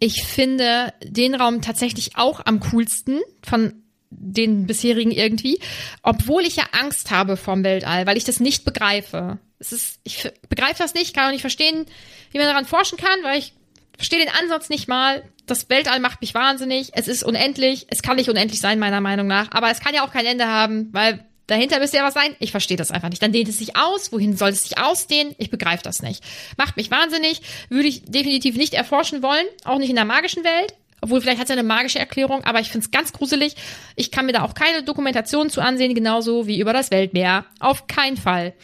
ich 0.00 0.24
finde 0.24 0.92
den 1.02 1.34
Raum 1.34 1.62
tatsächlich 1.62 2.16
auch 2.16 2.44
am 2.44 2.58
coolsten 2.60 3.20
von 3.44 3.74
den 4.10 4.66
bisherigen 4.66 5.12
irgendwie, 5.12 5.58
obwohl 6.02 6.42
ich 6.42 6.56
ja 6.56 6.64
Angst 6.72 7.10
habe 7.10 7.36
vom 7.36 7.64
Weltall, 7.64 8.06
weil 8.06 8.16
ich 8.18 8.24
das 8.24 8.40
nicht 8.40 8.64
begreife. 8.64 9.38
Es 9.62 9.72
ist, 9.72 10.00
ich 10.02 10.28
begreife 10.48 10.78
das 10.78 10.92
nicht, 10.92 11.14
kann 11.14 11.28
auch 11.28 11.30
nicht 11.30 11.40
verstehen, 11.40 11.86
wie 12.32 12.38
man 12.38 12.48
daran 12.48 12.66
forschen 12.66 12.98
kann, 12.98 13.22
weil 13.22 13.38
ich 13.38 13.52
verstehe 13.96 14.18
den 14.18 14.34
Ansatz 14.40 14.68
nicht 14.68 14.88
mal. 14.88 15.22
Das 15.46 15.70
Weltall 15.70 16.00
macht 16.00 16.20
mich 16.20 16.34
wahnsinnig. 16.34 16.90
Es 16.94 17.06
ist 17.06 17.22
unendlich. 17.22 17.86
Es 17.88 18.02
kann 18.02 18.16
nicht 18.16 18.28
unendlich 18.28 18.60
sein, 18.60 18.80
meiner 18.80 19.00
Meinung 19.00 19.28
nach. 19.28 19.52
Aber 19.52 19.70
es 19.70 19.78
kann 19.78 19.94
ja 19.94 20.04
auch 20.04 20.12
kein 20.12 20.26
Ende 20.26 20.48
haben, 20.48 20.88
weil 20.92 21.24
dahinter 21.46 21.78
müsste 21.78 21.98
ja 21.98 22.04
was 22.04 22.14
sein. 22.14 22.34
Ich 22.40 22.50
verstehe 22.50 22.76
das 22.76 22.90
einfach 22.90 23.08
nicht. 23.08 23.22
Dann 23.22 23.30
dehnt 23.30 23.48
es 23.48 23.58
sich 23.58 23.76
aus. 23.76 24.10
Wohin 24.10 24.36
soll 24.36 24.50
es 24.50 24.64
sich 24.64 24.78
ausdehnen? 24.78 25.34
Ich 25.38 25.50
begreife 25.50 25.84
das 25.84 26.02
nicht. 26.02 26.24
Macht 26.56 26.76
mich 26.76 26.90
wahnsinnig. 26.90 27.42
Würde 27.68 27.86
ich 27.86 28.02
definitiv 28.04 28.56
nicht 28.56 28.74
erforschen 28.74 29.22
wollen. 29.22 29.46
Auch 29.62 29.78
nicht 29.78 29.90
in 29.90 29.96
der 29.96 30.04
magischen 30.04 30.42
Welt. 30.42 30.74
Obwohl, 31.00 31.20
vielleicht 31.20 31.38
hat 31.38 31.46
es 31.46 31.50
ja 31.50 31.58
eine 31.58 31.66
magische 31.66 31.98
Erklärung, 31.98 32.44
aber 32.44 32.60
ich 32.60 32.70
finde 32.70 32.84
es 32.84 32.92
ganz 32.92 33.12
gruselig. 33.12 33.56
Ich 33.96 34.12
kann 34.12 34.24
mir 34.24 34.32
da 34.32 34.44
auch 34.44 34.54
keine 34.54 34.84
Dokumentation 34.84 35.50
zu 35.50 35.60
ansehen, 35.60 35.94
genauso 35.96 36.46
wie 36.46 36.60
über 36.60 36.72
das 36.72 36.92
Weltmeer. 36.92 37.44
Auf 37.58 37.88
keinen 37.88 38.16
Fall. 38.16 38.54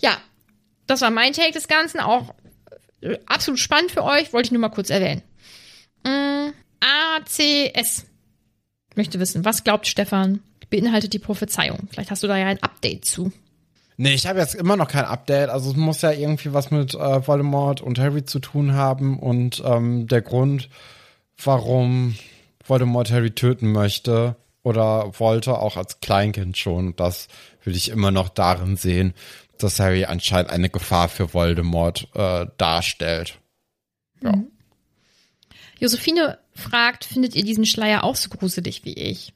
Ja, 0.00 0.16
das 0.88 1.02
war 1.02 1.10
mein 1.10 1.32
Take 1.32 1.52
des 1.52 1.68
Ganzen. 1.68 2.00
Auch 2.00 2.34
äh, 3.00 3.18
absolut 3.26 3.60
spannend 3.60 3.92
für 3.92 4.02
euch. 4.02 4.32
Wollte 4.32 4.46
ich 4.46 4.52
nur 4.52 4.60
mal 4.60 4.70
kurz 4.70 4.90
erwähnen. 4.90 5.22
Mm, 6.04 6.50
ACS 6.80 8.06
möchte 8.96 9.20
wissen, 9.20 9.44
was 9.44 9.62
glaubt 9.62 9.86
Stefan, 9.86 10.40
beinhaltet 10.70 11.12
die 11.12 11.18
Prophezeiung? 11.18 11.88
Vielleicht 11.90 12.10
hast 12.10 12.22
du 12.22 12.26
da 12.26 12.36
ja 12.36 12.46
ein 12.46 12.62
Update 12.62 13.04
zu. 13.04 13.32
Nee, 13.96 14.14
ich 14.14 14.26
habe 14.26 14.38
jetzt 14.38 14.54
immer 14.54 14.76
noch 14.76 14.88
kein 14.88 15.04
Update. 15.04 15.50
Also 15.50 15.70
es 15.70 15.76
muss 15.76 16.02
ja 16.02 16.12
irgendwie 16.12 16.52
was 16.52 16.70
mit 16.70 16.94
äh, 16.94 17.26
Voldemort 17.26 17.80
und 17.80 17.98
Harry 17.98 18.24
zu 18.24 18.38
tun 18.38 18.74
haben. 18.74 19.18
Und 19.18 19.62
ähm, 19.64 20.06
der 20.06 20.22
Grund, 20.22 20.68
warum 21.42 22.16
Voldemort 22.64 23.10
Harry 23.10 23.32
töten 23.32 23.72
möchte 23.72 24.36
oder 24.62 25.18
wollte, 25.18 25.58
auch 25.58 25.76
als 25.76 26.00
Kleinkind 26.00 26.56
schon, 26.56 26.94
das 26.94 27.28
würde 27.64 27.76
ich 27.76 27.88
immer 27.88 28.10
noch 28.10 28.28
darin 28.28 28.76
sehen, 28.76 29.14
dass 29.62 29.80
Harry 29.80 30.04
anscheinend 30.04 30.50
eine 30.50 30.68
Gefahr 30.70 31.08
für 31.08 31.32
Voldemort 31.34 32.08
äh, 32.14 32.46
darstellt. 32.58 33.38
Ja. 34.22 34.34
Josephine 35.78 36.38
fragt, 36.54 37.04
findet 37.04 37.34
ihr 37.36 37.44
diesen 37.44 37.66
Schleier 37.66 38.02
auch 38.04 38.16
so 38.16 38.28
gruselig 38.30 38.84
wie 38.84 38.94
ich? 38.94 39.32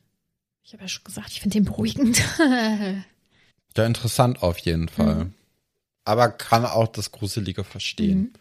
Ich 0.65 0.73
habe 0.73 0.83
ja 0.85 0.89
schon 0.89 1.05
gesagt, 1.05 1.31
ich 1.31 1.41
finde 1.41 1.55
den 1.59 1.65
beruhigend. 1.65 2.21
Ja, 3.75 3.87
interessant 3.87 4.43
auf 4.43 4.59
jeden 4.59 4.91
Fall. 4.91 5.31
Aber 6.05 6.29
kann 6.29 6.67
auch 6.67 6.89
das 6.89 7.11
Gruselige 7.11 7.65
verstehen. 7.65 8.35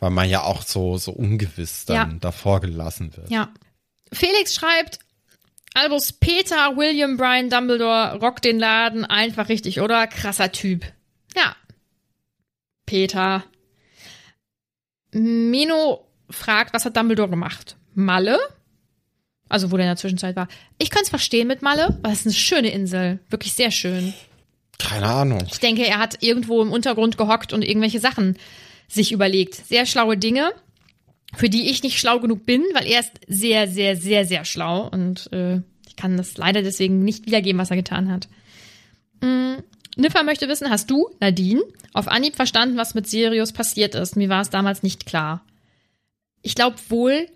Weil 0.00 0.10
man 0.10 0.28
ja 0.28 0.42
auch 0.42 0.62
so, 0.62 0.98
so 0.98 1.12
ungewiss 1.12 1.84
dann 1.84 1.94
Ja. 2.10 2.16
davor 2.18 2.60
gelassen 2.60 3.16
wird. 3.16 3.30
ja. 3.30 3.52
Felix 4.12 4.56
schreibt, 4.56 4.98
Albus 5.74 6.12
Peter 6.12 6.76
William 6.76 7.16
Brian 7.18 7.50
Dumbledore 7.50 8.18
rockt 8.18 8.44
den 8.44 8.58
Laden 8.58 9.04
einfach 9.04 9.48
richtig, 9.48 9.80
oder? 9.80 10.08
Krasser 10.08 10.50
Typ. 10.50 10.84
Ja. 11.36 11.56
Peter. 12.86 13.44
Mino 15.12 16.06
fragt, 16.30 16.74
was 16.74 16.84
hat 16.84 16.96
Dumbledore 16.96 17.30
gemacht? 17.30 17.76
Malle? 17.94 18.38
Also, 19.48 19.70
wo 19.70 19.76
der 19.76 19.86
in 19.86 19.90
der 19.90 19.96
Zwischenzeit 19.96 20.36
war. 20.36 20.48
Ich 20.78 20.90
kann 20.90 21.02
es 21.02 21.08
verstehen 21.08 21.48
mit 21.48 21.62
Malle, 21.62 21.98
weil 22.02 22.12
es 22.12 22.20
ist 22.20 22.26
eine 22.26 22.34
schöne 22.34 22.70
Insel. 22.70 23.18
Wirklich 23.30 23.54
sehr 23.54 23.70
schön. 23.70 24.12
Keine 24.78 25.06
Ahnung. 25.06 25.42
Ich 25.50 25.58
denke, 25.58 25.86
er 25.86 25.98
hat 25.98 26.22
irgendwo 26.22 26.62
im 26.62 26.70
Untergrund 26.70 27.16
gehockt 27.16 27.52
und 27.52 27.62
irgendwelche 27.62 27.98
Sachen 27.98 28.36
sich 28.88 29.12
überlegt. 29.12 29.54
Sehr 29.54 29.86
schlaue 29.86 30.16
Dinge, 30.16 30.52
für 31.34 31.48
die 31.48 31.70
ich 31.70 31.82
nicht 31.82 31.98
schlau 31.98 32.20
genug 32.20 32.46
bin, 32.46 32.62
weil 32.74 32.86
er 32.86 33.00
ist 33.00 33.12
sehr, 33.26 33.68
sehr, 33.68 33.96
sehr, 33.96 34.24
sehr 34.24 34.44
schlau 34.44 34.88
und 34.88 35.30
äh, 35.32 35.60
ich 35.86 35.96
kann 35.96 36.16
das 36.16 36.36
leider 36.36 36.62
deswegen 36.62 37.00
nicht 37.04 37.26
wiedergeben, 37.26 37.60
was 37.60 37.70
er 37.70 37.76
getan 37.76 38.10
hat. 38.10 38.28
Mm, 39.20 39.56
Niffer 39.98 40.22
möchte 40.22 40.48
wissen, 40.48 40.70
hast 40.70 40.90
du, 40.90 41.10
Nadine, 41.20 41.62
auf 41.92 42.08
Anhieb 42.08 42.36
verstanden, 42.36 42.76
was 42.76 42.94
mit 42.94 43.08
Sirius 43.08 43.52
passiert 43.52 43.94
ist? 43.94 44.16
Mir 44.16 44.28
war 44.28 44.40
es 44.40 44.50
damals 44.50 44.82
nicht 44.82 45.06
klar. 45.06 45.44
Ich 46.42 46.54
glaube 46.54 46.76
wohl, 46.88 47.26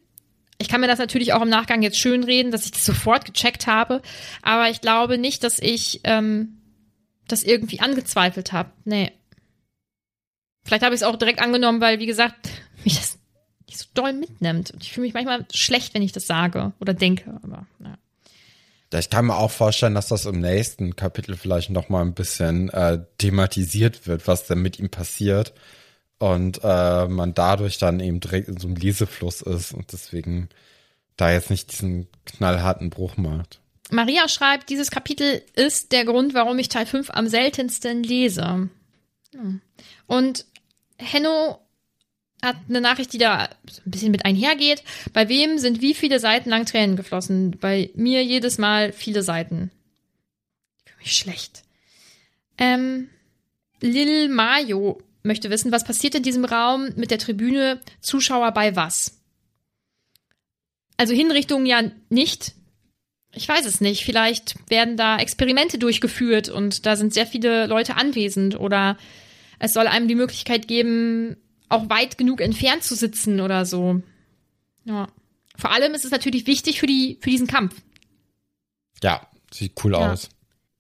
ich 0.59 0.69
kann 0.69 0.81
mir 0.81 0.87
das 0.87 1.01
natürlich 1.01 1.33
auch 1.33 1.43
im 1.43 1.49
Nachgang 1.49 1.83
jetzt 1.83 1.99
schön 1.99 2.23
reden, 2.23 2.53
dass 2.53 2.65
ich 2.65 2.71
das 2.71 2.87
sofort 2.87 3.25
gecheckt 3.25 3.67
habe, 3.67 4.01
aber 4.43 4.71
ich 4.71 4.81
glaube 4.81 5.19
nicht, 5.19 5.43
dass 5.43 5.59
ich 5.59 6.01
ähm, 6.05 6.59
das 7.27 7.43
irgendwie 7.43 7.81
angezweifelt 7.81 8.53
habe. 8.53 8.71
Nee. 8.85 9.11
Vielleicht 10.65 10.85
habe 10.85 10.95
ich 10.95 11.01
es 11.01 11.07
auch 11.07 11.17
direkt 11.17 11.41
angenommen, 11.41 11.81
weil, 11.81 11.99
wie 11.99 12.07
gesagt, 12.07 12.49
mich 12.85 12.95
das 12.95 13.19
nicht 13.67 13.79
so 13.79 13.87
doll 13.95 14.13
mitnimmt. 14.13 14.71
Und 14.71 14.83
ich 14.85 14.93
fühle 14.93 15.07
mich 15.07 15.15
manchmal 15.15 15.47
schlecht, 15.53 15.95
wenn 15.95 16.03
ich 16.03 16.13
das 16.13 16.29
sage 16.29 16.73
oder 16.79 16.95
denke. 16.95 17.41
Aber 17.43 17.67
ja. 17.83 17.99
Ich 18.99 19.11
kann 19.11 19.26
mir 19.26 19.36
auch 19.36 19.51
vorstellen, 19.51 19.95
dass 19.95 20.09
das 20.09 20.26
im 20.26 20.40
nächsten 20.40 20.97
Kapitel 20.97 21.36
vielleicht 21.36 21.70
noch 21.70 21.88
mal 21.88 22.03
ein 22.03 22.14
bisschen 22.14 22.68
äh, 22.70 23.01
thematisiert 23.18 24.07
wird, 24.07 24.26
was 24.26 24.47
denn 24.47 24.61
mit 24.61 24.78
ihm 24.78 24.90
passiert. 24.90 25.55
Und 26.18 26.61
äh, 26.62 27.09
man 27.09 27.34
dadurch 27.34 27.78
dann 27.78 28.01
eben 28.01 28.20
direkt 28.20 28.49
in 28.49 28.59
so 28.59 28.68
einem 28.68 28.76
Lesefluss 28.76 29.40
ist 29.40 29.72
und 29.72 29.93
deswegen 29.93 30.49
da 31.16 31.32
jetzt 31.32 31.51
nicht 31.51 31.72
diesen 31.72 32.09
knallharten 32.24 32.90
Bruch 32.90 33.16
macht. 33.16 33.61
Maria 33.90 34.28
schreibt, 34.28 34.70
dieses 34.70 34.90
Kapitel 34.90 35.43
ist 35.55 35.93
der 35.93 36.05
Grund, 36.05 36.34
warum 36.34 36.59
ich 36.59 36.68
Teil 36.68 36.86
5 36.86 37.11
am 37.11 37.28
seltensten 37.28 38.03
lese. 38.03 38.68
Und 40.07 40.47
Henno 40.99 41.59
hat 42.43 42.57
eine 42.68 42.80
Nachricht, 42.80 43.12
die 43.12 43.18
da 43.18 43.45
ein 43.45 43.49
bisschen 43.84 44.11
mit 44.11 44.24
einhergeht. 44.24 44.82
Bei 45.12 45.28
wem 45.28 45.59
sind 45.59 45.80
wie 45.80 45.95
viele 45.95 46.18
Seiten 46.18 46.51
lang 46.51 46.66
Tränen 46.66 46.97
geflossen? 46.97 47.53
Bei 47.61 47.90
mir 47.95 48.24
jedes 48.24 48.59
Mal 48.59 48.93
viele 48.93 49.22
Seiten. 49.22 49.70
Für 50.84 50.99
mich 50.99 51.16
schlecht. 51.16 51.62
Ähm, 52.59 53.09
Lil 53.80 54.28
Mayo 54.28 55.01
möchte 55.22 55.51
wissen, 55.51 55.72
was 55.72 55.84
passiert 55.84 56.16
in 56.16 56.24
diesem 56.24 56.45
Raum 56.45 56.90
mit 56.97 57.12
der 57.12 57.18
Tribüne? 57.18 57.80
Zuschauer 58.01 58.51
bei 58.53 58.74
was? 58.74 59.20
Also 60.97 61.14
Hinrichtungen 61.14 61.66
ja 61.66 61.82
nicht. 62.11 62.53
Ich 63.34 63.49
weiß 63.49 63.66
es 63.66 63.80
nicht. 63.80 64.05
Vielleicht 64.05 64.57
werden 64.68 64.97
da 64.97 65.16
Experimente 65.16 65.78
durchgeführt 65.78 66.49
und 66.49 66.86
da 66.86 66.97
sind 66.97 67.14
sehr 67.14 67.26
viele 67.26 67.66
Leute 67.66 67.97
anwesend 67.97 68.59
oder 68.59 68.99
es 69.59 69.72
soll 69.72 69.86
einem 69.86 70.09
die 70.09 70.16
Möglichkeit 70.16 70.66
geben, 70.66 71.36
auch 71.73 71.89
weit 71.91 72.18
genug 72.18 72.41
entfernt 72.41 72.83
zu 72.85 72.95
sitzen 72.95 73.41
oder 73.41 73.64
so. 73.66 74.03
Ja. 74.85 75.09
Vor 75.57 75.70
allem 75.73 75.95
ist 75.95 76.05
es 76.05 76.11
natürlich 76.11 76.47
wichtig 76.47 76.81
für 76.81 76.87
die, 76.87 77.18
für 77.20 77.31
diesen 77.31 77.47
Kampf. 77.47 77.75
Ja, 79.03 79.27
sieht 79.53 79.73
cool 79.85 79.93
Ja. 79.93 80.12
aus. 80.12 80.29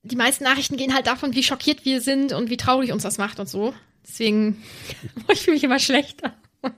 Die 0.04 0.16
meisten 0.16 0.42
Nachrichten 0.44 0.76
gehen 0.76 0.94
halt 0.94 1.06
davon, 1.06 1.34
wie 1.34 1.42
schockiert 1.44 1.84
wir 1.84 2.00
sind 2.00 2.32
und 2.32 2.50
wie 2.50 2.56
traurig 2.56 2.92
uns 2.92 3.04
das 3.04 3.18
macht 3.18 3.38
und 3.38 3.48
so. 3.48 3.72
Deswegen, 4.04 4.62
ich 5.32 5.40
fühle 5.42 5.54
mich 5.54 5.64
immer 5.64 5.78
schlechter. 5.78 6.34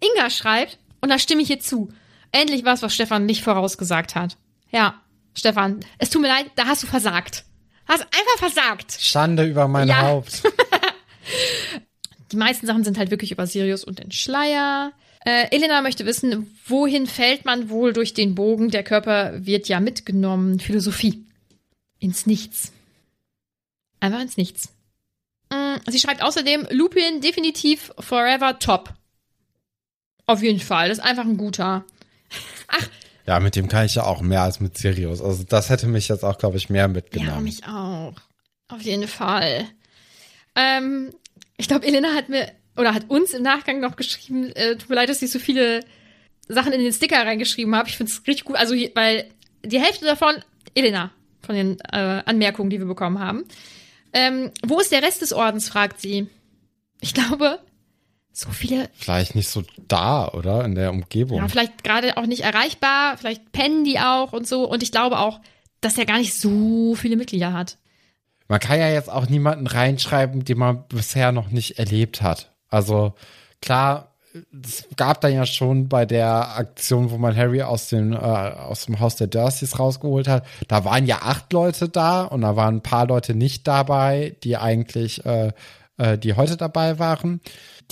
Inga 0.00 0.30
schreibt, 0.30 0.78
und 1.00 1.08
da 1.10 1.18
stimme 1.18 1.42
ich 1.42 1.50
ihr 1.50 1.60
zu. 1.60 1.92
Endlich 2.32 2.64
was, 2.64 2.82
was 2.82 2.94
Stefan 2.94 3.26
nicht 3.26 3.42
vorausgesagt 3.42 4.14
hat. 4.14 4.36
Ja, 4.70 5.00
Stefan, 5.34 5.80
es 5.98 6.10
tut 6.10 6.22
mir 6.22 6.28
leid, 6.28 6.50
da 6.56 6.66
hast 6.66 6.82
du 6.82 6.86
versagt. 6.86 7.44
Hast 7.86 8.02
einfach 8.02 8.38
versagt. 8.50 8.96
Schande 9.00 9.44
über 9.46 9.68
mein 9.68 9.88
Ja. 9.88 10.02
Haupt. 10.02 10.42
Die 12.32 12.36
meisten 12.36 12.66
Sachen 12.66 12.84
sind 12.84 12.98
halt 12.98 13.10
wirklich 13.10 13.32
über 13.32 13.46
Sirius 13.46 13.84
und 13.84 13.98
den 13.98 14.12
Schleier. 14.12 14.92
Äh, 15.24 15.48
Elena 15.54 15.82
möchte 15.82 16.06
wissen, 16.06 16.56
wohin 16.66 17.06
fällt 17.06 17.44
man 17.44 17.68
wohl 17.68 17.92
durch 17.92 18.14
den 18.14 18.34
Bogen? 18.34 18.70
Der 18.70 18.82
Körper 18.84 19.44
wird 19.44 19.68
ja 19.68 19.80
mitgenommen. 19.80 20.60
Philosophie. 20.60 21.24
Ins 21.98 22.24
Nichts. 22.26 22.72
Einfach 24.00 24.20
ins 24.20 24.36
Nichts. 24.36 24.70
Mm, 25.52 25.76
Sie 25.88 25.98
schreibt 25.98 26.22
außerdem, 26.22 26.68
Lupin 26.70 27.20
definitiv 27.20 27.92
forever 27.98 28.58
top. 28.58 28.94
Auf 30.26 30.42
jeden 30.42 30.60
Fall. 30.60 30.88
Das 30.88 30.98
ist 30.98 31.04
einfach 31.04 31.24
ein 31.24 31.36
guter. 31.36 31.84
Ja, 33.26 33.38
mit 33.38 33.54
dem 33.54 33.68
kann 33.68 33.86
ich 33.86 33.94
ja 33.94 34.04
auch 34.04 34.22
mehr 34.22 34.42
als 34.42 34.58
mit 34.58 34.76
Sirius. 34.76 35.20
Also 35.20 35.44
das 35.44 35.68
hätte 35.68 35.86
mich 35.86 36.08
jetzt 36.08 36.24
auch, 36.24 36.36
glaube 36.38 36.56
ich, 36.56 36.68
mehr 36.68 36.82
Ja, 36.84 36.88
mitgenommen. 36.88 37.44
mich 37.44 37.64
auch. 37.64 38.14
Auf 38.66 38.80
jeden 38.82 39.06
Fall. 39.06 39.66
Ähm, 40.56 41.12
ich 41.56 41.68
glaube, 41.68 41.86
Elena 41.86 42.14
hat 42.14 42.28
mir 42.28 42.52
oder 42.76 42.94
hat 42.94 43.08
uns 43.08 43.32
im 43.32 43.42
Nachgang 43.42 43.80
noch 43.80 43.96
geschrieben, 43.96 44.52
äh, 44.52 44.76
tut 44.76 44.88
mir 44.88 44.96
leid, 44.96 45.08
dass 45.08 45.22
ich 45.22 45.30
so 45.30 45.38
viele 45.38 45.84
Sachen 46.48 46.72
in 46.72 46.80
den 46.80 46.92
Sticker 46.92 47.18
reingeschrieben 47.18 47.74
habe. 47.74 47.88
Ich 47.88 47.96
finde 47.96 48.12
es 48.12 48.26
richtig 48.26 48.44
gut. 48.44 48.56
Also, 48.56 48.74
weil 48.94 49.30
die 49.64 49.80
Hälfte 49.80 50.04
davon, 50.04 50.36
Elena, 50.74 51.10
von 51.42 51.54
den 51.54 51.80
äh, 51.92 52.22
Anmerkungen, 52.24 52.70
die 52.70 52.78
wir 52.78 52.86
bekommen 52.86 53.18
haben. 53.18 53.44
Ähm, 54.12 54.50
wo 54.64 54.80
ist 54.80 54.92
der 54.92 55.02
Rest 55.02 55.22
des 55.22 55.32
Ordens, 55.32 55.68
fragt 55.68 56.00
sie. 56.00 56.28
Ich 57.00 57.14
glaube, 57.14 57.60
so 58.32 58.50
viele 58.50 58.88
Vielleicht 58.94 59.34
nicht 59.34 59.48
so 59.48 59.62
da, 59.88 60.28
oder? 60.28 60.64
In 60.64 60.74
der 60.74 60.90
Umgebung. 60.90 61.38
ja, 61.38 61.48
vielleicht 61.48 61.84
gerade 61.84 62.16
auch 62.16 62.26
nicht 62.26 62.42
erreichbar, 62.42 63.16
vielleicht 63.16 63.52
pennen 63.52 63.84
die 63.84 63.98
auch 63.98 64.32
und 64.32 64.46
so. 64.46 64.68
Und 64.68 64.82
ich 64.82 64.92
glaube 64.92 65.18
auch, 65.18 65.40
dass 65.80 65.98
er 65.98 66.06
gar 66.06 66.18
nicht 66.18 66.34
so 66.34 66.94
viele 66.94 67.16
Mitglieder 67.16 67.52
hat. 67.52 67.78
Man 68.50 68.58
kann 68.58 68.80
ja 68.80 68.88
jetzt 68.88 69.08
auch 69.08 69.28
niemanden 69.28 69.68
reinschreiben, 69.68 70.44
den 70.44 70.58
man 70.58 70.82
bisher 70.88 71.30
noch 71.30 71.50
nicht 71.50 71.78
erlebt 71.78 72.20
hat. 72.20 72.50
Also 72.68 73.14
klar, 73.62 74.08
es 74.64 74.86
gab 74.96 75.20
dann 75.20 75.32
ja 75.32 75.46
schon 75.46 75.88
bei 75.88 76.04
der 76.04 76.56
Aktion, 76.56 77.12
wo 77.12 77.16
man 77.18 77.36
Harry 77.36 77.62
aus 77.62 77.88
dem, 77.90 78.12
äh, 78.12 78.16
aus 78.16 78.86
dem 78.86 78.98
Haus 78.98 79.14
der 79.14 79.28
Dursleys 79.28 79.78
rausgeholt 79.78 80.26
hat, 80.26 80.44
da 80.66 80.84
waren 80.84 81.06
ja 81.06 81.20
acht 81.22 81.52
Leute 81.52 81.88
da 81.88 82.22
und 82.24 82.40
da 82.40 82.56
waren 82.56 82.76
ein 82.78 82.82
paar 82.82 83.06
Leute 83.06 83.34
nicht 83.34 83.68
dabei, 83.68 84.34
die 84.42 84.56
eigentlich, 84.56 85.24
äh, 85.24 85.52
äh, 85.98 86.18
die 86.18 86.34
heute 86.34 86.56
dabei 86.56 86.98
waren. 86.98 87.40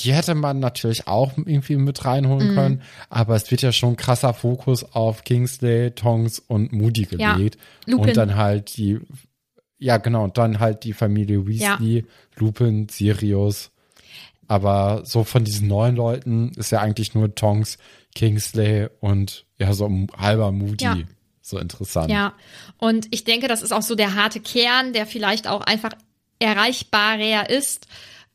Die 0.01 0.13
hätte 0.13 0.35
man 0.35 0.59
natürlich 0.61 1.07
auch 1.07 1.33
irgendwie 1.37 1.77
mit 1.77 2.03
Mhm. 2.03 2.09
reinholen 2.09 2.55
können, 2.55 2.83
aber 3.11 3.37
es 3.37 3.49
wird 3.53 3.63
ja 3.63 3.71
schon 3.73 3.97
krasser 3.97 4.35
Fokus 4.35 4.85
auf 4.93 5.23
Kingsley, 5.23 5.93
Tongs 5.93 6.41
und 6.41 6.73
Moody 6.73 7.07
Ja, 7.17 7.35
gelegt. 7.35 7.59
Lupin. 7.87 8.09
Und 8.09 8.17
dann 8.17 8.35
halt 8.37 8.77
die, 8.77 9.01
ja 9.79 9.97
genau, 9.99 10.25
und 10.25 10.39
dann 10.39 10.59
halt 10.61 10.85
die 10.85 10.93
Familie 10.93 11.47
Weasley, 11.47 12.07
Lupin, 12.37 12.89
Sirius. 12.89 13.71
Aber 14.47 15.03
so 15.05 15.25
von 15.25 15.45
diesen 15.45 15.69
neun 15.69 15.95
Leuten 15.97 16.53
ist 16.57 16.71
ja 16.73 16.81
eigentlich 16.81 17.15
nur 17.15 17.35
Tonks, 17.35 17.77
Kingsley 18.15 18.89
und 19.01 19.45
ja, 19.59 19.73
so 19.75 19.87
ein 19.87 20.07
halber 20.17 20.53
Moody. 20.53 20.85
Ja. 20.85 20.97
So 21.43 21.59
interessant. 21.59 22.11
Ja, 22.11 22.35
und 22.79 23.09
ich 23.11 23.25
denke, 23.25 23.49
das 23.49 23.63
ist 23.63 23.73
auch 23.73 23.83
so 23.83 23.95
der 23.95 24.15
harte 24.15 24.41
Kern, 24.41 24.93
der 24.93 25.07
vielleicht 25.07 25.49
auch 25.49 25.61
einfach 25.63 25.93
erreichbarer 26.39 27.49
ist, 27.51 27.87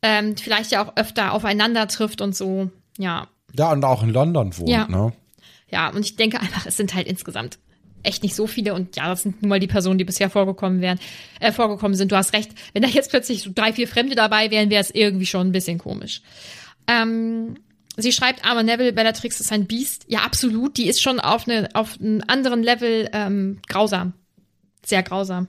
ähm, 0.01 0.35
vielleicht 0.37 0.71
ja 0.71 0.83
auch 0.85 0.93
öfter 0.97 1.33
aufeinander 1.33 1.87
trifft 1.87 2.21
und 2.21 2.35
so. 2.35 2.69
Ja, 2.97 3.27
Ja, 3.57 3.71
und 3.71 3.83
auch 3.85 4.03
in 4.03 4.09
London 4.09 4.55
wohnt, 4.57 4.69
Ja. 4.69 4.87
ne? 4.87 5.13
ja, 5.69 5.89
und 5.89 6.01
ich 6.05 6.15
denke 6.15 6.39
einfach, 6.39 6.65
es 6.65 6.77
sind 6.77 6.93
halt 6.93 7.07
insgesamt 7.07 7.57
echt 8.03 8.23
nicht 8.23 8.35
so 8.35 8.47
viele 8.47 8.73
und 8.73 8.95
ja, 8.95 9.07
das 9.07 9.23
sind 9.23 9.41
nun 9.41 9.49
mal 9.49 9.59
die 9.59 9.67
Personen, 9.67 9.97
die 9.97 10.03
bisher 10.03 10.29
vorgekommen 10.29 10.81
wären, 10.81 10.99
äh, 11.39 11.51
vorgekommen 11.51 11.95
sind. 11.95 12.11
Du 12.11 12.15
hast 12.15 12.33
recht. 12.33 12.51
Wenn 12.73 12.83
da 12.83 12.89
jetzt 12.89 13.09
plötzlich 13.09 13.43
so 13.43 13.51
drei, 13.53 13.73
vier 13.73 13.87
Fremde 13.87 14.15
dabei 14.15 14.51
wären, 14.51 14.69
wäre 14.69 14.81
es 14.81 14.91
irgendwie 14.91 15.25
schon 15.25 15.47
ein 15.47 15.51
bisschen 15.51 15.77
komisch. 15.77 16.21
Ähm, 16.87 17.55
sie 17.97 18.11
schreibt, 18.11 18.45
aber 18.45 18.63
Neville 18.63 18.93
Bellatrix 18.93 19.39
ist 19.39 19.51
ein 19.51 19.65
Biest. 19.65 20.05
Ja, 20.07 20.19
absolut. 20.19 20.77
Die 20.77 20.87
ist 20.87 21.01
schon 21.01 21.19
auf 21.19 21.47
eine, 21.47 21.69
auf 21.73 21.99
einem 21.99 22.21
anderen 22.27 22.63
Level 22.63 23.09
ähm, 23.13 23.59
grausam. 23.67 24.13
Sehr 24.85 25.03
grausam. 25.03 25.47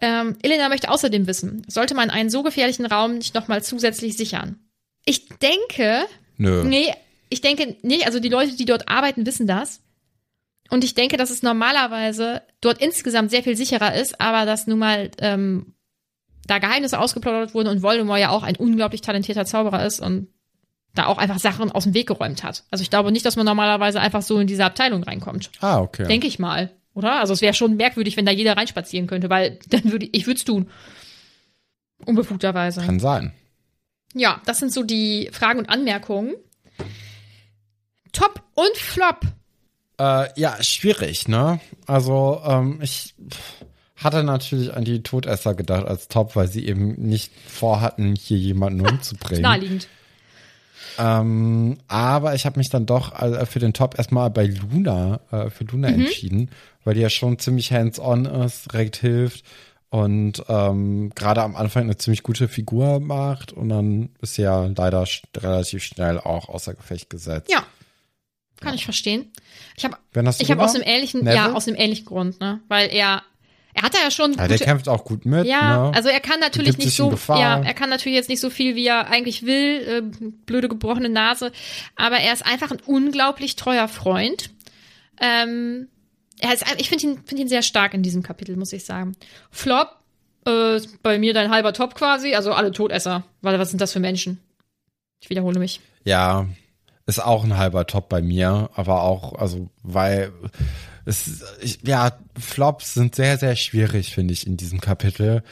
Ähm, 0.00 0.36
Elena 0.42 0.68
möchte 0.68 0.90
außerdem 0.90 1.26
wissen, 1.26 1.62
sollte 1.68 1.94
man 1.94 2.10
einen 2.10 2.28
so 2.28 2.42
gefährlichen 2.42 2.84
Raum 2.84 3.16
nicht 3.16 3.34
nochmal 3.34 3.62
zusätzlich 3.62 4.16
sichern? 4.16 4.58
Ich 5.06 5.28
denke, 5.28 6.06
Nö. 6.38 6.64
Nee, 6.64 6.92
ich 7.28 7.40
denke 7.40 7.76
nicht. 7.82 8.06
Also 8.06 8.20
die 8.20 8.28
Leute, 8.28 8.56
die 8.56 8.64
dort 8.64 8.88
arbeiten, 8.88 9.26
wissen 9.26 9.46
das. 9.46 9.80
Und 10.70 10.84
ich 10.84 10.94
denke, 10.94 11.16
dass 11.16 11.30
es 11.30 11.42
normalerweise 11.42 12.42
dort 12.60 12.80
insgesamt 12.80 13.30
sehr 13.30 13.42
viel 13.42 13.56
sicherer 13.56 13.94
ist, 13.94 14.20
aber 14.20 14.46
dass 14.46 14.66
nun 14.66 14.78
mal 14.78 15.10
ähm, 15.18 15.74
da 16.46 16.58
Geheimnisse 16.58 16.98
ausgeplaudert 16.98 17.54
wurden 17.54 17.68
und 17.68 17.82
Voldemort 17.82 18.20
ja 18.20 18.30
auch 18.30 18.42
ein 18.42 18.56
unglaublich 18.56 19.00
talentierter 19.00 19.44
Zauberer 19.44 19.84
ist 19.84 20.00
und 20.00 20.28
da 20.94 21.06
auch 21.06 21.18
einfach 21.18 21.38
Sachen 21.38 21.70
aus 21.70 21.84
dem 21.84 21.94
Weg 21.94 22.08
geräumt 22.08 22.42
hat. 22.42 22.64
Also 22.70 22.82
ich 22.82 22.90
glaube 22.90 23.12
nicht, 23.12 23.26
dass 23.26 23.36
man 23.36 23.46
normalerweise 23.46 24.00
einfach 24.00 24.22
so 24.22 24.38
in 24.38 24.46
diese 24.46 24.64
Abteilung 24.64 25.02
reinkommt. 25.02 25.50
Ah, 25.60 25.80
okay. 25.80 26.06
Denke 26.06 26.26
ich 26.26 26.38
mal, 26.38 26.72
oder? 26.94 27.20
Also 27.20 27.34
es 27.34 27.42
wäre 27.42 27.54
schon 27.54 27.76
merkwürdig, 27.76 28.16
wenn 28.16 28.26
da 28.26 28.32
jeder 28.32 28.56
reinspazieren 28.56 29.06
könnte, 29.06 29.30
weil 29.30 29.58
dann 29.68 29.84
würde 29.84 30.08
ich 30.10 30.26
würde 30.26 30.38
es 30.38 30.44
tun. 30.44 30.70
Unbefugterweise. 32.04 32.82
Kann 32.82 33.00
sein. 33.00 33.32
Ja, 34.14 34.40
das 34.46 34.58
sind 34.58 34.72
so 34.72 34.82
die 34.82 35.28
Fragen 35.32 35.58
und 35.58 35.68
Anmerkungen. 35.68 36.34
Top 38.12 38.42
und 38.54 38.76
Flop. 38.76 39.20
Äh, 39.98 40.28
ja, 40.38 40.62
schwierig, 40.62 41.26
ne? 41.28 41.60
Also, 41.86 42.40
ähm, 42.44 42.80
ich 42.82 43.14
hatte 43.96 44.22
natürlich 44.24 44.74
an 44.74 44.84
die 44.84 45.02
Todesser 45.02 45.54
gedacht 45.54 45.86
als 45.86 46.08
Top, 46.08 46.36
weil 46.36 46.48
sie 46.48 46.66
eben 46.66 46.92
nicht 46.94 47.32
vorhatten, 47.48 48.14
hier 48.14 48.36
jemanden 48.38 48.80
umzubringen. 48.86 49.42
Naheliegend. 49.42 49.88
Ähm, 50.98 51.78
aber 51.88 52.34
ich 52.34 52.46
habe 52.46 52.58
mich 52.58 52.70
dann 52.70 52.86
doch 52.86 53.20
äh, 53.20 53.44
für 53.46 53.58
den 53.58 53.72
Top 53.72 53.98
erstmal 53.98 54.30
bei 54.30 54.46
Luna, 54.46 55.20
äh, 55.30 55.50
für 55.50 55.64
Luna 55.64 55.88
Mhm. 55.88 55.94
entschieden, 56.06 56.50
weil 56.84 56.94
die 56.94 57.00
ja 57.00 57.10
schon 57.10 57.38
ziemlich 57.38 57.72
hands-on 57.72 58.24
ist, 58.24 58.72
direkt 58.72 58.96
hilft 58.96 59.44
und 59.90 60.42
ähm, 60.48 61.10
gerade 61.14 61.42
am 61.42 61.56
Anfang 61.56 61.84
eine 61.84 61.96
ziemlich 61.96 62.22
gute 62.22 62.48
Figur 62.48 63.00
macht 63.00 63.52
und 63.52 63.68
dann 63.68 64.10
ist 64.22 64.34
sie 64.34 64.42
ja 64.42 64.66
leider 64.66 65.04
relativ 65.36 65.82
schnell 65.82 66.18
auch 66.18 66.48
außer 66.48 66.74
Gefecht 66.74 67.10
gesetzt. 67.10 67.50
Ja. 67.50 67.64
Kann 68.60 68.74
ich 68.74 68.84
verstehen. 68.84 69.30
Ich 69.76 69.84
habe 69.84 69.96
ich 70.38 70.50
habe 70.50 70.62
aus 70.62 70.74
einem 70.74 70.84
ähnlichen, 70.86 71.20
Neville? 71.20 71.36
ja, 71.36 71.52
aus 71.52 71.68
einem 71.68 71.76
ähnlichen 71.76 72.06
Grund, 72.06 72.40
ne? 72.40 72.60
Weil 72.68 72.88
er, 72.90 73.22
er 73.74 73.82
hat 73.82 73.94
ja 73.94 74.10
schon 74.10 74.32
Ja, 74.32 74.48
der 74.48 74.58
kämpft 74.58 74.88
auch 74.88 75.04
gut 75.04 75.26
mit. 75.26 75.46
ja, 75.46 75.90
ne? 75.90 75.94
also 75.94 76.08
er 76.08 76.20
kann 76.20 76.40
natürlich 76.40 76.78
nicht 76.78 76.96
so, 76.96 77.12
ja, 77.28 77.60
er 77.60 77.74
kann 77.74 77.90
natürlich 77.90 78.16
jetzt 78.16 78.30
nicht 78.30 78.40
so 78.40 78.48
viel, 78.48 78.74
wie 78.74 78.86
er 78.86 79.08
eigentlich 79.08 79.44
will, 79.44 80.12
äh, 80.22 80.26
blöde 80.46 80.68
gebrochene 80.68 81.10
Nase, 81.10 81.52
aber 81.96 82.16
er 82.16 82.32
ist 82.32 82.46
einfach 82.46 82.70
ein 82.70 82.80
unglaublich 82.86 83.56
treuer 83.56 83.88
Freund. 83.88 84.50
Ähm, 85.20 85.88
er 86.40 86.54
ist, 86.54 86.64
ich 86.78 86.88
finde 86.88 87.04
ihn, 87.04 87.22
finde 87.26 87.42
ihn 87.42 87.48
sehr 87.48 87.62
stark 87.62 87.94
in 87.94 88.02
diesem 88.02 88.22
Kapitel, 88.22 88.56
muss 88.56 88.72
ich 88.72 88.84
sagen. 88.84 89.16
Flop, 89.50 89.96
äh, 90.46 90.80
bei 91.02 91.18
mir 91.18 91.34
dein 91.34 91.50
halber 91.50 91.72
Top 91.72 91.94
quasi, 91.94 92.34
also 92.34 92.52
alle 92.52 92.72
Todesser, 92.72 93.24
weil 93.42 93.58
was 93.58 93.70
sind 93.70 93.80
das 93.80 93.92
für 93.92 94.00
Menschen? 94.00 94.40
Ich 95.20 95.28
wiederhole 95.30 95.58
mich. 95.58 95.80
Ja, 96.04 96.46
ist 97.06 97.22
auch 97.22 97.44
ein 97.44 97.56
halber 97.56 97.86
Top 97.86 98.08
bei 98.08 98.20
mir, 98.20 98.70
aber 98.74 99.02
auch, 99.02 99.34
also, 99.34 99.68
weil 99.82 100.32
es, 101.04 101.44
ich, 101.60 101.78
ja, 101.86 102.18
Flops 102.38 102.94
sind 102.94 103.14
sehr, 103.14 103.38
sehr 103.38 103.54
schwierig, 103.54 104.12
finde 104.12 104.34
ich, 104.34 104.46
in 104.46 104.56
diesem 104.56 104.80
Kapitel, 104.80 105.44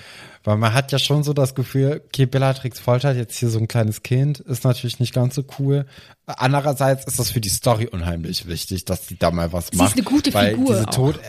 Weil 0.43 0.57
man 0.57 0.75
hat 0.75 0.91
ja 0.91 0.99
schon 0.99 1.23
so 1.23 1.33
das 1.33 1.55
Gefühl, 1.55 2.03
okay, 2.07 2.27
Bellatrix 2.27 2.81
foltert 2.81 3.17
jetzt 3.17 3.39
hier 3.39 3.49
so 3.49 3.59
ein 3.61 3.69
kleines 3.69 4.03
Kind, 4.03 4.41
ist 4.41 4.65
natürlich 4.65 4.99
nicht 4.99 5.15
ganz 5.15 5.37
so 5.37 5.45
cool. 5.59 5.87
Andererseits 6.27 7.07
ist 7.07 7.19
das 7.19 7.31
für 7.31 7.41
die 7.41 7.49
Story 7.49 7.87
unheimlich 7.87 8.47
wichtig, 8.47 8.85
dass 8.85 9.07
die 9.07 9.19
da 9.19 9.31
mal 9.31 9.53
was 9.53 9.69
Sie 9.69 9.77
macht. 9.77 9.91
ist 9.91 9.97
eine 9.97 10.05
gute 10.05 10.35
weil 10.35 10.51
Figur 10.51 10.75
Diese 10.75 10.89
auch. 10.89 10.95
Tod 10.95 11.21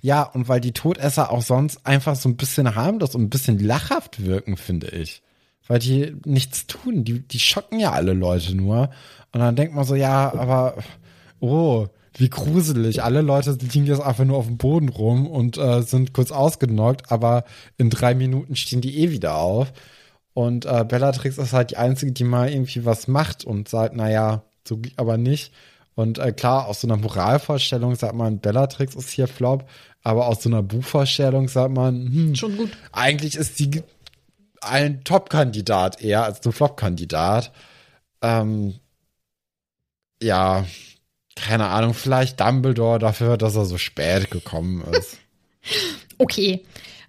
ja, 0.00 0.22
und 0.22 0.48
weil 0.48 0.60
die 0.60 0.72
Todesser 0.72 1.32
auch 1.32 1.42
sonst 1.42 1.84
einfach 1.84 2.16
so 2.16 2.28
ein 2.28 2.36
bisschen 2.36 2.74
harmlos 2.74 3.14
und 3.14 3.22
ein 3.22 3.30
bisschen 3.30 3.58
lachhaft 3.58 4.24
wirken, 4.24 4.56
finde 4.56 4.88
ich. 4.90 5.22
Weil 5.68 5.78
die 5.78 6.16
nichts 6.24 6.66
tun. 6.66 7.04
Die, 7.04 7.20
die 7.20 7.38
schocken 7.38 7.78
ja 7.78 7.92
alle 7.92 8.14
Leute 8.14 8.54
nur. 8.54 8.90
Und 9.32 9.40
dann 9.40 9.54
denkt 9.54 9.74
man 9.74 9.84
so, 9.84 9.94
ja, 9.94 10.32
aber, 10.34 10.74
oh, 11.40 11.86
wie 12.14 12.30
gruselig. 12.30 13.02
Alle 13.02 13.20
Leute 13.20 13.52
liegen 13.52 13.86
jetzt 13.86 14.00
einfach 14.00 14.24
nur 14.24 14.38
auf 14.38 14.46
dem 14.46 14.58
Boden 14.58 14.88
rum 14.88 15.26
und 15.26 15.56
äh, 15.56 15.82
sind 15.82 16.12
kurz 16.12 16.32
ausgenockt, 16.32 17.12
aber 17.12 17.44
in 17.76 17.90
drei 17.90 18.14
Minuten 18.14 18.56
stehen 18.56 18.80
die 18.80 18.98
eh 18.98 19.10
wieder 19.10 19.36
auf. 19.36 19.72
Und 20.34 20.66
äh, 20.66 20.84
Bellatrix 20.86 21.38
ist 21.38 21.52
halt 21.52 21.70
die 21.70 21.76
Einzige, 21.76 22.12
die 22.12 22.24
mal 22.24 22.50
irgendwie 22.50 22.84
was 22.84 23.08
macht 23.08 23.44
und 23.44 23.68
sagt, 23.68 23.94
naja, 23.94 24.42
so 24.66 24.78
geht 24.78 24.98
aber 24.98 25.16
nicht. 25.16 25.52
Und 25.94 26.18
äh, 26.18 26.32
klar, 26.32 26.66
aus 26.66 26.80
so 26.80 26.86
einer 26.86 26.96
Moralvorstellung 26.96 27.96
sagt 27.96 28.14
man, 28.14 28.38
Bellatrix 28.38 28.94
ist 28.94 29.10
hier 29.10 29.26
Flop, 29.26 29.68
aber 30.04 30.28
aus 30.28 30.42
so 30.42 30.48
einer 30.48 30.62
Buchvorstellung 30.62 31.48
sagt 31.48 31.74
man, 31.74 32.06
hm, 32.06 32.34
Schon 32.36 32.56
gut. 32.56 32.70
eigentlich 32.92 33.34
ist 33.34 33.58
die 33.58 33.82
ein 34.60 35.04
Top-Kandidat 35.04 36.02
eher 36.02 36.24
als 36.24 36.44
ein 36.44 36.52
Flop-Kandidat. 36.52 37.52
Ähm, 38.22 38.78
ja, 40.22 40.66
keine 41.36 41.66
Ahnung, 41.68 41.94
vielleicht 41.94 42.40
Dumbledore 42.40 42.98
dafür, 42.98 43.36
dass 43.36 43.56
er 43.56 43.64
so 43.64 43.78
spät 43.78 44.30
gekommen 44.30 44.82
ist. 44.92 45.18
Okay. 46.20 46.64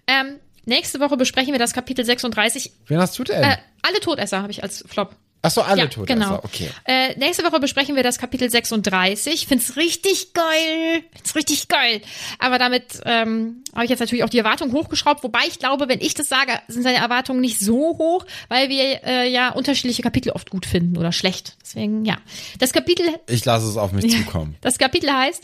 Ähm, 0.06 0.40
nächste 0.66 1.00
Woche 1.00 1.18
besprechen 1.18 1.52
wir 1.52 1.60
das 1.60 1.74
Kapitel 1.74 2.06
36. 2.06 2.72
Wen 2.88 3.00
hast 3.00 3.18
du 3.18 3.24
denn? 3.24 3.42
Äh, 3.42 3.58
alle 3.82 4.00
Todesser 4.02 4.42
habe 4.42 4.52
ich 4.52 4.62
als 4.62 4.84
Flop. 4.88 5.16
Ach 5.42 5.52
so, 5.52 5.62
alle 5.62 5.84
ja, 5.84 5.88
Todesser, 5.88 6.20
genau. 6.20 6.36
okay. 6.44 6.70
Äh, 6.84 7.18
nächste 7.18 7.44
Woche 7.46 7.62
besprechen 7.62 7.96
wir 7.96 8.04
das 8.04 8.18
Kapitel 8.18 8.50
36. 8.50 9.48
Find's 9.48 9.78
richtig 9.78 10.34
geil. 10.34 11.04
Find's 11.14 11.34
richtig 11.34 11.70
geil. 11.70 12.02
Aber 12.40 12.58
damit 12.58 13.02
ähm, 13.06 13.64
habe 13.74 13.86
ich 13.86 13.90
jetzt 13.90 14.02
natürlich 14.02 14.26
auch 14.26 14.30
die 14.30 14.40
Erwartungen 14.40 14.74
hochgeschraubt. 14.74 15.24
Wobei 15.24 15.40
ich 15.48 15.58
glaube, 15.58 15.88
wenn 15.88 16.02
ich 16.02 16.14
das 16.14 16.28
sage, 16.28 16.52
sind 16.68 16.84
seine 16.84 16.98
Erwartungen 16.98 17.40
nicht 17.40 17.60
so 17.60 17.98
hoch, 17.98 18.26
weil 18.50 18.68
wir 18.68 19.04
äh, 19.06 19.32
ja 19.32 19.52
unterschiedliche 19.54 20.02
Kapitel 20.02 20.32
oft 20.32 20.50
gut 20.50 20.66
finden 20.66 20.98
oder 20.98 21.14
schlecht. 21.14 21.56
Deswegen, 21.62 22.04
ja. 22.04 22.18
Das 22.58 22.74
Kapitel 22.74 23.06
Ich 23.28 23.46
lasse 23.46 23.68
es 23.68 23.78
auf 23.78 23.94
mich 23.94 24.12
zukommen. 24.12 24.58
Das 24.60 24.78
Kapitel 24.78 25.10
heißt, 25.10 25.44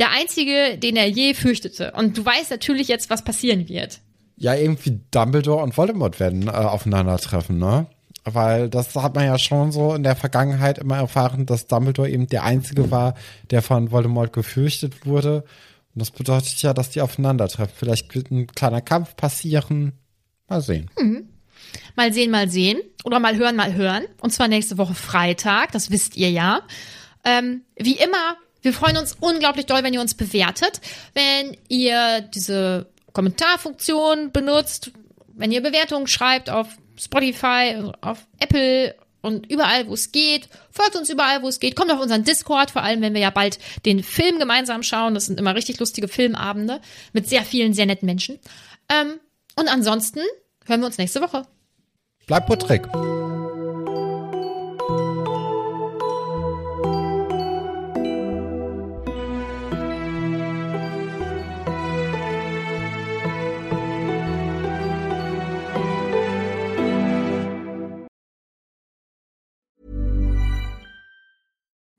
der 0.00 0.10
Einzige, 0.10 0.78
den 0.78 0.96
er 0.96 1.08
je 1.08 1.34
fürchtete. 1.34 1.92
Und 1.92 2.18
du 2.18 2.24
weißt 2.24 2.50
natürlich 2.50 2.88
jetzt, 2.88 3.08
was 3.08 3.22
passieren 3.22 3.68
wird. 3.68 4.00
Ja, 4.36 4.54
irgendwie 4.54 5.00
Dumbledore 5.12 5.62
und 5.62 5.76
Voldemort 5.76 6.18
werden 6.18 6.48
äh, 6.48 6.50
aufeinandertreffen, 6.50 7.58
ne? 7.58 7.86
Weil 8.34 8.68
das 8.68 8.94
hat 8.94 9.14
man 9.14 9.24
ja 9.24 9.38
schon 9.38 9.72
so 9.72 9.94
in 9.94 10.02
der 10.02 10.16
Vergangenheit 10.16 10.78
immer 10.78 10.96
erfahren, 10.96 11.46
dass 11.46 11.66
Dumbledore 11.66 12.08
eben 12.08 12.26
der 12.26 12.44
Einzige 12.44 12.90
war, 12.90 13.14
der 13.50 13.62
von 13.62 13.90
Voldemort 13.90 14.32
gefürchtet 14.32 15.06
wurde. 15.06 15.44
Und 15.94 16.00
das 16.00 16.10
bedeutet 16.10 16.60
ja, 16.62 16.74
dass 16.74 16.90
die 16.90 17.00
aufeinandertreffen. 17.00 17.74
Vielleicht 17.76 18.14
wird 18.14 18.30
ein 18.30 18.46
kleiner 18.46 18.80
Kampf 18.80 19.16
passieren. 19.16 19.92
Mal 20.48 20.60
sehen. 20.60 20.90
Mal 21.96 22.12
sehen, 22.12 22.30
mal 22.30 22.48
sehen. 22.48 22.78
Oder 23.04 23.18
mal 23.18 23.36
hören, 23.36 23.56
mal 23.56 23.74
hören. 23.74 24.04
Und 24.20 24.32
zwar 24.32 24.48
nächste 24.48 24.78
Woche 24.78 24.94
Freitag. 24.94 25.72
Das 25.72 25.90
wisst 25.90 26.16
ihr 26.16 26.30
ja. 26.30 26.62
Ähm, 27.24 27.62
wie 27.76 27.96
immer, 27.96 28.36
wir 28.62 28.72
freuen 28.72 28.96
uns 28.96 29.16
unglaublich 29.18 29.66
doll, 29.66 29.82
wenn 29.82 29.94
ihr 29.94 30.00
uns 30.00 30.14
bewertet. 30.14 30.80
Wenn 31.14 31.56
ihr 31.68 32.22
diese 32.34 32.86
Kommentarfunktion 33.12 34.30
benutzt. 34.30 34.92
Wenn 35.34 35.52
ihr 35.52 35.62
Bewertungen 35.62 36.06
schreibt 36.06 36.50
auf 36.50 36.68
Spotify, 36.98 37.92
auf 38.00 38.26
Apple 38.40 38.94
und 39.20 39.50
überall, 39.50 39.88
wo 39.88 39.94
es 39.94 40.12
geht. 40.12 40.48
Folgt 40.70 40.96
uns 40.96 41.10
überall, 41.10 41.42
wo 41.42 41.48
es 41.48 41.60
geht. 41.60 41.76
Kommt 41.76 41.90
auf 41.90 42.00
unseren 42.00 42.24
Discord, 42.24 42.70
vor 42.70 42.82
allem, 42.82 43.00
wenn 43.00 43.14
wir 43.14 43.20
ja 43.20 43.30
bald 43.30 43.58
den 43.84 44.02
Film 44.02 44.38
gemeinsam 44.38 44.82
schauen. 44.82 45.14
Das 45.14 45.26
sind 45.26 45.38
immer 45.40 45.54
richtig 45.54 45.78
lustige 45.80 46.08
Filmabende 46.08 46.80
mit 47.12 47.28
sehr 47.28 47.42
vielen, 47.42 47.74
sehr 47.74 47.86
netten 47.86 48.06
Menschen. 48.06 48.38
Ähm, 48.88 49.20
und 49.56 49.68
ansonsten 49.68 50.20
hören 50.66 50.80
wir 50.80 50.86
uns 50.86 50.98
nächste 50.98 51.20
Woche. 51.20 51.46
Bleib 52.26 52.46
putrig. 52.46 52.86